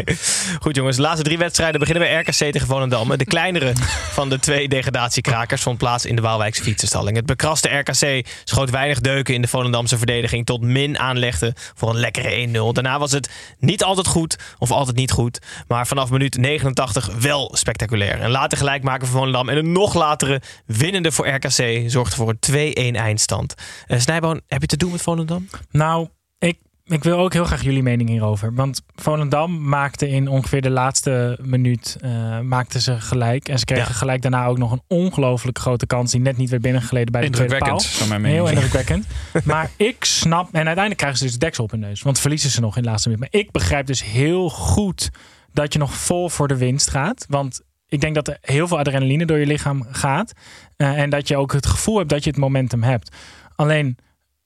Goed 0.60 0.76
jongens, 0.76 0.96
de 0.96 1.02
laatste 1.02 1.22
drie 1.22 1.38
wedstrijden 1.38 1.80
beginnen 1.80 2.08
bij 2.08 2.20
RKC 2.20 2.32
tegen 2.32 2.66
Volendam. 2.66 3.16
De 3.16 3.24
kleinere 3.24 3.72
van 4.18 4.28
de 4.28 4.38
twee 4.38 4.68
degradatiekrakers 4.68 5.62
vond 5.62 5.78
plaats 5.78 6.06
in 6.06 6.16
de 6.16 6.22
Waalwijkse 6.22 6.62
fietsenstalling. 6.62 7.16
Het 7.16 7.26
bekraste 7.26 7.68
RKC 7.68 8.26
schoot 8.44 8.70
weinig 8.70 9.00
deuken 9.00 9.34
in 9.34 9.42
de 9.42 9.48
Volendamse 9.48 9.98
verdediging 9.98 10.46
tot 10.46 10.60
min 10.60 10.98
aanlegde 10.98 11.54
voor 11.74 11.90
een 11.90 12.00
lekkere 12.00 12.48
1-0. 12.48 12.50
Daarna 12.72 12.98
was 12.98 13.12
het 13.12 13.30
niet 13.58 13.84
altijd 13.84 14.06
goed 14.06 14.38
of 14.58 14.70
altijd 14.70 14.96
niet 14.96 15.10
goed, 15.10 15.38
maar 15.68 15.86
vanaf 15.86 16.10
minuut 16.10 16.36
89 16.36 17.10
wel 17.20 17.50
spectaculair. 17.56 18.22
Een 18.22 18.30
later 18.30 18.58
gelijkmaker 18.58 19.06
voor 19.06 19.16
Volendam 19.16 19.48
en 19.48 19.56
een 19.56 19.72
nog 19.72 19.94
latere 19.94 20.40
winnende 20.66 21.09
voor 21.12 21.28
RKC 21.28 21.82
zorgde 21.90 22.16
voor 22.16 22.34
een 22.40 22.94
2-1 22.94 22.96
eindstand. 22.96 23.54
Uh, 23.88 23.98
Snijboon, 23.98 24.40
heb 24.46 24.60
je 24.60 24.66
te 24.66 24.76
doen 24.76 24.90
met 24.90 25.02
Volendam? 25.02 25.48
Nou, 25.70 26.08
ik, 26.38 26.58
ik 26.84 27.04
wil 27.04 27.18
ook 27.18 27.32
heel 27.32 27.44
graag 27.44 27.62
jullie 27.62 27.82
mening 27.82 28.08
hierover. 28.08 28.54
Want 28.54 28.82
Volendam 28.94 29.68
maakte 29.68 30.08
in 30.08 30.28
ongeveer 30.28 30.60
de 30.62 30.70
laatste 30.70 31.38
minuut 31.42 31.96
uh, 32.04 32.40
maakte 32.40 32.80
ze 32.80 33.00
gelijk. 33.00 33.48
En 33.48 33.58
ze 33.58 33.64
kregen 33.64 33.88
Ja. 33.88 33.94
gelijk 33.94 34.22
daarna 34.22 34.46
ook 34.46 34.58
nog 34.58 34.72
een 34.72 34.82
ongelooflijk 34.88 35.58
grote 35.58 35.86
kans 35.86 36.10
die 36.10 36.20
net 36.20 36.36
niet 36.36 36.50
werd 36.50 36.62
binnengeleden 36.62 37.12
bij 37.12 37.20
de 37.20 37.30
tweede 37.30 37.58
paal. 37.58 37.80
Heel 38.22 38.48
indrukwekkend. 38.48 39.06
maar 39.44 39.70
ik 39.90 40.04
snap, 40.04 40.46
en 40.46 40.54
uiteindelijk 40.54 40.96
krijgen 40.96 41.18
ze 41.18 41.24
dus 41.24 41.32
de 41.32 41.38
deksel 41.38 41.64
op 41.64 41.70
hun 41.70 41.80
neus. 41.80 42.02
Want 42.02 42.18
verliezen 42.20 42.50
ze 42.50 42.60
nog 42.60 42.76
in 42.76 42.82
de 42.82 42.88
laatste 42.88 43.08
minuut. 43.08 43.32
Maar 43.32 43.40
ik 43.40 43.50
begrijp 43.50 43.86
dus 43.86 44.04
heel 44.04 44.50
goed 44.50 45.10
dat 45.52 45.72
je 45.72 45.78
nog 45.78 45.94
vol 45.94 46.28
voor 46.28 46.48
de 46.48 46.56
winst 46.56 46.90
gaat. 46.90 47.24
Want 47.28 47.60
ik 47.90 48.00
denk 48.00 48.14
dat 48.14 48.28
er 48.28 48.38
heel 48.40 48.68
veel 48.68 48.78
adrenaline 48.78 49.24
door 49.24 49.38
je 49.38 49.46
lichaam 49.46 49.86
gaat. 49.90 50.32
Eh, 50.76 50.98
en 50.98 51.10
dat 51.10 51.28
je 51.28 51.36
ook 51.36 51.52
het 51.52 51.66
gevoel 51.66 51.98
hebt 51.98 52.10
dat 52.10 52.24
je 52.24 52.30
het 52.30 52.38
momentum 52.38 52.82
hebt. 52.82 53.16
Alleen 53.56 53.98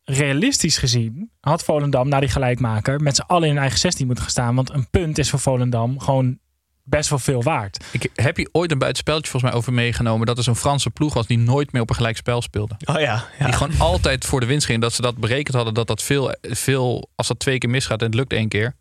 realistisch 0.05 0.79
gezien 0.79 1.31
had 1.41 1.65
Volendam 1.65 2.09
na 2.09 2.21
die 2.21 2.29
gelijkmaker 2.29 3.01
met 3.01 3.17
z'n 3.17 3.23
allen 3.27 3.43
in 3.43 3.51
hun 3.51 3.61
eigen 3.61 3.79
16 3.79 4.07
moeten 4.07 4.25
gaan 4.25 4.33
staan. 4.33 4.55
Want 4.55 4.71
een 4.71 4.91
punt 4.91 5.19
is 5.19 5.31
voor 5.31 5.39
Volendam 5.39 6.01
gewoon 6.01 6.39
best 6.83 7.11
wel 7.11 7.19
veel 7.19 7.43
waard. 7.43 7.85
Ik 7.93 8.11
heb 8.15 8.37
hier 8.37 8.49
ooit 8.53 8.71
een 8.71 8.79
buitenspeltje 8.79 9.31
volgens 9.31 9.53
mij 9.53 9.61
over 9.61 9.73
meegenomen. 9.73 10.27
Dat 10.27 10.39
er 10.39 10.45
zo'n 10.45 10.57
Franse 10.57 10.91
ploeg 10.91 11.15
was 11.15 11.27
die 11.27 11.39
nooit 11.39 11.73
meer 11.73 11.83
op 11.83 11.89
een 11.89 11.97
gelijk 11.97 12.17
spel 12.17 12.43
speelde. 12.43 12.77
Oh 12.85 13.01
ja, 13.01 13.25
ja. 13.39 13.45
Die 13.45 13.55
gewoon 13.55 13.79
altijd 13.79 14.25
voor 14.25 14.41
de 14.41 14.47
winst 14.47 14.67
ging. 14.67 14.81
Dat 14.81 14.93
ze 14.93 15.03
dat 15.03 15.17
berekend 15.17 15.57
hadden 15.57 15.75
dat 15.75 15.87
dat 15.87 16.03
veel, 16.03 16.35
veel 16.41 17.11
als 17.15 17.27
dat 17.27 17.39
twee 17.39 17.59
keer 17.59 17.71
misgaat 17.71 18.01
en 18.01 18.07
het 18.07 18.15
lukt 18.15 18.33
één 18.33 18.49
keer. 18.49 18.75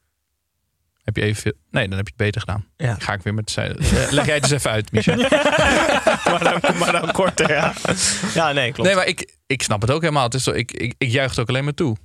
Heb 1.04 1.16
je 1.16 1.22
even 1.22 1.42
veel. 1.42 1.54
Nee, 1.72 1.88
dan 1.88 1.98
heb 1.98 2.06
je 2.08 2.14
het 2.18 2.24
beter 2.26 2.42
gedaan. 2.42 2.66
Ja. 2.78 2.96
Ga 3.00 3.14
ik 3.14 3.22
weer 3.22 3.34
met. 3.34 3.52
zij- 3.52 3.72
eh, 3.76 4.12
Leg 4.12 4.26
jij 4.26 4.36
het 4.36 4.44
eens 4.44 4.52
even 4.52 4.72
uit, 4.72 4.92
Michel. 4.92 5.16
maar, 6.32 6.60
dan, 6.62 6.78
maar 6.78 6.92
dan 6.92 7.12
korter, 7.12 7.50
ja. 7.52 7.74
Ja, 8.34 8.52
nee, 8.52 8.72
klopt. 8.72 8.88
Nee, 8.90 8.98
maar 8.98 9.08
ik, 9.08 9.36
ik 9.48 9.62
snap 9.64 9.82
het 9.82 9.92
ook 9.92 10.02
helemaal. 10.02 10.24
Het 10.24 10.34
is 10.34 10.44
zo, 10.44 10.52
ik, 10.52 10.72
ik, 10.72 10.94
ik 10.98 11.10
juich 11.12 11.30
het 11.30 11.40
ook 11.40 11.50
alleen 11.50 11.64
maar 11.64 11.74
toe. 11.74 11.98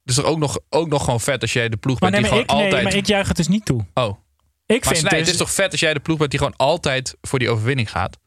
Het 0.00 0.08
is 0.10 0.14
toch 0.14 0.24
ook 0.24 0.38
nog, 0.38 0.58
ook 0.68 0.88
nog 0.88 1.04
gewoon 1.04 1.20
vet 1.20 1.42
als 1.42 1.52
jij 1.52 1.68
de 1.68 1.76
ploeg 1.76 2.00
Maar, 2.00 2.10
bent 2.10 2.22
nee, 2.22 2.30
die 2.32 2.40
maar, 2.40 2.48
ik, 2.48 2.50
gewoon 2.50 2.64
nee, 2.70 2.72
altijd. 2.74 2.92
maar 2.94 3.02
ik 3.02 3.08
juich 3.08 3.28
het 3.28 3.36
dus 3.36 3.48
niet 3.48 3.64
toe. 3.64 3.84
Oh. 3.94 4.18
Ik 4.66 4.84
maar 4.84 4.94
vind 4.94 5.06
Snij, 5.06 5.10
dus- 5.10 5.20
het 5.20 5.28
is 5.28 5.36
toch 5.36 5.50
vet 5.50 5.70
als 5.70 5.80
jij 5.80 5.94
de 5.94 6.00
ploeg 6.00 6.18
bent 6.18 6.30
die 6.30 6.38
gewoon 6.38 6.56
altijd 6.56 7.16
voor 7.20 7.38
die 7.38 7.50
overwinning 7.50 7.90
gaat. 7.90 8.18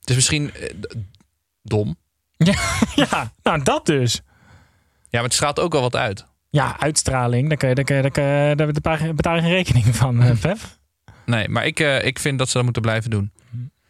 Het 0.00 0.08
is 0.10 0.14
misschien 0.16 0.54
eh, 0.54 0.70
dom. 1.62 1.96
Ja, 2.94 3.32
nou 3.42 3.62
dat 3.62 3.86
dus. 3.86 4.14
Ja, 5.08 5.08
maar 5.10 5.22
het 5.22 5.34
straalt 5.34 5.60
ook 5.60 5.72
wel 5.72 5.80
wat 5.82 5.96
uit. 5.96 6.26
Ja, 6.56 6.80
uitstraling. 6.80 7.48
Daar, 7.48 7.56
kun 7.56 7.68
je, 7.68 7.74
daar, 7.74 7.84
kun 7.84 7.96
je, 7.96 8.02
daar, 8.02 8.10
kun 8.10 8.22
je- 8.22 8.54
daar 8.56 8.72
betaal 9.14 9.34
je- 9.34 9.40
geen 9.42 9.50
rekening 9.50 9.96
van, 9.96 10.22
eh, 10.22 10.40
Pep. 10.40 10.58
Nee, 11.26 11.48
maar 11.48 11.66
ik, 11.66 11.80
eh, 11.80 12.04
ik 12.04 12.18
vind 12.18 12.38
dat 12.38 12.48
ze 12.48 12.54
dat 12.54 12.64
moeten 12.64 12.82
blijven 12.82 13.10
doen. 13.10 13.32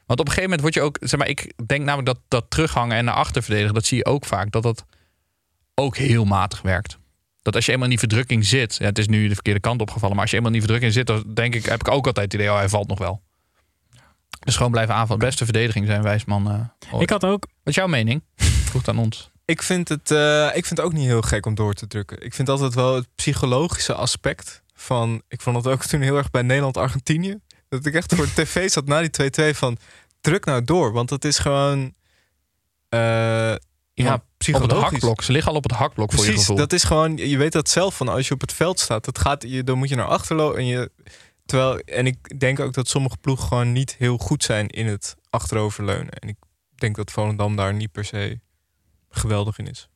Want 0.06 0.20
op 0.20 0.26
een 0.26 0.32
gegeven 0.32 0.42
moment 0.42 0.60
word 0.60 0.74
je 0.74 0.80
ook... 0.80 0.96
Zeg 1.00 1.18
maar, 1.18 1.28
ik 1.28 1.52
denk 1.66 1.84
namelijk 1.84 2.06
dat 2.06 2.20
dat 2.28 2.44
terughangen 2.50 2.96
en 2.96 3.04
naar 3.04 3.14
achter 3.14 3.42
verdedigen... 3.42 3.74
dat 3.74 3.84
zie 3.84 3.96
je 3.96 4.04
ook 4.04 4.24
vaak, 4.24 4.50
dat 4.50 4.62
dat 4.62 4.84
ook 5.74 5.96
heel 5.96 6.24
matig 6.24 6.62
werkt. 6.62 6.98
Dat 7.42 7.54
als 7.54 7.66
je 7.66 7.70
eenmaal 7.72 7.84
in 7.84 7.90
die 7.90 8.08
verdrukking 8.08 8.44
zit... 8.44 8.76
Ja, 8.76 8.84
het 8.84 8.98
is 8.98 9.06
nu 9.08 9.28
de 9.28 9.34
verkeerde 9.34 9.60
kant 9.60 9.80
opgevallen... 9.80 10.14
maar 10.14 10.22
als 10.22 10.30
je 10.30 10.36
eenmaal 10.36 10.52
in 10.52 10.58
die 10.58 10.68
verdrukking 10.68 10.98
zit... 10.98 11.06
dan 11.06 11.34
denk 11.34 11.54
ik, 11.54 11.64
heb 11.64 11.80
ik 11.80 11.88
ook 11.88 12.06
altijd 12.06 12.32
het 12.32 12.34
idee... 12.40 12.50
oh, 12.52 12.56
hij 12.58 12.68
valt 12.68 12.88
nog 12.88 12.98
wel. 12.98 13.22
Dus 14.40 14.56
gewoon 14.56 14.70
blijven 14.72 14.94
aanvallen. 14.94 15.26
Beste 15.26 15.44
verdediging 15.44 15.86
zijn 15.86 16.02
Wijsman. 16.02 16.50
eh 16.50 16.92
ooit. 16.94 17.02
Ik 17.02 17.10
had 17.10 17.24
ook... 17.24 17.46
Wat 17.46 17.64
is 17.64 17.74
jouw 17.74 17.86
mening? 17.86 18.22
Vroeg 18.36 18.88
aan 18.88 18.98
ons. 18.98 19.30
Ik 19.46 19.62
vind, 19.62 19.88
het, 19.88 20.10
eh, 20.10 20.46
ik 20.46 20.66
vind 20.66 20.68
het 20.68 20.80
ook 20.80 20.92
niet 20.92 21.06
heel 21.06 21.22
gek 21.22 21.46
om 21.46 21.54
door 21.54 21.74
te 21.74 21.86
drukken. 21.86 22.20
Ik 22.22 22.34
vind 22.34 22.48
altijd 22.48 22.74
wel 22.74 22.94
het 22.94 23.08
psychologische 23.14 23.94
aspect 23.94 24.62
van... 24.74 25.22
Ik 25.28 25.40
vond 25.40 25.56
het 25.56 25.66
ook 25.66 25.84
toen 25.84 26.00
heel 26.00 26.16
erg 26.16 26.30
bij 26.30 26.42
Nederland-Argentinië. 26.42 27.38
Dat 27.68 27.86
ik 27.86 27.94
echt 27.94 28.14
voor 28.14 28.26
de 28.34 28.42
tv 28.42 28.70
zat 28.70 28.86
na 28.86 29.00
die 29.08 29.52
2-2 29.52 29.56
van... 29.56 29.76
Druk 30.20 30.44
nou 30.44 30.64
door, 30.64 30.92
want 30.92 31.10
het 31.10 31.24
is 31.24 31.38
gewoon... 31.38 31.94
eh, 32.88 32.98
ja, 33.92 34.14
op 34.14 34.20
het 34.20 34.22
psychologisch. 34.36 34.90
hakblok. 34.90 35.22
Ze 35.22 35.32
liggen 35.32 35.50
al 35.50 35.56
op 35.56 35.62
het 35.62 35.72
hakblok 35.72 36.12
voor 36.12 36.24
je 36.24 36.32
gevoel. 36.32 36.56
dat 36.56 36.72
is 36.72 36.84
gewoon... 36.84 37.16
Je 37.16 37.36
weet 37.36 37.52
dat 37.52 37.68
zelf 37.68 37.96
van 37.96 38.08
als 38.08 38.28
je 38.28 38.34
op 38.34 38.40
het 38.40 38.52
veld 38.52 38.80
staat. 38.80 39.04
Dat 39.04 39.18
gaat, 39.18 39.42
je, 39.42 39.64
dan 39.64 39.78
moet 39.78 39.88
je 39.88 39.96
naar 39.96 40.06
achter 40.06 40.36
lopen. 40.36 40.58
En, 40.58 40.66
je, 40.66 40.90
terwijl, 41.44 41.78
en 41.78 42.06
ik 42.06 42.40
denk 42.40 42.60
ook 42.60 42.72
dat 42.72 42.88
sommige 42.88 43.16
ploegen 43.16 43.48
gewoon 43.48 43.72
niet 43.72 43.94
heel 43.98 44.18
goed 44.18 44.44
zijn 44.44 44.68
in 44.68 44.86
het 44.86 45.16
achteroverleunen. 45.30 46.12
En 46.12 46.28
ik 46.28 46.36
denk 46.74 46.96
dat 46.96 47.10
Volendam 47.10 47.56
daar 47.56 47.74
niet 47.74 47.92
per 47.92 48.04
se 48.04 48.40
geweldig 49.16 49.58
in 49.58 49.66
is. 49.66 49.88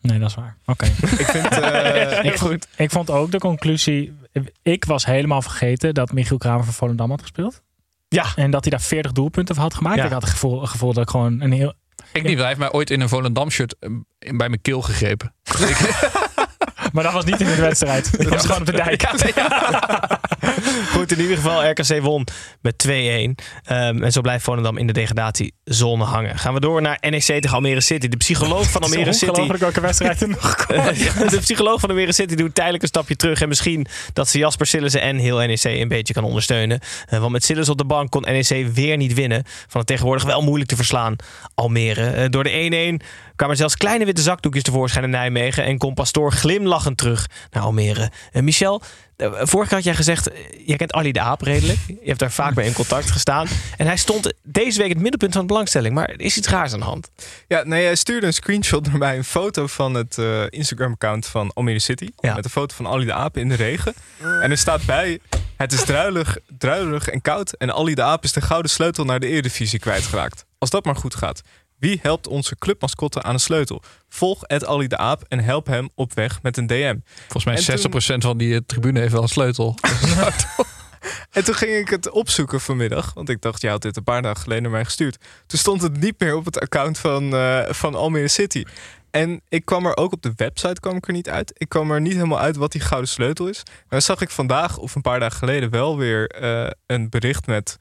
Nee, 0.00 0.18
dat 0.18 0.28
is 0.28 0.34
waar. 0.34 0.56
Oké. 0.66 0.84
Ik 1.22 1.26
vind... 1.26 1.46
eh, 1.46 2.24
ik, 2.32 2.38
vond, 2.38 2.68
ik 2.76 2.90
vond 2.90 3.10
ook 3.10 3.30
de 3.30 3.38
conclusie... 3.38 4.16
Ik 4.62 4.84
was 4.84 5.06
helemaal 5.06 5.42
vergeten 5.42 5.94
dat 5.94 6.12
Michiel 6.12 6.38
Kramer 6.38 6.64
voor 6.64 6.74
Volendam 6.74 7.10
had 7.10 7.20
gespeeld. 7.20 7.62
Ja. 8.08 8.26
En 8.36 8.50
dat 8.50 8.62
hij 8.62 8.70
daar 8.70 8.80
40 8.80 9.12
doelpunten 9.12 9.54
voor 9.54 9.64
had 9.64 9.74
gemaakt. 9.74 9.96
Ja. 9.96 10.04
Ik 10.04 10.10
had 10.10 10.22
het 10.22 10.30
gevoel, 10.30 10.66
gevoel 10.66 10.92
dat 10.92 11.02
ik 11.02 11.10
gewoon 11.10 11.40
een 11.40 11.52
heel... 11.52 11.74
Ik 12.12 12.22
niet, 12.22 12.38
hij 12.38 12.46
heeft 12.46 12.58
mij 12.58 12.72
ooit 12.72 12.90
in 12.90 13.00
een 13.00 13.08
Volendam 13.08 13.50
shirt 13.50 13.76
eh, 13.78 13.90
bij 14.18 14.48
mijn 14.48 14.60
keel 14.60 14.82
gegrepen. 14.82 15.34
Maar 16.92 17.04
dat 17.04 17.12
was 17.12 17.24
niet 17.24 17.40
in 17.40 17.46
de 17.46 17.60
wedstrijd. 17.60 18.10
Dat 18.18 18.28
was 18.28 18.42
gewoon 18.42 18.60
op 18.60 18.66
de 18.66 18.72
dijk. 18.72 19.06
Goed, 20.92 21.12
in 21.12 21.20
ieder 21.20 21.36
geval, 21.36 21.70
RKC 21.70 22.00
won 22.02 22.26
met 22.60 22.86
2-1. 22.86 22.90
Ehm, 22.90 24.02
en 24.02 24.12
zo 24.12 24.20
blijft 24.20 24.44
Volendam 24.44 24.76
in 24.78 24.86
de 24.86 24.92
degradatiezone 24.92 26.04
hangen. 26.04 26.38
Gaan 26.38 26.54
we 26.54 26.60
door 26.60 26.82
naar 26.82 26.98
NEC 27.00 27.22
tegen 27.22 27.50
Almere 27.50 27.80
City. 27.80 28.08
De 28.08 28.16
psycholoog 28.16 28.70
van 28.70 28.82
Almere 28.88 29.12
City... 29.12 29.26
Ongelooflijk 29.26 29.60
welke 29.60 29.80
wedstrijd 29.80 30.22
er 30.22 30.28
nog 30.28 30.66
komt. 30.66 31.30
de 31.30 31.40
psycholoog 31.40 31.80
van 31.80 31.88
Almere 31.88 32.12
City 32.12 32.34
doet 32.34 32.54
tijdelijk 32.54 32.82
een 32.82 32.88
stapje 32.88 33.16
terug. 33.16 33.40
En 33.40 33.48
misschien 33.48 33.86
dat 34.12 34.28
ze 34.28 34.38
Jasper 34.38 34.66
Sillissen 34.66 35.00
en 35.00 35.16
heel 35.16 35.38
NEC 35.38 35.64
een 35.64 35.88
beetje 35.88 36.14
kan 36.14 36.24
ondersteunen. 36.24 36.80
Eh, 37.06 37.18
want 37.18 37.32
met 37.32 37.44
Sillissen 37.44 37.72
op 37.72 37.78
de 37.78 37.84
bank 37.84 38.10
kon 38.10 38.22
NEC 38.22 38.66
weer 38.72 38.96
niet 38.96 39.14
winnen. 39.14 39.42
Van 39.44 39.80
het 39.80 39.86
tegenwoordig 39.86 40.24
wel 40.24 40.42
moeilijk 40.42 40.70
te 40.70 40.76
verslaan 40.76 41.16
Almere. 41.54 42.06
Eh, 42.06 42.24
door 42.28 42.44
de 42.44 42.50
1-1 42.50 43.00
kwamen 43.36 43.56
zelfs 43.56 43.76
kleine 43.76 44.04
witte 44.04 44.22
zakdoekjes 44.22 44.62
tevoorschijn 44.62 45.04
in 45.04 45.10
Nijmegen. 45.10 45.64
En 45.64 45.78
kon 45.78 45.94
Pastoor 45.94 46.32
terug 46.94 47.26
naar 47.50 47.62
Almere. 47.62 48.10
Eh, 48.32 48.42
Michel, 48.42 48.82
eh, 49.16 49.32
vorige 49.32 49.68
keer 49.68 49.76
had 49.76 49.84
jij 49.84 49.94
gezegd... 49.94 50.30
eh, 50.30 50.38
jij 50.66 50.76
kent 50.76 50.92
Ali 50.92 51.12
de 51.12 51.20
Aap 51.20 51.40
redelijk. 51.40 51.78
Je 51.86 51.96
hebt 52.04 52.18
daar 52.18 52.32
vaak 52.32 52.54
mee 52.54 52.66
in 52.66 52.72
contact 52.72 53.10
gestaan. 53.10 53.46
En 53.76 53.86
hij 53.86 53.96
stond 53.96 54.32
deze 54.42 54.78
week 54.78 54.88
het 54.88 55.00
middelpunt 55.00 55.32
van 55.32 55.40
de 55.40 55.46
belangstelling. 55.46 55.94
Maar 55.94 56.08
er 56.08 56.20
is 56.20 56.36
iets 56.36 56.48
raars 56.48 56.72
aan 56.72 56.78
de 56.78 56.84
hand. 56.84 57.10
Ja, 57.48 57.62
nee, 57.64 57.84
hij 57.84 57.96
stuurde 57.96 58.26
een 58.26 58.32
screenshot 58.32 58.86
naar 58.86 58.98
mij. 58.98 59.16
Een 59.16 59.24
foto 59.24 59.66
van 59.66 59.94
het 59.94 60.18
Instagram-account 60.48 61.26
van 61.26 61.52
Almere 61.54 61.78
City. 61.78 62.08
Met 62.20 62.44
een 62.44 62.50
foto 62.50 62.74
van 62.74 62.86
Ali 62.86 63.04
de 63.04 63.12
Aap 63.12 63.36
in 63.36 63.48
de 63.48 63.54
regen. 63.54 63.94
En 64.18 64.50
er 64.50 64.58
staat 64.58 64.84
bij... 64.84 65.20
Het 65.56 65.72
is 65.72 65.84
druilig, 65.84 66.36
druilerig 66.58 67.08
en 67.08 67.20
koud. 67.20 67.52
En 67.52 67.74
Ali 67.74 67.94
de 67.94 68.02
Aap 68.02 68.24
is 68.24 68.32
de 68.32 68.40
gouden 68.40 68.70
sleutel 68.70 69.04
naar 69.04 69.20
de 69.20 69.26
Eredivisie 69.26 69.78
kwijtgeraakt. 69.78 70.44
Als 70.58 70.70
dat 70.70 70.84
maar 70.84 70.96
goed 70.96 71.14
gaat. 71.14 71.42
Wie 71.78 71.98
helpt 72.02 72.26
onze 72.26 72.56
clubmascotte 72.56 73.22
aan 73.22 73.34
de 73.34 73.40
sleutel? 73.40 73.82
Volg 74.08 74.42
Ed 74.44 74.66
Ali 74.66 74.86
de 74.86 74.96
Aap 74.96 75.24
en 75.28 75.38
help 75.44 75.66
hem 75.66 75.88
op 75.94 76.14
weg 76.14 76.42
met 76.42 76.56
een 76.56 76.66
DM. 76.66 76.96
Volgens 77.28 77.44
mij 77.44 77.54
En 77.54 77.62
60% 77.62 78.20
toen- 78.20 78.22
van 78.30 78.38
die 78.38 78.54
eh, 78.54 78.60
tribune 78.66 79.00
heeft 79.00 79.12
wel 79.12 79.22
een 79.22 79.28
sleutel. 79.28 79.74
En 81.30 81.44
toen 81.44 81.54
ging 81.54 81.72
ik 81.76 81.88
het 81.88 82.10
opzoeken 82.10 82.60
vanmiddag. 82.60 83.14
Want 83.14 83.28
ik 83.28 83.40
dacht, 83.40 83.60
je 83.62 83.68
had 83.68 83.82
dit 83.82 83.96
een 83.96 84.02
paar 84.04 84.22
dagen 84.22 84.40
geleden 84.42 84.62
naar 84.62 84.72
mij 84.72 84.84
gestuurd. 84.84 85.18
Toen 85.46 85.58
stond 85.58 85.82
het 85.82 86.00
niet 86.00 86.14
meer 86.20 86.36
op 86.36 86.44
het 86.44 86.60
account 86.60 86.98
van, 86.98 87.34
eh, 87.34 87.60
van 87.68 87.94
Almere 87.94 88.28
City. 88.28 88.64
En 89.10 89.40
ik 89.48 89.64
kwam 89.64 89.86
er 89.86 89.96
ook 89.96 90.12
op 90.12 90.22
de 90.22 90.32
website 90.36 90.80
kwam 90.80 90.96
ik 90.96 91.06
er 91.06 91.12
niet 91.12 91.28
uit. 91.28 91.52
Ik 91.54 91.68
kwam 91.68 91.90
er 91.90 92.00
niet 92.00 92.12
helemaal 92.12 92.38
uit 92.40 92.56
wat 92.56 92.72
die 92.72 92.80
gouden 92.80 93.08
sleutel 93.10 93.46
is. 93.48 93.58
En 93.58 93.72
dan 93.88 94.02
zag 94.02 94.20
ik 94.20 94.30
vandaag 94.30 94.76
of 94.78 94.94
een 94.94 95.02
paar 95.02 95.20
dagen 95.20 95.38
geleden 95.38 95.70
wel 95.70 95.96
weer 95.98 96.26
eh, 96.28 96.70
een 96.86 97.08
bericht 97.10 97.46
met... 97.46 97.76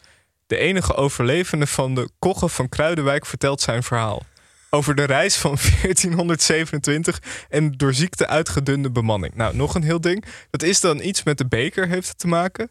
De 0.48 0.58
enige 0.58 0.96
overlevende 0.96 1.68
van 1.68 1.96
de 1.96 2.10
Kogge 2.20 2.48
van 2.50 2.70
Kruidenwijk 2.70 3.26
vertelt 3.26 3.62
zijn 3.62 3.84
verhaal. 3.84 4.24
over 4.70 4.96
de 4.96 5.04
reis 5.04 5.36
van 5.36 5.58
1427 5.82 7.22
en 7.50 7.72
door 7.72 7.94
ziekte 7.94 8.28
uitgedunde 8.28 8.92
bemanning. 8.92 9.36
Nou, 9.36 9.56
nog 9.56 9.76
een 9.76 9.84
heel 9.84 10.02
ding. 10.02 10.26
Dat 10.50 10.64
is 10.64 10.80
dan 10.80 11.00
iets 11.00 11.24
met 11.24 11.38
de 11.38 11.48
beker 11.48 11.88
heeft 11.88 12.08
het 12.08 12.20
te 12.20 12.28
maken. 12.28 12.70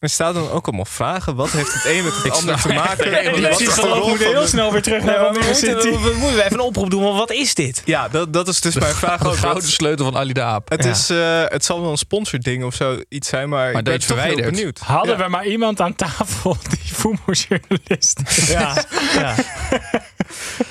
Er 0.00 0.08
staan 0.08 0.34
dan 0.34 0.50
ook 0.50 0.66
allemaal 0.66 0.84
vragen. 0.84 1.34
Wat 1.34 1.50
heeft 1.50 1.72
het 1.72 1.84
een 1.84 2.04
met 2.04 2.12
het 2.22 2.32
ander 2.32 2.60
te 2.60 2.68
maken? 2.68 3.04
echt 3.12 3.20
helemaal 3.28 3.50
Wat 3.50 3.60
is 3.60 3.74
de 3.74 3.80
rol 3.80 4.16
heel 4.16 4.46
snel 4.46 4.72
weer 4.72 4.82
terug 4.82 5.02
Nee, 5.02 5.14
naar 5.14 5.20
we, 5.20 5.26
Almere 5.26 5.44
moeten, 5.46 5.68
City. 5.82 5.90
we 5.90 6.14
moeten 6.18 6.38
even 6.44 6.52
een 6.52 6.60
oproep 6.60 6.90
doen. 6.90 7.02
Want 7.02 7.18
wat 7.18 7.30
is 7.30 7.54
dit? 7.54 7.82
Ja, 7.84 8.08
dat, 8.08 8.32
dat 8.32 8.48
is 8.48 8.60
dus 8.60 8.74
mijn 8.74 8.94
vraag 8.94 9.24
ook. 9.26 9.32
De 9.32 9.38
grote 9.38 9.70
sleutel 9.70 10.04
van 10.04 10.16
Ali 10.16 10.32
de 10.32 10.42
Aap. 10.42 10.68
Het, 10.70 10.84
Ja. 10.84 10.90
is, 10.90 11.10
eh, 11.10 11.42
het 11.52 11.64
zal 11.64 11.80
wel 11.80 11.90
een 11.90 11.96
sponsording 11.96 12.64
of 12.64 12.74
zo 12.74 12.98
iets 13.08 13.28
zijn, 13.28 13.48
maar, 13.48 13.72
ik 13.72 13.84
ben 13.84 14.00
toch 14.06 14.22
heel 14.22 14.36
benieuwd. 14.36 14.78
Hadden 14.78 15.18
Ja. 15.18 15.24
we 15.24 15.28
maar 15.30 15.46
iemand 15.46 15.80
aan 15.80 15.94
tafel 15.94 16.56
die 16.70 16.94
voetbaljournalist 16.94 18.20
is. 18.26 18.48
Ja, 18.48 18.84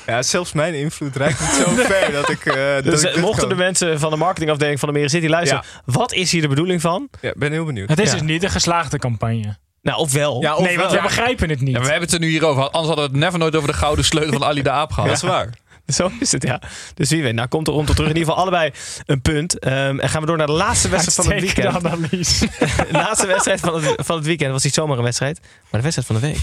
ja. 0.06 0.14
Ja, 0.16 0.22
zelfs 0.22 0.54
mijn 0.54 0.74
invloed 0.74 1.16
reikt 1.16 1.40
niet 1.40 1.50
zo 1.50 1.70
ver 1.94 2.12
dat 2.12 2.30
ik. 2.30 2.46
eh, 2.46 2.74
dat 2.74 2.84
Dus 2.84 3.04
ik 3.04 3.16
eh, 3.16 3.22
mochten 3.22 3.40
kan. 3.40 3.50
de 3.50 3.64
mensen 3.64 4.00
van 4.00 4.10
de 4.12 4.18
marketingafdeling 4.18 4.80
van 4.80 4.88
de 4.90 4.94
Meren 4.94 5.10
City 5.10 5.28
luisteren. 5.28 5.64
Wat 5.86 6.14
is 6.14 6.32
hier 6.32 6.42
de 6.42 6.48
bedoeling 6.48 6.82
van? 6.82 7.10
Ja, 7.22 7.34
ben 7.38 7.52
heel 7.52 7.66
benieuwd. 7.66 7.90
Het 7.90 8.00
is 8.00 8.06
Ja. 8.08 8.12
dus 8.14 8.22
niet 8.22 8.44
een 8.44 8.50
geslaagde 8.50 8.98
campagne. 9.00 9.58
Nou, 9.82 9.98
ofwel. 10.00 10.42
Ja, 10.42 10.56
of 10.56 10.66
nee, 10.66 10.78
want 10.78 10.92
wel. 10.92 11.02
we 11.02 11.08
begrijpen 11.08 11.50
het 11.50 11.62
niet. 11.62 11.76
Ja, 11.76 11.80
we 11.82 11.86
hebben 11.88 12.04
het 12.04 12.14
er 12.14 12.20
nu 12.20 12.28
hier 12.30 12.46
over. 12.46 12.62
Anders 12.64 12.86
hadden 12.88 13.06
we 13.06 13.12
het 13.12 13.20
never 13.20 13.40
nooit 13.40 13.56
over 13.56 13.68
de 13.72 13.78
gouden 13.78 14.06
sleutel 14.06 14.34
van 14.34 14.44
Ali 14.44 14.62
de 14.62 14.70
Aap 14.72 14.92
gehad. 14.92 15.10
Dat 15.10 15.18
is 15.18 15.30
waar. 15.30 15.50
Zo 15.88 16.12
is 16.20 16.32
het, 16.32 16.44
ja. 16.44 16.62
Dus 16.94 17.10
wie 17.10 17.24
weet, 17.24 17.34
nou 17.34 17.48
komt 17.48 17.68
er 17.68 17.74
rond 17.74 17.88
tot 17.88 17.96
terug. 17.96 18.12
In 18.12 18.18
ieder 18.18 18.32
geval 18.34 18.48
allebei 18.48 18.72
een 19.06 19.22
punt. 19.22 19.60
Ehm, 19.60 20.00
en 20.00 20.10
gaan 20.10 20.22
we 20.22 20.28
door 20.28 20.38
naar 20.38 20.48
de 20.48 20.54
laatste 20.54 20.90
wedstrijd 20.90 21.28
van 21.28 21.36
het 21.36 21.42
weekend. 21.56 21.86
analyse. 21.86 22.46
De 22.66 22.88
laatste 22.92 23.28
wedstrijd 23.28 23.60
van 23.60 23.84
het, 23.84 23.94
van 24.06 24.16
het 24.16 24.26
weekend 24.26 24.52
was 24.52 24.64
niet 24.64 24.74
zomaar 24.74 24.98
een 24.98 25.04
wedstrijd, 25.04 25.40
maar 25.42 25.82
de 25.82 25.90
wedstrijd 25.92 26.08
van 26.08 26.16
de 26.16 26.22
week. 26.22 26.40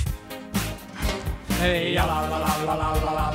Hey, 1.52 1.90
ja, 1.92 2.06
la, 2.06 2.28
la, 2.28 2.38
la, 2.38 3.25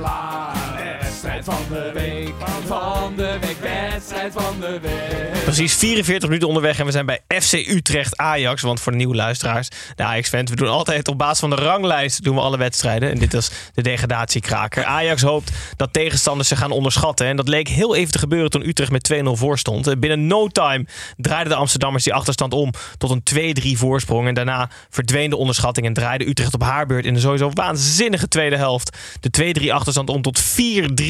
la. 0.00 0.52
Wedstrijd 1.00 1.44
van 1.44 1.64
de 1.68 1.90
week, 1.94 2.34
van 2.66 3.16
de 3.16 3.38
week, 3.40 3.58
wedstrijd 3.60 4.32
van 4.32 4.60
de 4.60 4.80
week. 4.80 5.41
Precies 5.52 5.74
44 5.74 6.28
minuten 6.28 6.48
onderweg 6.48 6.78
en 6.78 6.86
we 6.86 6.90
zijn 6.90 7.06
bij 7.06 7.20
FC 7.40 7.52
Utrecht 7.52 8.16
Ajax. 8.16 8.62
Want 8.62 8.80
voor 8.80 8.92
de 8.92 8.98
nieuwe 8.98 9.14
luisteraars, 9.14 9.68
de 9.96 10.02
Ajax-fans, 10.02 10.50
we 10.50 10.56
doen 10.56 10.68
altijd 10.68 11.08
op 11.08 11.18
basis 11.18 11.38
van 11.38 11.50
de 11.50 11.56
ranglijst 11.56 12.22
doen 12.22 12.34
we 12.34 12.40
alle 12.40 12.56
wedstrijden. 12.58 13.10
En 13.10 13.18
dit 13.18 13.34
is 13.34 13.50
de 13.74 13.82
degradatiekraker. 13.82 14.84
Ajax 14.84 15.22
hoopt 15.22 15.50
dat 15.76 15.92
tegenstanders 15.92 16.48
ze 16.48 16.56
gaan 16.56 16.70
onderschatten. 16.70 17.26
En 17.26 17.36
dat 17.36 17.48
leek 17.48 17.68
heel 17.68 17.94
even 17.94 18.12
te 18.12 18.18
gebeuren 18.18 18.50
toen 18.50 18.66
Utrecht 18.66 18.90
met 18.90 19.12
2-0 19.12 19.16
voor 19.24 19.58
stond. 19.58 19.86
En 19.86 20.00
Binnen 20.00 20.26
no 20.26 20.48
time 20.48 20.86
draaiden 21.16 21.52
de 21.52 21.58
Amsterdammers 21.58 22.04
die 22.04 22.14
achterstand 22.14 22.52
om 22.52 22.70
tot 22.98 23.10
een 23.10 23.56
2-3 23.74 23.78
voorsprong. 23.78 24.28
En 24.28 24.34
daarna 24.34 24.70
verdween 24.90 25.30
de 25.30 25.36
onderschatting 25.36 25.86
en 25.86 25.92
draaide 25.92 26.28
Utrecht 26.28 26.54
op 26.54 26.62
haar 26.62 26.86
beurt 26.86 27.04
in 27.04 27.14
de 27.14 27.20
sowieso 27.20 27.50
waanzinnige 27.54 28.28
tweede 28.28 28.56
helft. 28.56 28.96
De 29.20 29.54
2-3 29.60 29.72
achterstand 29.72 30.08
om 30.10 30.22
tot 30.22 30.42
4-3 30.42 31.04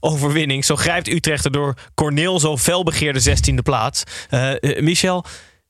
overwinning. 0.00 0.64
Zo 0.64 0.76
grijpt 0.76 1.08
Utrecht 1.08 1.44
er 1.44 1.52
door 1.52 1.74
Corneel 1.94 2.40
zo 2.40 2.56
felbegeerde 2.56 3.20
16e 3.20 3.54
plaats. 3.54 3.70
Eh, 4.28 4.52
eh, 4.62 4.82
Michel, 4.82 5.24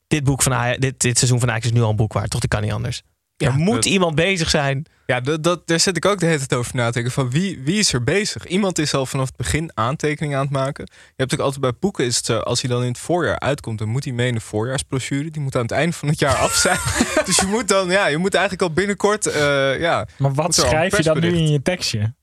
dit, 0.06 0.24
boek 0.24 0.42
van 0.42 0.54
Ajax, 0.54 0.78
dit, 0.78 1.00
dit 1.00 1.18
seizoen 1.18 1.40
van 1.40 1.50
Ajax 1.50 1.64
is 1.64 1.72
nu 1.72 1.82
al 1.82 1.90
een 1.90 1.96
boek 1.96 2.12
waard. 2.12 2.30
Toch, 2.30 2.40
dat 2.40 2.50
kan 2.50 2.62
niet 2.62 2.72
anders. 2.72 3.02
Ja, 3.36 3.48
er 3.48 3.54
moet 3.54 3.74
dat- 3.74 3.84
iemand 3.84 4.14
bezig 4.14 4.50
zijn. 4.50 4.86
Ja, 5.06 5.20
dat, 5.20 5.42
dat, 5.42 5.66
daar 5.66 5.80
zit 5.80 5.96
ik 5.96 6.04
ook 6.04 6.18
de 6.18 6.26
hele 6.26 6.38
tijd 6.38 6.54
over 6.54 6.76
na 6.76 6.86
te 6.86 6.92
denken. 6.92 7.12
Van 7.12 7.30
wie, 7.30 7.60
wie 7.64 7.78
is 7.78 7.92
er 7.92 8.04
bezig? 8.04 8.46
Iemand 8.46 8.78
is 8.78 8.94
al 8.94 9.06
vanaf 9.06 9.26
het 9.26 9.36
begin 9.36 9.70
aantekeningen 9.74 10.38
aan 10.38 10.44
het 10.44 10.52
maken. 10.52 10.84
Je 10.92 11.12
hebt 11.16 11.32
ook 11.32 11.40
altijd 11.40 11.60
bij 11.60 11.72
boeken, 11.80 12.04
is 12.04 12.16
het 12.16 12.24
zo, 12.24 12.38
als 12.38 12.60
hij 12.60 12.70
dan 12.70 12.82
in 12.82 12.88
het 12.88 12.98
voorjaar 12.98 13.38
uitkomt, 13.38 13.78
dan 13.78 13.88
moet 13.88 14.04
hij 14.04 14.12
mee 14.12 14.28
in 14.28 14.34
de 14.34 14.40
voorjaarsbrochure. 14.40 15.30
Die 15.30 15.42
moet 15.42 15.56
aan 15.56 15.62
het 15.62 15.70
einde 15.70 15.96
van 15.96 16.08
het 16.08 16.18
jaar 16.18 16.34
af 16.36 16.54
zijn. 16.54 16.78
dus 17.26 17.36
je 17.36 17.46
moet 17.46 17.68
dan, 17.68 17.90
ja, 17.90 18.06
je 18.06 18.18
moet 18.18 18.34
eigenlijk 18.34 18.62
al 18.62 18.72
binnenkort, 18.72 19.26
eh, 19.26 19.80
ja. 19.80 20.06
Maar 20.18 20.34
wat 20.34 20.54
schrijf 20.54 20.96
je 20.96 21.02
dan 21.02 21.20
nu 21.20 21.28
in 21.36 21.50
je 21.50 21.62
tekstje? 21.62 22.14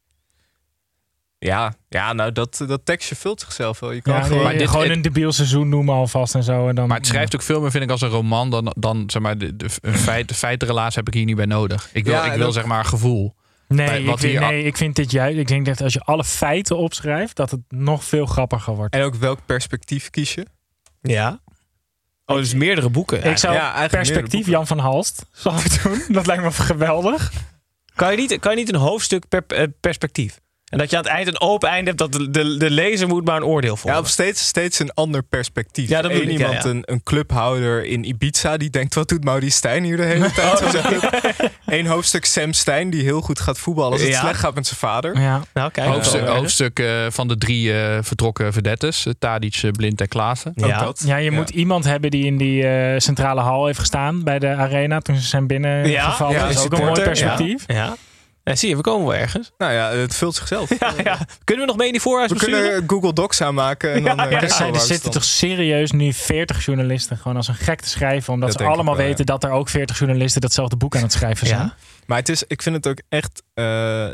Ja, 1.40 1.74
ja 1.90 2.14
nou 2.14 2.32
dat, 2.32 2.64
dat 2.68 2.86
tekstje 2.86 3.16
vult 3.16 3.40
zichzelf 3.40 3.80
wel. 3.80 3.92
Je 3.92 4.02
kan 4.02 4.14
Ja, 4.14 4.22
gewoon... 4.24 4.44
nee, 4.44 4.58
dit- 4.58 4.68
gewoon 4.70 4.84
het- 4.84 4.96
een 4.96 5.02
debiel 5.02 5.32
seizoen 5.32 5.70
noemen 5.70 5.96
alvast 5.96 6.36
en 6.36 6.44
zo. 6.44 6.68
En 6.68 6.76
dan, 6.76 6.88
Maar 6.88 6.98
het 6.98 7.08
schrijft 7.08 7.36
ook 7.36 7.42
veel 7.42 7.62
meer, 7.62 7.72
vind 7.72 7.84
ik, 7.84 7.90
als 7.90 8.02
een 8.02 8.10
roman 8.10 8.50
dan, 8.50 8.74
dan 8.78 9.04
zeg 9.10 9.22
maar, 9.22 9.38
de, 9.38 9.56
de, 9.56 9.70
een 9.82 9.94
feit, 9.98 10.60
de 10.60 10.90
heb 10.94 11.08
ik 11.08 11.14
hier 11.14 11.26
niet 11.26 11.36
bij 11.36 11.46
nodig. 11.46 11.90
Ik 11.94 12.04
wil, 12.04 12.14
Ja, 12.14 12.32
ik 12.32 12.38
wil 12.38 12.52
zeg 12.52 12.66
maar 12.66 12.86
gevoel. 12.86 13.36
Nee, 13.68 13.88
Bij 13.88 14.00
ik 14.00 14.06
wat 14.06 14.20
vind, 14.20 14.32
hier- 14.32 14.42
nee, 14.42 14.64
ik 14.64 14.78
vind 14.78 14.96
dit 14.96 15.12
juist. 15.12 15.38
Ik 15.38 15.48
denk 15.48 15.66
dat 15.66 15.82
als 15.82 15.94
je 15.94 16.00
alle 16.00 16.24
feiten 16.24 16.78
opschrijft, 16.78 17.36
dat 17.36 17.52
het 17.52 17.60
nog 17.70 18.04
veel 18.04 18.26
grappiger 18.26 18.76
wordt. 18.76 18.96
En 18.96 19.04
ook 19.04 19.16
welk 19.16 19.40
perspectief 19.46 20.10
kies 20.10 20.34
je? 20.34 20.46
Ja. 21.02 21.40
Oh, 22.26 22.36
dus 22.36 22.54
meerdere 22.54 22.90
boeken. 22.90 23.24
ik 23.24 23.38
zou 23.38 23.54
ja, 23.54 23.62
eigenlijk 23.62 23.92
perspectief 23.92 24.32
meerdere 24.32 24.52
Jan 24.56 24.68
van 24.68 24.80
Halst 24.80 25.26
zou 25.32 25.60
ik 25.60 25.84
doen. 25.84 26.02
Dat 26.08 26.26
lijkt 26.26 26.44
me 26.44 26.52
geweldig. 26.52 27.32
Kan 27.96 28.12
je 28.12 28.18
niet, 28.18 28.40
kan 28.40 28.52
je 28.52 28.58
niet 28.58 28.74
een 28.74 28.80
hoofdstuk 28.80 29.28
per 29.28 29.44
eh, 29.48 29.64
perspectief? 29.80 30.40
En 30.70 30.78
dat 30.78 30.90
je 30.90 30.98
aan 30.98 31.04
het 31.04 31.12
eind 31.12 31.28
een 31.28 31.40
open 31.42 31.70
einde 31.70 31.86
hebt 31.88 31.98
dat 31.98 32.12
de, 32.12 32.30
de, 32.30 32.58
de 32.58 32.70
lezer 32.70 33.08
moet 33.08 33.26
maar 33.26 33.36
een 33.36 33.44
oordeel 33.44 33.74
Ja, 33.74 33.78
vormen. 33.80 34.00
of 34.00 34.08
steeds, 34.08 34.46
steeds 34.48 34.80
een 34.80 34.92
ander 34.94 35.24
perspectief. 35.24 35.90
Ja, 35.90 36.02
dat 36.02 36.12
Eén 36.12 36.18
ik, 36.18 36.24
ja, 36.26 36.32
iemand, 36.32 36.64
ja. 36.64 36.70
Een, 36.70 36.84
een 36.86 37.04
clubhouder 37.04 37.86
in 37.86 38.04
Ibiza, 38.04 38.58
die 38.58 38.70
denkt, 38.70 38.94
wat 38.96 39.10
doet 39.10 39.24
Maurice 39.24 39.58
Stijn 39.58 39.84
hier 39.84 39.98
de 39.98 40.04
hele 40.04 40.32
tijd? 40.42 40.62
Oh. 40.62 40.74
Eén 41.66 41.86
hoofdstuk 41.86 42.26
Sam 42.26 42.54
Stijn, 42.54 42.90
die 42.90 43.04
heel 43.04 43.22
goed 43.22 43.40
gaat 43.40 43.60
voetballen 43.60 43.92
als 43.92 44.02
het 44.02 44.10
Ja. 44.12 44.20
slecht 44.20 44.40
gaat 44.40 44.56
met 44.56 44.68
zijn 44.68 44.80
vader. 44.80 45.20
Ja. 45.22 45.42
nou, 45.54 45.72
kijk. 45.72 45.88
hoofdstuk 45.90 46.28
hoofdstuk 46.28 46.80
eh, 46.80 47.06
van 47.10 47.28
de 47.28 47.38
drie 47.38 47.74
eh, 47.74 47.98
vertrokken 48.02 48.54
vedettes. 48.54 49.06
Uh, 49.06 49.14
Tadic, 49.20 49.60
eh, 49.64 49.72
Blind 49.72 50.02
en 50.02 50.08
Klaassen. 50.08 50.52
Ook 50.56 50.68
Ja. 50.68 50.80
dat. 50.84 51.04
ja, 51.06 51.16
je 51.18 51.32
Ja. 51.32 51.38
moet 51.38 51.50
iemand 51.50 51.84
hebben 51.86 52.12
die 52.12 52.26
in 52.26 52.38
die 52.38 52.68
eh, 52.68 53.00
centrale 53.00 53.42
hal 53.42 53.66
heeft 53.66 53.80
gestaan 53.80 54.24
bij 54.24 54.40
de 54.40 54.48
arena 54.56 55.00
toen 55.00 55.16
ze 55.16 55.28
zijn 55.28 55.48
binnengevallen. 55.48 56.36
ja, 56.36 56.42
dat 56.48 56.50
is 56.58 56.64
ook 56.64 56.74
een 56.74 56.86
mooi 56.86 57.02
perspectief. 57.02 57.64
Ja. 57.68 57.96
Ja. 58.50 58.56
Ja, 58.56 58.60
zie 58.60 58.70
je, 58.70 58.76
we 58.76 58.82
komen 58.82 59.08
wel 59.08 59.16
ergens. 59.16 59.52
Nou 59.58 59.74
ja, 59.74 59.91
het 59.91 60.16
vult 60.16 60.36
zichzelf. 60.36 60.70
Ja, 60.80 60.93
ja. 61.04 61.18
Kunnen 61.43 61.66
we 61.66 61.72
nog 61.72 61.78
mee 61.80 61.86
in 61.88 61.93
die 61.93 62.02
We 62.02 62.08
voorhuisbesturen? 62.10 62.62
kunnen 62.72 62.89
Google 62.89 63.14
Docs 63.14 63.41
aanmaken. 63.41 63.93
En 63.93 64.04
dan, 64.04 64.16
Ja, 64.16 64.30
eh, 64.30 64.41
er, 64.43 64.50
zijn, 64.50 64.72
we 64.72 64.76
er 64.78 64.82
we 64.82 64.88
zitten 64.88 65.12
toch 65.12 65.24
serieus 65.24 65.91
nu 65.91 66.14
40 66.14 66.66
journalisten 66.66 67.18
gewoon 67.18 67.38
als 67.38 67.47
een 67.47 67.56
gek 67.56 67.82
te 67.82 67.89
schrijven. 67.89 68.34
Omdat 68.34 68.52
Dat 68.52 68.62
ze 68.62 68.68
allemaal 68.68 68.95
wel, 68.95 69.06
weten 69.06 69.26
dat 69.26 69.43
er 69.43 69.52
ook 69.52 69.70
40 69.70 69.97
journalisten 70.00 70.41
datzelfde 70.41 70.76
boek 70.78 70.95
aan 70.95 71.02
het 71.02 71.12
schrijven 71.12 71.47
zijn. 71.47 71.60
Ja. 71.62 71.76
Maar 72.06 72.18
het 72.18 72.30
is, 72.30 72.43
ik 72.47 72.62
vind 72.62 72.76
het 72.76 72.88
ook 72.88 73.02
echt... 73.10 73.43
eh, 73.54 74.08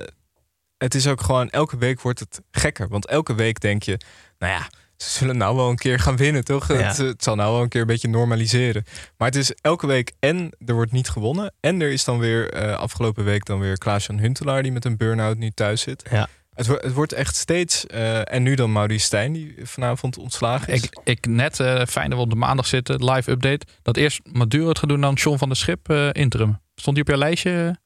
het 0.77 0.95
is 0.95 1.07
ook 1.07 1.21
gewoon, 1.21 1.49
elke 1.49 1.77
week 1.77 2.01
wordt 2.01 2.19
het 2.19 2.41
gekker. 2.51 2.87
Want 2.87 3.07
elke 3.07 3.35
week 3.35 3.59
denk 3.59 3.83
je, 3.83 3.99
nou 4.37 4.53
ja, 4.53 4.67
ze 4.97 5.09
zullen 5.09 5.37
nou 5.37 5.55
wel 5.55 5.69
een 5.69 5.75
keer 5.75 5.99
gaan 5.99 6.15
winnen, 6.17 6.43
toch? 6.45 6.67
Ja. 6.67 6.75
Het, 6.75 6.97
het 6.97 7.23
zal 7.23 7.35
nou 7.35 7.51
wel 7.53 7.61
een 7.61 7.69
keer 7.69 7.81
een 7.81 7.87
beetje 7.87 8.07
normaliseren. 8.07 8.83
Maar 9.17 9.27
het 9.27 9.37
is 9.37 9.51
elke 9.61 9.87
week 9.87 10.11
en 10.19 10.51
er 10.65 10.73
wordt 10.73 10.91
niet 10.91 11.09
gewonnen. 11.09 11.53
En 11.59 11.81
er 11.81 11.91
is 11.91 12.03
dan 12.03 12.19
weer 12.19 12.49
eh, 12.53 12.75
afgelopen 12.75 13.23
week 13.23 13.45
dan 13.45 13.59
weer 13.59 13.77
Klaas-Jan 13.77 14.19
Huntelaar... 14.19 14.63
die 14.63 14.71
met 14.71 14.85
een 14.85 14.97
burn-out 14.97 15.37
nu 15.37 15.49
thuis 15.51 15.81
zit. 15.81 16.03
Ja. 16.11 16.27
Het, 16.53 16.67
het 16.67 16.93
wordt 16.93 17.13
echt 17.13 17.35
steeds... 17.35 17.85
eh, 17.87 18.33
en 18.33 18.43
nu 18.43 18.55
dan 18.55 18.71
Maurice 18.71 19.05
Stijn, 19.05 19.33
die 19.33 19.55
vanavond 19.63 20.17
ontslagen 20.17 20.73
is. 20.73 20.81
Ik, 20.83 20.99
ik 21.03 21.25
net, 21.27 21.59
eh, 21.59 21.81
fijn 21.85 22.09
dat 22.09 22.17
we 22.17 22.23
op 22.23 22.29
de 22.29 22.35
maandag 22.35 22.65
zitten, 22.67 23.03
live 23.11 23.31
update. 23.31 23.65
Dat 23.81 23.97
eerst 23.97 24.19
Maduro 24.31 24.67
het 24.67 24.79
gaat 24.79 24.89
doen, 24.89 25.01
dan 25.01 25.13
John 25.13 25.37
van 25.37 25.47
der 25.47 25.57
Schip 25.57 25.89
eh, 25.89 26.09
interim. 26.11 26.59
Stond 26.75 26.95
die 26.95 27.05
op 27.05 27.09
jouw 27.11 27.19
lijstje? 27.19 27.79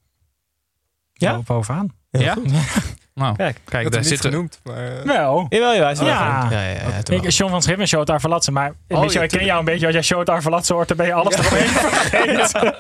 Ja? 1.13 1.39
Bovenaan. 1.41 1.95
Heel 2.11 2.21
Ja? 2.21 2.33
goed. 2.33 2.51
Nou, 3.19 3.35
Kijk, 3.35 3.57
kijk, 3.65 3.83
had 3.83 3.93
daar 3.93 4.03
zitten... 4.03 4.31
genoemd, 4.31 4.59
maar... 4.63 5.03
Wel. 5.05 5.45
Jawel, 5.49 5.89
is 5.89 5.99
wel 5.99 6.07
Ja. 6.07 6.35
genoemd. 6.35 6.51
ja, 6.53 6.61
ja, 6.61 6.69
ja, 6.69 6.87
ja, 6.89 6.97
Ik, 6.97 7.21
wel. 7.21 7.31
John 7.31 7.51
van 7.51 7.61
Schip 7.61 7.79
en 7.79 7.87
Shota 7.87 8.13
Arvelatse. 8.13 8.51
Maar 8.51 8.69
Oh, 8.69 8.75
Michel, 8.87 8.99
ja, 8.99 9.05
ik 9.05 9.13
ken 9.13 9.27
tuurlijk. 9.27 9.45
jou 9.49 9.59
een 9.59 9.65
beetje. 9.65 9.85
Als 9.85 9.93
jij 9.95 10.03
Shota 10.03 10.33
Arvelatse 10.33 10.73
hoort, 10.73 10.87
dan 10.87 10.97
ben 10.97 11.05
je 11.05 11.13
alles 11.13 11.35
eromheen 11.35 11.67
vergeten. 11.79 12.75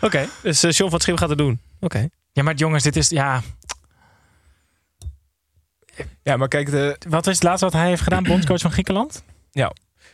Oké, 0.00 0.28
dus 0.42 0.62
eh, 0.62 0.70
John 0.70 0.90
van 0.90 1.00
Schip 1.00 1.16
gaat 1.16 1.28
het 1.28 1.38
doen. 1.38 1.60
Oké. 1.80 2.08
Ja, 2.32 2.42
maar 2.42 2.54
jongens, 2.54 2.82
dit 2.82 2.96
is... 2.96 3.08
Ja, 3.08 3.40
Ja, 6.22 6.36
maar 6.36 6.48
kijk, 6.48 6.70
de, 6.70 6.96
wat 7.08 7.26
is 7.26 7.34
het 7.34 7.42
laatste 7.42 7.64
wat 7.64 7.74
hij 7.74 7.88
heeft 7.88 8.02
gedaan? 8.02 8.22
Bondscoach 8.22 8.60
van 8.60 8.72
Griekenland? 8.72 9.22
maar 9.52 9.70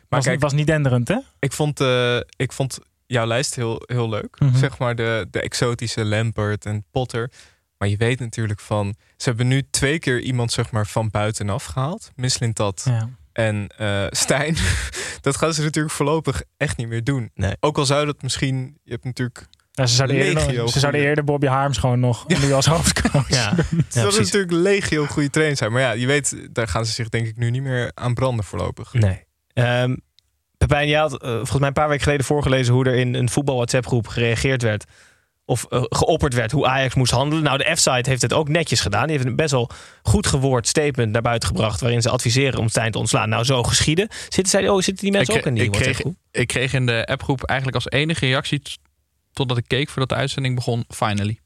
Was, 0.09 0.25
kijk, 0.25 0.41
was 0.41 0.53
niet 0.53 0.67
denderend, 0.67 1.09
hè? 1.09 1.17
ik 1.39 1.53
vond, 1.53 1.81
eh, 1.81 2.17
ik 2.37 2.53
vond 2.53 2.79
jouw 3.07 3.27
lijst 3.27 3.55
heel, 3.55 3.83
heel 3.87 4.09
leuk. 4.09 4.37
Mhm. 4.41 4.57
Zeg 4.57 4.79
maar 4.79 4.95
de, 4.95 5.27
de 5.31 5.41
exotische 5.41 6.05
Lampert 6.05 6.67
en 6.67 6.85
Potter. 6.91 7.31
Maar 7.79 7.89
je 7.89 7.97
weet 7.97 8.21
natuurlijk 8.21 8.61
van... 8.61 8.95
Ze 9.17 9.29
hebben 9.29 9.49
nu 9.49 9.63
twee 9.71 9.99
keer 9.99 10.21
iemand 10.21 10.53
zeg 10.53 10.71
maar, 10.71 10.87
van 10.87 11.11
buitenaf 11.11 11.65
gehaald. 11.65 12.11
Mislintat 12.17 12.83
Ja. 12.85 13.09
en 13.33 13.69
eh 13.77 14.07
Stijn. 14.11 14.57
dat 15.21 15.37
gaan 15.37 15.55
ze 15.55 15.63
natuurlijk 15.63 15.95
voorlopig 15.95 16.43
echt 16.57 16.77
niet 16.77 16.89
meer 16.89 17.05
doen. 17.05 17.31
Nee. 17.35 17.57
Ook 17.61 17.79
al 17.79 17.87
zou 17.87 18.07
dat 18.07 18.23
misschien... 18.23 18.79
Je 18.85 18.91
hebt 18.91 19.05
natuurlijk... 19.05 19.47
Ja, 19.71 19.87
ze 19.87 19.95
zouden 19.95 20.17
eerder, 20.17 20.69
ze 20.69 20.79
zouden 20.79 21.01
eerder 21.01 21.25
Bobby 21.25 21.47
Harms 21.47 21.79
gewoon 21.79 22.01
nog 22.01 22.29
nu 22.29 22.53
als 22.53 22.67
hoofdcoach. 22.67 23.29
Ja, 23.29 23.55
dat 23.55 23.65
is 23.71 23.87
precies. 23.91 24.19
natuurlijk 24.19 24.53
legio 24.53 25.07
goede 25.07 25.31
trainers 25.31 25.59
zijn. 25.59 25.73
Maar 25.73 25.81
ja, 25.81 25.91
je 25.91 26.07
weet, 26.07 26.49
daar 26.53 26.69
gaan 26.69 26.87
ze 26.87 26.93
zich 26.93 27.09
denk 27.09 27.27
ik 27.27 27.37
nu 27.37 27.51
niet 27.51 27.63
meer 27.63 27.91
aan 27.95 28.15
branden 28.15 28.45
voorlopig. 28.45 28.93
Nee. 28.93 29.25
Ehm 29.53 29.95
Pepijn, 30.59 30.89
jij 30.89 30.99
had 30.99 31.23
eh, 31.23 31.31
volgens 31.31 31.59
mij 31.59 31.69
een 31.69 31.73
paar 31.73 31.89
weken 31.89 32.03
geleden 32.03 32.27
voorgelezen 32.27 32.75
hoe 32.75 32.85
er 32.85 32.95
in 32.95 33.15
een 33.15 33.29
voetbal 33.29 33.55
WhatsApp 33.57 33.87
groep 33.87 34.07
gereageerd 34.07 34.63
werd. 34.63 34.85
Of 35.49 35.65
eh, 35.65 35.83
geopperd 35.89 36.35
werd 36.35 36.51
hoe 36.51 36.67
Ajax 36.67 36.95
moest 36.95 37.13
handelen. 37.13 37.45
Nou, 37.45 37.59
de 37.59 37.75
F-site 37.75 38.11
heeft 38.11 38.23
het 38.23 38.33
ook 38.33 38.49
netjes 38.49 38.81
gedaan. 38.81 39.07
Die 39.07 39.17
heeft 39.17 39.29
een 39.29 39.37
best 39.37 39.51
wel 39.51 39.71
goed 40.03 40.27
gewoord 40.27 40.67
statement 40.67 41.13
naar 41.13 41.23
buiten 41.23 41.49
gebracht. 41.49 41.81
waarin 41.81 42.03
ze 42.03 42.11
adviseren 42.11 42.59
om 42.59 42.69
Stijn 42.69 42.93
te 42.93 42.99
ontslaan. 42.99 43.29
Nou, 43.29 43.45
zo 43.45 43.63
geschieden. 43.63 44.09
Zitten, 44.11 44.47
zij, 44.47 44.69
oh, 44.69 44.81
zitten 44.81 45.05
die 45.05 45.13
mensen 45.13 45.35
Ik, 45.35 45.41
ook 45.41 45.47
in 45.47 45.55
die 45.55 45.65
ik, 45.65 45.71
kreeg, 45.71 46.03
ik 46.31 46.47
kreeg 46.47 46.73
in 46.73 46.87
de 46.87 47.07
appgroep 47.07 47.45
eigenlijk 47.45 47.85
als 47.85 47.91
enige 47.91 48.27
reactie... 48.27 48.63
totdat 49.33 49.57
ik 49.57 49.65
keek 49.67 49.89
voordat 49.89 50.09
de 50.09 50.15
uitzending 50.15 50.55
begon, 50.55 50.85
finally. 50.89 51.39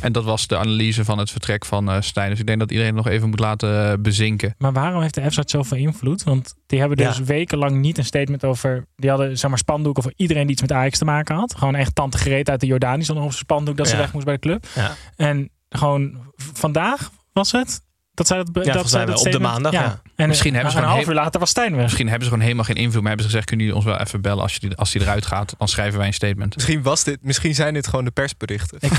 En 0.00 0.12
dat 0.12 0.24
was 0.24 0.46
de 0.46 0.56
analyse 0.56 1.04
van 1.04 1.18
het 1.18 1.30
vertrek 1.30 1.64
van 1.64 1.90
eh 1.90 2.00
Stijn. 2.00 2.30
Dus 2.30 2.38
ik 2.40 2.46
denk 2.46 2.58
dat 2.58 2.70
iedereen 2.70 2.94
nog 2.94 3.06
even 3.08 3.28
moet 3.28 3.38
laten 3.40 3.90
eh, 3.90 3.98
bezinken. 3.98 4.54
Maar 4.58 4.72
waarom 4.72 5.00
heeft 5.02 5.14
de 5.14 5.20
EFSA 5.20 5.42
zoveel 5.46 5.76
invloed? 5.76 6.22
Want 6.22 6.54
die 6.66 6.78
hebben 6.78 6.96
dus 6.96 7.16
Ja. 7.16 7.24
wekenlang 7.24 7.80
niet 7.80 7.98
een 7.98 8.04
statement 8.04 8.44
over... 8.44 8.86
Die 8.96 9.10
hadden 9.10 9.38
zeg 9.38 9.50
maar 9.50 9.58
spandoeken 9.58 10.02
voor 10.02 10.12
iedereen 10.16 10.42
die 10.42 10.52
iets 10.52 10.60
met 10.60 10.72
Ajax 10.72 10.98
te 10.98 11.04
maken 11.04 11.34
had. 11.34 11.54
Gewoon 11.56 11.74
echt 11.74 11.94
tante 11.94 12.18
Gereed 12.18 12.50
uit 12.50 12.60
de 12.60 12.66
Jordanië 12.66 13.02
stond 13.02 13.18
nog 13.18 13.26
op 13.26 13.32
zijn 13.34 13.44
spandoek 13.44 13.76
dat 13.76 13.88
ze 13.88 13.96
weg 13.96 14.12
moest 14.12 14.24
bij 14.24 14.34
de 14.34 14.40
club. 14.40 14.66
Ja. 14.74 14.94
En 15.16 15.50
gewoon 15.68 16.32
vandaag 16.36 17.10
was 17.32 17.52
het? 17.52 17.80
Dat 18.14 18.26
zij 18.26 18.36
dat, 18.36 18.64
Ja, 18.64 19.04
dat. 19.04 19.26
Op 19.26 19.32
de 19.32 19.40
maandag, 19.40 19.72
ja. 19.72 20.02
En 20.16 20.28
Misschien 20.28 20.54
hebben 20.54 20.72
ze 20.72 20.76
een 20.76 20.82
gewoon 20.82 20.98
half 20.98 21.08
uur 21.08 21.14
later 21.14 21.40
was 21.40 21.50
Stijn 21.50 21.74
weg. 21.74 21.82
Misschien 21.82 22.06
hebben 22.06 22.24
ze 22.24 22.30
gewoon 22.30 22.44
helemaal 22.44 22.66
geen 22.66 22.76
invloed. 22.76 23.00
Maar 23.02 23.08
hebben 23.08 23.22
ze 23.22 23.30
gezegd, 23.30 23.46
kunnen 23.46 23.66
jullie 23.66 23.82
ons 23.82 23.90
wel 23.90 24.00
even 24.00 24.20
bellen 24.20 24.42
als, 24.42 24.58
die, 24.58 24.76
als 24.76 24.90
die 24.90 25.00
eruit 25.00 25.26
gaat? 25.26 25.54
Dan 25.58 25.68
schrijven 25.68 25.98
wij 25.98 26.06
een 26.06 26.14
statement. 26.14 26.54
Misschien, 26.54 26.82
was 26.82 27.04
dit, 27.04 27.18
misschien 27.22 27.54
zijn 27.54 27.74
dit 27.74 27.86
gewoon 27.86 28.04
de 28.04 28.10
persberichten. 28.10 28.78
dit 28.80 28.90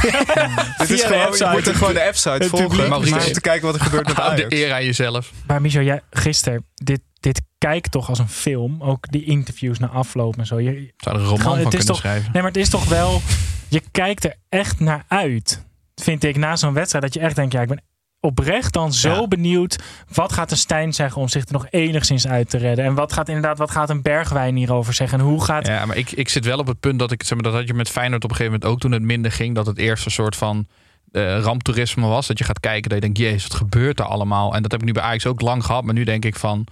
is 0.89 1.03
gewoon, 1.03 1.17
je 1.17 1.25
website. 1.25 1.49
moet 1.51 1.67
er 1.67 1.75
gewoon 1.75 1.93
de 1.93 1.99
Het 1.99 2.45
volgen. 2.45 2.89
Maurice, 2.89 3.27
om 3.27 3.33
te 3.33 3.41
kijken 3.41 3.65
wat 3.65 3.75
er 3.75 3.81
gebeurt 3.81 4.07
met 4.07 4.37
de 4.37 4.45
eer 4.47 4.73
aan 4.73 4.85
jezelf. 4.85 5.31
Maar 5.47 5.61
Michel, 5.61 5.83
jij, 5.83 6.01
gisteren, 6.11 6.65
dit, 6.73 7.01
dit 7.19 7.41
kijkt 7.57 7.91
toch 7.91 8.09
als 8.09 8.19
een 8.19 8.29
film. 8.29 8.83
Ook 8.83 9.11
die 9.11 9.23
interviews 9.23 9.79
na 9.79 9.87
afloop 9.87 10.37
en 10.37 10.45
zo. 10.45 10.59
Je, 10.59 10.93
Zou 10.97 11.15
er 11.15 11.21
een 11.21 11.27
roman 11.27 11.41
Gewoon, 11.41 11.61
van 11.61 11.69
kunnen 11.69 11.87
toch, 11.87 11.97
schrijven. 11.97 12.31
Nee, 12.33 12.41
maar 12.41 12.51
het 12.51 12.61
is 12.61 12.69
toch 12.69 12.85
wel... 12.85 13.21
Je 13.67 13.81
kijkt 13.91 14.23
er 14.23 14.35
echt 14.49 14.79
naar 14.79 15.05
uit. 15.07 15.65
Vind 15.95 16.23
ik, 16.23 16.37
na 16.37 16.55
zo'n 16.55 16.73
wedstrijd. 16.73 17.03
Dat 17.03 17.13
je 17.13 17.19
echt 17.19 17.35
denkt, 17.35 17.53
ja, 17.53 17.61
ik 17.61 17.67
ben 17.67 17.81
oprecht 18.23 18.73
dan 18.73 18.93
zo 18.93 19.13
Ja. 19.13 19.27
benieuwd. 19.27 19.83
Wat 20.13 20.33
gaat 20.33 20.51
een 20.51 20.57
Stijn 20.57 20.93
zeggen 20.93 21.21
om 21.21 21.27
zich 21.27 21.45
er 21.45 21.51
nog 21.53 21.67
enigszins 21.69 22.27
uit 22.27 22.49
te 22.49 22.57
redden? 22.57 22.85
En 22.85 22.93
wat 22.93 23.13
gaat 23.13 23.27
inderdaad, 23.27 23.57
wat 23.57 23.71
gaat 23.71 23.89
een 23.89 24.01
Bergwijn 24.01 24.55
hierover 24.55 24.93
zeggen? 24.93 25.19
En 25.19 25.25
hoe 25.25 25.43
gaat... 25.43 25.67
Ja, 25.67 25.85
maar 25.85 25.97
ik, 25.97 26.11
ik 26.11 26.29
zit 26.29 26.45
wel 26.45 26.57
op 26.59 26.67
het 26.67 26.79
punt 26.79 26.99
dat 26.99 27.11
ik, 27.11 27.23
zeg 27.23 27.33
maar, 27.33 27.51
dat 27.51 27.53
had 27.53 27.67
je 27.67 27.73
met 27.73 27.89
Feyenoord 27.89 28.23
op 28.23 28.29
een 28.29 28.35
gegeven 28.35 28.59
moment 28.59 28.73
ook 28.73 28.79
toen 28.81 28.91
het 28.91 29.01
minder 29.01 29.31
ging. 29.31 29.55
Dat 29.55 29.65
het 29.65 29.77
eerst 29.77 30.05
een 30.05 30.11
soort 30.11 30.35
van 30.35 30.67
eh, 31.11 31.39
ramptoerisme 31.39 32.07
was. 32.07 32.27
Dat 32.27 32.37
je 32.37 32.43
gaat 32.43 32.59
kijken, 32.59 32.83
dat 32.89 32.93
je 32.93 33.03
denkt, 33.03 33.17
jezus, 33.17 33.43
wat 33.47 33.57
gebeurt 33.57 33.99
er 33.99 34.05
allemaal? 34.05 34.55
En 34.55 34.61
dat 34.61 34.71
heb 34.71 34.79
ik 34.79 34.85
nu 34.87 34.93
bij 34.93 35.03
Ajax 35.03 35.25
ook 35.25 35.41
lang 35.41 35.65
gehad. 35.65 35.83
Maar 35.83 35.93
nu 35.93 36.03
denk 36.03 36.25
ik 36.25 36.35
van, 36.35 36.65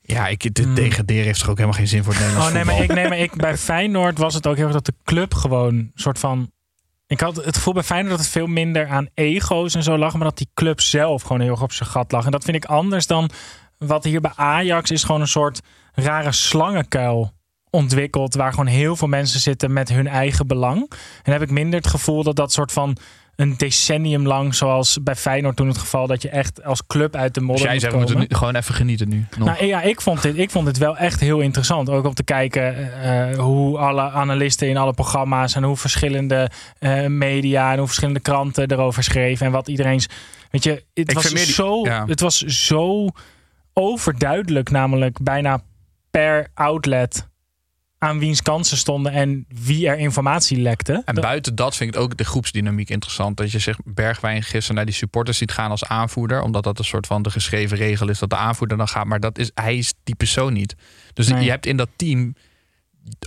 ja, 0.00 0.28
ik, 0.28 0.40
dit 0.54 0.64
Hmm. 0.64 0.74
degraderen 0.74 1.24
heeft 1.24 1.38
toch 1.38 1.48
ook 1.48 1.56
helemaal 1.56 1.78
geen 1.78 1.88
zin 1.88 2.04
voor 2.04 2.12
het 2.12 2.22
Nederlands 2.22 2.48
Oh 2.48 2.54
nee, 2.54 2.64
maar 2.64 2.82
ik, 2.82 2.94
nee, 2.94 3.08
maar 3.08 3.18
ik 3.18 3.36
bij 3.36 3.56
Feyenoord 3.56 4.18
was 4.18 4.34
het 4.34 4.46
ook 4.46 4.56
heel 4.56 4.64
erg 4.64 4.74
dat 4.74 4.86
de 4.86 4.94
club 5.04 5.34
gewoon 5.34 5.90
soort 5.94 6.18
van. 6.18 6.50
Ik 7.12 7.20
had 7.20 7.36
het 7.36 7.56
gevoel 7.56 7.74
bij 7.74 7.82
Feyenoord 7.82 8.10
dat 8.10 8.20
het 8.20 8.28
veel 8.28 8.46
minder 8.46 8.88
aan 8.88 9.08
ego's 9.14 9.74
en 9.74 9.82
zo 9.82 9.98
lag, 9.98 10.12
maar 10.12 10.24
dat 10.24 10.36
die 10.36 10.50
club 10.54 10.80
zelf 10.80 11.22
gewoon 11.22 11.40
heel 11.40 11.50
erg 11.50 11.62
op 11.62 11.72
zijn 11.72 11.88
gat 11.88 12.12
lag. 12.12 12.24
En 12.24 12.30
dat 12.30 12.44
vind 12.44 12.56
ik 12.56 12.64
anders 12.64 13.06
dan 13.06 13.30
wat 13.78 14.04
hier 14.04 14.20
bij 14.20 14.32
Ajax 14.34 14.90
is 14.90 15.04
gewoon 15.04 15.20
een 15.20 15.26
soort 15.26 15.60
rare 15.92 16.32
slangenkuil 16.32 17.32
ontwikkeld, 17.70 18.34
waar 18.34 18.50
gewoon 18.50 18.66
heel 18.66 18.96
veel 18.96 19.08
mensen 19.08 19.40
zitten 19.40 19.72
met 19.72 19.88
hun 19.88 20.06
eigen 20.06 20.46
belang. 20.46 20.92
En 21.22 21.32
heb 21.32 21.42
ik 21.42 21.50
minder 21.50 21.78
het 21.78 21.88
gevoel 21.88 22.22
dat 22.22 22.36
dat 22.36 22.52
soort 22.52 22.72
van 22.72 22.96
een 23.36 23.56
decennium 23.56 24.26
lang, 24.26 24.54
zoals 24.54 24.98
bij 25.02 25.16
Feyenoord 25.16 25.56
toen 25.56 25.68
het 25.68 25.78
geval, 25.78 26.06
dat 26.06 26.22
je 26.22 26.28
echt 26.28 26.64
als 26.64 26.86
club 26.86 27.16
uit 27.16 27.34
de 27.34 27.40
Dus 27.40 27.48
modder 27.48 27.64
jij 27.64 27.72
moet 27.72 27.80
zegt, 27.82 27.92
we 27.92 27.98
moeten 27.98 28.18
nu 28.18 28.26
gewoon 28.28 28.54
even 28.54 28.74
genieten 28.74 29.08
nu. 29.08 29.26
Nog. 29.36 29.48
Nou 29.48 29.64
ja, 29.66 29.82
ik 29.82 30.00
vond, 30.00 30.22
dit, 30.22 30.38
ik 30.38 30.50
vond 30.50 30.66
dit 30.66 30.78
wel 30.78 30.96
echt 30.96 31.20
heel 31.20 31.40
interessant. 31.40 31.90
Ook 31.90 32.06
om 32.06 32.14
te 32.14 32.22
kijken 32.22 32.92
eh, 33.02 33.38
hoe 33.38 33.78
alle 33.78 34.00
analisten 34.10 34.68
in 34.68 34.76
alle 34.76 34.92
programma's 34.92 35.54
en 35.54 35.62
hoe 35.62 35.76
verschillende 35.76 36.50
eh, 36.78 37.06
media 37.06 37.70
en 37.72 37.76
hoe 37.78 37.86
verschillende 37.86 38.20
kranten 38.20 38.70
erover 38.70 39.02
schreven. 39.02 39.46
En 39.46 39.52
wat 39.52 39.68
iedereen's. 39.68 40.08
Weet 40.50 40.64
je, 40.64 40.70
het, 40.70 41.10
Ik 41.10 41.12
was, 41.14 41.28
die- 41.28 41.38
zo, 41.38 41.84
ja. 41.84 42.04
het 42.06 42.20
was 42.20 42.38
zo 42.38 43.06
overduidelijk, 43.72 44.70
namelijk 44.70 45.18
bijna 45.22 45.60
per 46.10 46.46
outlet 46.54 47.28
aan 48.02 48.18
wiens 48.18 48.42
kansen 48.42 48.76
stonden 48.76 49.12
en 49.12 49.46
wie 49.48 49.88
er 49.88 49.98
informatie 49.98 50.58
lekte. 50.58 51.02
En 51.04 51.14
buiten 51.14 51.54
dat 51.54 51.76
vind 51.76 51.94
ik 51.94 52.00
ook 52.00 52.16
de 52.16 52.24
groepsdynamiek 52.24 52.90
interessant. 52.90 53.36
Dat 53.36 53.50
je 53.52 53.58
zegt 53.58 53.78
Bergwijn 53.84 54.42
gisteren 54.42 54.76
naar 54.76 54.84
die 54.84 54.94
supporters 54.94 55.38
ziet 55.38 55.52
gaan 55.52 55.70
als 55.70 55.84
aanvoerder. 55.84 56.42
Omdat 56.42 56.64
dat 56.64 56.78
een 56.78 56.84
soort 56.84 57.06
van 57.06 57.22
de 57.22 57.30
geschreven 57.30 57.76
regel 57.76 58.08
is 58.08 58.18
dat 58.18 58.30
de 58.30 58.36
aanvoerder 58.36 58.76
dan 58.76 58.88
gaat. 58.88 59.06
Maar 59.06 59.20
dat 59.20 59.38
is, 59.38 59.50
hij 59.54 59.76
is 59.76 59.94
die 60.04 60.14
persoon 60.14 60.52
niet. 60.52 60.74
Dus 61.12 61.28
Nee. 61.28 61.44
je 61.44 61.50
hebt 61.50 61.66
in 61.66 61.76
dat 61.76 61.88
team, 61.96 62.34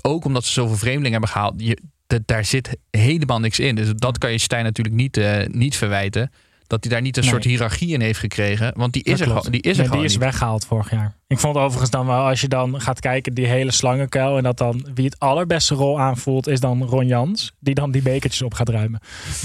ook 0.02 0.26
omdat 0.26 0.46
ze 0.46 0.52
zoveel 0.52 0.78
vreemdelingen 0.78 1.12
hebben 1.12 1.30
gehaald, 1.30 1.54
je, 1.58 1.78
daar 2.26 2.46
zit 2.46 2.78
helemaal 2.92 3.40
niks 3.40 3.60
in. 3.60 3.76
Dus 3.76 3.90
dat 3.96 4.18
kan 4.18 4.32
je 4.32 4.38
Stijn 4.38 4.64
natuurlijk 4.64 4.96
niet, 4.96 5.18
eh, 5.18 5.46
niet 5.48 5.76
verwijten. 5.76 6.32
Dat 6.68 6.84
hij 6.84 6.94
daar 6.94 7.02
niet 7.02 7.18
een 7.18 7.24
Nee. 7.24 7.32
soort 7.32 7.44
hiërarchie 7.44 7.94
in 7.94 8.02
heeft 8.02 8.20
gekregen. 8.20 8.74
Want 8.78 8.94
die 8.94 9.04
is 9.04 9.12
Dat 9.12 9.28
er, 9.28 9.34
klopt. 9.34 9.52
die 9.52 9.62
is 9.62 9.72
er 9.72 9.76
Nee, 9.78 9.86
gewoon 9.86 9.98
die 9.98 10.06
is 10.10 10.16
niet. 10.16 10.24
weggehaald 10.24 10.66
vorig 10.66 10.92
jaar. 10.92 11.16
Ik 11.28 11.40
vond 11.40 11.56
overigens 11.58 11.90
dan 11.90 12.06
wel, 12.06 12.26
als 12.26 12.42
je 12.42 12.48
dan 12.48 12.82
gaat 12.82 13.00
kijken, 13.00 13.34
die 13.34 13.46
hele 13.46 13.72
slangenkuil. 13.72 14.38
En 14.38 14.44
dat 14.44 14.58
dan 14.58 14.86
wie 14.94 15.06
het 15.06 15.20
allerbeste 15.20 15.76
rol 15.76 16.00
aanvoelt, 16.00 16.48
is 16.48 16.60
dan 16.60 16.84
Ron 16.84 17.08
Jans. 17.08 17.52
Die 17.60 17.74
dan 17.76 17.92
die 17.92 18.02
bekertjes 18.02 18.42
op 18.42 18.54
gaat 18.54 18.70
ruimen. 18.70 19.00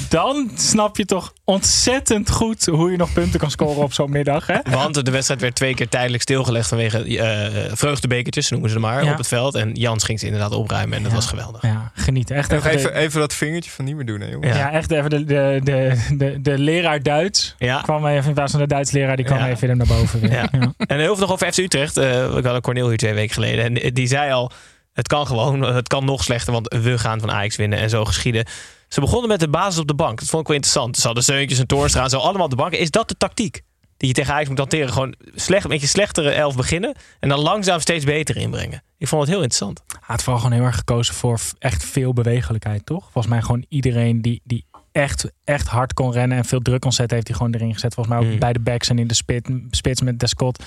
Dan 0.09 0.51
snap 0.55 0.97
je 0.97 1.05
toch 1.05 1.33
ontzettend 1.45 2.31
goed 2.31 2.67
hoe 2.67 2.91
je 2.91 2.97
nog 2.97 3.13
punten 3.13 3.41
kan 3.41 3.51
scoren 3.51 3.83
op 3.83 3.93
zo'n 3.93 4.11
middag. 4.11 4.47
Hè? 4.47 4.57
Want 4.71 5.05
de 5.05 5.11
wedstrijd 5.11 5.41
werd 5.41 5.55
twee 5.55 5.75
keer 5.75 5.89
tijdelijk 5.89 6.23
stilgelegd 6.23 6.69
vanwege 6.69 7.19
eh 7.19 7.73
vreugdebekertjes, 7.77 8.51
noemen 8.51 8.69
ze 8.71 8.75
het 8.77 8.85
maar, 8.85 9.05
Ja. 9.05 9.11
op 9.13 9.19
het 9.19 9.29
veld. 9.29 9.55
En 9.55 9.73
Jans 9.75 10.05
ging 10.05 10.19
ze 10.21 10.27
inderdaad 10.27 10.53
opruimen 10.53 10.97
en 10.97 11.03
dat 11.03 11.13
was 11.13 11.27
geweldig. 11.27 11.63
Ja, 11.63 11.91
genieten. 11.95 12.37
Echt 12.37 12.53
Even, 12.53 12.71
even, 12.71 12.79
even, 12.81 12.93
de- 12.93 12.99
even 12.99 13.21
dat 13.21 13.35
vingertje 13.35 13.71
van 13.71 13.85
niet 13.85 13.97
meer 13.97 14.07
doen, 14.07 14.21
hè, 14.21 14.27
jongens. 14.31 14.57
ja. 14.57 14.71
echt 14.73 14.91
even 14.91 15.11
de, 15.11 15.25
de, 15.25 15.61
de, 15.65 16.05
de, 16.17 16.41
de 16.41 16.59
leraar 16.59 17.03
Duits. 17.03 17.55
Ja. 17.59 17.81
Kwam 17.81 18.07
even, 18.07 18.29
in 18.29 18.35
plaats 18.35 18.51
van 18.51 18.61
de 18.61 18.67
Duits 18.67 18.91
leraar, 18.91 19.17
die 19.17 19.25
kwam 19.25 19.39
Ja. 19.39 19.49
even 19.49 19.67
weer 19.67 19.77
naar 19.77 19.87
boven. 19.87 20.21
Weer. 20.21 20.33
Ja. 20.33 20.49
Ja. 20.53 20.73
En 20.77 20.99
heel 20.99 21.17
veel 21.17 21.27
nog 21.27 21.33
over 21.33 21.53
FC 21.53 21.70
Utrecht. 21.75 21.97
Eh 21.97 22.37
ik 22.37 22.45
had 22.45 22.55
een 22.55 22.61
Cornel 22.61 22.89
hier 22.89 22.97
twee 22.99 23.15
weken 23.15 23.35
geleden. 23.35 23.83
En 23.83 23.95
die 23.95 24.07
zei 24.07 24.33
al, 24.33 24.51
het 24.93 25.09
kan 25.09 25.27
gewoon, 25.27 25.63
het 25.63 25.89
kan 25.89 26.05
nog 26.05 26.25
slechter, 26.25 26.53
want 26.53 26.75
we 26.83 26.99
gaan 26.99 27.21
van 27.21 27.31
Ajax 27.31 27.57
winnen 27.57 27.79
en 27.79 27.91
zo 27.91 28.05
geschieden. 28.05 28.45
Ze 28.89 29.01
begonnen 29.01 29.29
met 29.29 29.41
de 29.41 29.49
basis 29.49 29.79
op 29.81 29.87
de 29.87 29.95
bank. 29.95 30.19
Dat 30.19 30.29
vond 30.29 30.43
ik 30.43 30.47
wel 30.49 30.57
interessant. 30.57 30.97
Ze 30.97 31.07
hadden 31.07 31.25
Zeuntjes 31.25 31.59
en 31.59 31.67
Toornstra 31.67 32.03
en 32.03 32.11
zo 32.11 32.19
allemaal 32.19 32.45
op 32.45 32.51
de 32.51 32.57
bank. 32.57 32.73
Is 32.73 32.91
dat 32.91 33.09
de 33.09 33.17
tactiek 33.17 33.63
die 33.97 34.09
je 34.09 34.15
tegen 34.15 34.33
Ajax 34.35 34.49
moet 34.49 34.59
hanteren? 34.59 34.93
Gewoon 34.93 35.15
slecht, 35.35 35.65
een 35.65 35.71
beetje 35.71 35.87
slechtere 35.87 36.31
elf 36.31 36.57
beginnen 36.57 36.95
en 37.21 37.29
dan 37.29 37.39
langzaam 37.39 37.81
steeds 37.81 38.05
beter 38.05 38.37
inbrengen. 38.37 38.83
Ik 38.99 39.09
vond 39.09 39.21
het 39.23 39.31
heel 39.31 39.43
interessant. 39.43 39.83
Hij 39.89 39.99
had 40.01 40.23
vooral 40.23 40.41
gewoon 40.43 40.57
heel 40.57 40.67
erg 40.67 40.77
gekozen 40.77 41.15
voor 41.15 41.41
echt 41.59 41.85
veel 41.85 42.13
bewegelijkheid, 42.13 42.87
toch? 42.87 43.03
Volgens 43.03 43.27
mij 43.27 43.43
gewoon 43.43 43.65
iedereen 43.69 44.23
die, 44.23 44.41
die 44.45 44.65
echt, 44.93 45.31
echt 45.45 45.69
hard 45.69 45.95
kon 45.95 46.13
rennen 46.13 46.39
en 46.39 46.45
veel 46.45 46.61
druk 46.61 46.81
kon 46.81 46.93
zetten, 46.93 47.17
heeft 47.17 47.29
hij 47.29 47.37
gewoon 47.37 47.55
erin 47.55 47.73
gezet. 47.75 47.95
Volgens 47.95 48.15
mij 48.17 48.25
ook 48.27 48.33
Mm. 48.33 48.39
bij 48.39 48.53
de 48.53 48.61
backs 48.61 48.89
en 48.89 48.99
in 48.99 49.07
de 49.07 49.15
spit, 49.15 49.51
spits 49.71 50.01
met 50.01 50.19
Descott. 50.19 50.65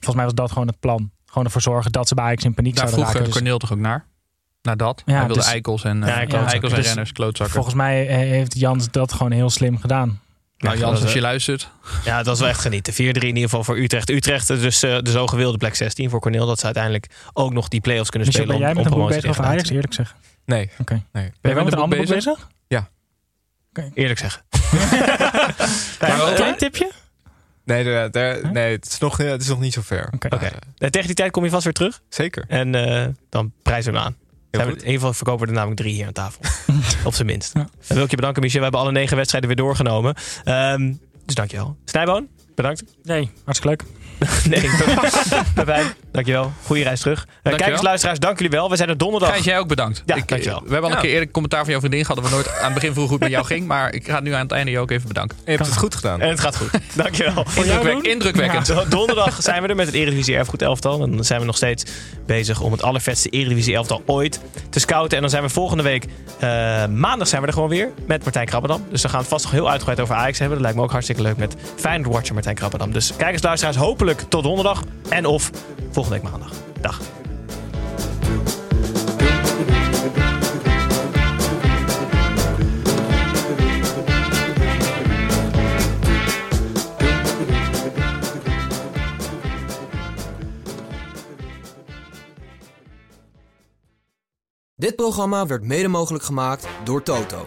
Volgens 0.00 0.14
mij 0.14 0.24
was 0.24 0.34
dat 0.34 0.52
gewoon 0.52 0.66
het 0.66 0.80
plan. 0.80 1.10
Gewoon 1.26 1.44
ervoor 1.44 1.60
zorgen 1.62 1.92
dat 1.92 2.08
ze 2.08 2.14
bij 2.14 2.24
Ajax 2.24 2.44
in 2.44 2.54
paniek 2.54 2.74
Daar 2.76 2.88
zouden 2.88 3.06
vroeg 3.06 3.14
raken. 3.14 3.20
eh, 3.28 3.32
Dus 3.32 3.42
Cornel 3.42 3.58
toch 3.58 3.72
ook 3.72 3.78
naar? 3.78 4.06
Naar 4.62 4.76
dat? 4.76 5.02
Ja, 5.06 5.12
hij 5.16 5.26
wilde 5.26 5.40
dus- 5.40 5.50
eikels 5.50 5.84
en, 5.84 6.02
eh, 6.02 6.08
Ja, 6.08 6.14
eikels, 6.14 6.38
klootzakken. 6.38 6.70
en 6.70 6.76
Dus 6.76 6.86
renners, 6.86 7.12
klootzakken. 7.12 7.54
volgens 7.54 7.74
mij 7.74 8.08
eh, 8.08 8.16
heeft 8.16 8.58
Jans 8.58 8.90
dat 8.90 9.12
gewoon 9.12 9.32
heel 9.32 9.50
slim 9.50 9.78
gedaan. 9.78 10.20
nou, 10.58 10.74
Ja, 10.74 10.80
Jans, 10.80 10.92
dat, 10.94 11.02
als 11.02 11.10
je 11.12 11.18
eh, 11.18 11.24
luistert. 11.24 11.70
Ja, 12.04 12.16
het 12.16 12.26
was 12.26 12.40
wel 12.40 12.48
echt 12.48 12.60
genieten. 12.60 12.92
4-3 12.92 12.96
in 12.96 13.26
ieder 13.36 13.42
geval 13.42 13.64
voor 13.64 13.78
Utrecht. 13.78 14.10
Utrecht 14.10 14.50
is 14.50 14.60
dus 14.60 14.82
eh, 14.82 14.98
de 15.02 15.10
zo 15.10 15.26
gewilde 15.26 15.58
plek 15.58 15.74
16 15.74 16.10
voor 16.10 16.20
Cornel. 16.20 16.46
Dat 16.46 16.58
ze 16.58 16.64
uiteindelijk 16.64 17.06
ook 17.32 17.52
nog 17.52 17.68
die 17.68 17.80
play-offs 17.80 18.10
kunnen 18.10 18.28
Michel, 18.28 18.44
spelen. 18.44 18.60
ben 18.60 18.74
jij 18.74 18.82
met 18.82 18.92
een 18.92 18.98
boek 18.98 19.08
bezig 19.08 19.30
over 19.30 19.44
Ajax, 19.44 19.70
eerlijk 19.70 19.94
zeggen? 19.94 20.16
Nee. 20.44 20.70
Oké. 20.78 20.92
nee. 21.12 21.32
Ben 21.40 21.50
je 21.50 21.54
wel 21.54 21.64
met 21.64 21.72
een 21.72 21.78
ander 21.78 21.98
boek 21.98 22.08
bezig? 22.08 22.48
Eerlijk 23.94 24.18
zeggen. 24.18 24.42
Maar 26.00 26.16
maar- 26.16 26.32
Klein 26.34 26.56
tipje? 26.56 26.90
Nee, 27.68 27.84
daar, 27.84 28.10
daar- 28.10 28.52
nee 28.52 28.72
het, 28.72 28.86
is 28.86 28.98
nog, 28.98 29.16
het 29.16 29.42
is 29.42 29.48
nog 29.48 29.60
niet 29.60 29.72
zo 29.72 29.80
ver. 29.84 30.10
Oké. 30.14 30.26
Oké. 30.34 30.46
Eh, 30.78 30.88
Tegen 30.88 31.06
die 31.06 31.16
tijd 31.16 31.30
kom 31.30 31.44
je 31.44 31.50
vast 31.50 31.64
weer 31.64 31.72
terug. 31.72 32.00
Zeker. 32.08 32.44
En 32.48 32.74
eh, 32.74 33.06
dan 33.28 33.52
prijzen 33.62 33.92
we 33.92 33.98
hem 33.98 34.06
aan. 34.06 34.16
We- 34.50 34.58
goed. 34.62 34.70
in 34.72 34.78
ieder 34.78 34.92
geval 34.92 35.12
verkopen 35.12 35.42
we 35.42 35.48
er 35.50 35.56
namelijk 35.56 35.80
drie 35.80 35.94
hier 35.94 36.06
aan 36.06 36.12
tafel. 36.12 36.40
Op 37.04 37.14
zijn 37.14 37.26
minst. 37.26 37.52
Dan 37.54 37.68
wil 37.88 38.02
ik 38.04 38.10
je 38.10 38.16
bedanken, 38.16 38.42
Michel. 38.42 38.56
We 38.58 38.62
hebben 38.64 38.80
alle 38.80 38.92
negen 38.92 39.16
wedstrijden 39.16 39.48
weer 39.48 39.58
doorgenomen. 39.58 40.14
Ehm, 40.44 40.92
dus 41.24 41.34
dankjewel. 41.34 41.76
Snijboon, 41.84 42.28
bedankt. 42.62 42.84
Nee, 43.02 43.30
hartstikke 43.44 43.76
leuk. 43.76 43.96
Nee, 44.48 44.70
Pepijn, 45.54 45.86
dankjewel. 46.12 46.52
Goeie 46.64 46.82
reis 46.84 47.00
terug. 47.00 47.26
Uh, 47.42 47.54
kijkers, 47.54 47.82
luisteraars, 47.82 48.18
dank 48.18 48.36
jullie 48.38 48.52
wel. 48.58 48.70
We 48.70 48.76
zijn 48.76 48.88
er 48.88 48.98
donderdag. 48.98 49.30
Gijs, 49.30 49.44
jij 49.44 49.58
ook 49.58 49.68
bedankt. 49.68 50.02
Ja, 50.06 50.14
ik, 50.14 50.20
eh, 50.22 50.28
dankjewel. 50.28 50.62
We 50.64 50.72
hebben 50.72 50.82
al 50.82 50.90
een 50.90 50.94
Ja. 50.96 51.00
keer 51.02 51.10
eerder 51.12 51.30
commentaar 51.30 51.60
van 51.60 51.70
jouw 51.70 51.78
vriendin 51.80 52.00
gehad... 52.04 52.16
dat 52.16 52.30
we 52.30 52.34
nooit 52.34 52.48
aan 52.58 52.64
het 52.64 52.74
begin 52.74 52.92
vroegen 52.92 53.02
hoe 53.02 53.12
het 53.12 53.20
met 53.20 53.30
jou 53.30 53.44
ging. 53.44 53.66
Maar 53.66 53.94
ik 53.94 54.08
ga 54.08 54.20
nu 54.20 54.32
aan 54.32 54.40
het 54.42 54.52
einde 54.52 54.70
je 54.70 54.78
ook 54.78 54.90
even 54.90 55.08
bedanken. 55.08 55.36
Je 55.44 55.50
hebt 55.50 55.66
het 55.66 55.76
goed 55.76 55.94
gedaan. 55.94 56.20
En 56.20 56.28
het 56.28 56.40
gaat 56.40 56.56
goed. 56.56 56.70
Dankjewel. 57.02 57.44
Indrukwekkend. 57.56 58.06
indrukwekkend. 58.06 58.66
Ja. 58.66 58.84
Donderdag 58.84 59.42
zijn 59.42 59.62
we 59.62 59.68
er 59.68 59.76
met 59.76 59.86
het 59.86 59.94
Eredivisie 59.94 60.36
Erfgoed 60.36 60.62
elftal. 60.62 61.02
En 61.02 61.10
dan 61.16 61.24
zijn 61.24 61.40
we 61.40 61.46
nog 61.46 61.56
steeds 61.56 61.84
bezig 62.26 62.60
om 62.60 62.72
het 62.72 62.82
allervetste 62.82 63.28
Eredivisie 63.28 63.74
elftal 63.74 64.02
ooit 64.06 64.40
te 64.70 64.80
scouten. 64.80 65.16
En 65.16 65.20
dan 65.22 65.30
zijn 65.30 65.42
we 65.42 65.48
volgende 65.48 65.82
week, 65.82 66.04
eh, 66.38 66.86
maandag 66.86 67.28
zijn 67.28 67.40
we 67.40 67.46
er 67.46 67.52
gewoon 67.52 67.68
weer 67.68 67.90
met 68.06 68.22
Martijn 68.24 68.46
Krabbedam. 68.46 68.84
Dus 68.90 69.02
dan 69.02 69.10
gaan 69.10 69.20
we 69.20 69.24
het 69.26 69.34
vast 69.34 69.44
nog 69.44 69.52
heel 69.54 69.70
uitgebreid 69.70 70.00
over 70.00 70.14
Ajax 70.14 70.38
hebben. 70.38 70.56
Dat 70.56 70.62
lijkt 70.64 70.78
me 70.78 70.84
ook 70.84 70.92
hartstikke 70.92 71.22
leuk 71.22 71.36
met 71.36 71.56
Feyenoord 71.76 72.12
Watcher 72.14 72.34
Martijn 72.34 72.47
Krabbedam. 72.54 72.92
Dus 72.92 73.16
kijkers, 73.16 73.42
luisteraars, 73.42 73.76
hopelijk 73.76 74.20
tot 74.20 74.42
donderdag. 74.42 74.82
En 75.08 75.26
of 75.26 75.50
volgende 75.90 76.20
week 76.20 76.30
maandag. 76.30 76.52
Dag. 76.80 77.00
Dit 94.74 94.96
programma 94.96 95.46
werd 95.46 95.62
mede 95.62 95.88
mogelijk 95.88 96.24
gemaakt 96.24 96.68
door 96.84 97.02
Toto. 97.02 97.46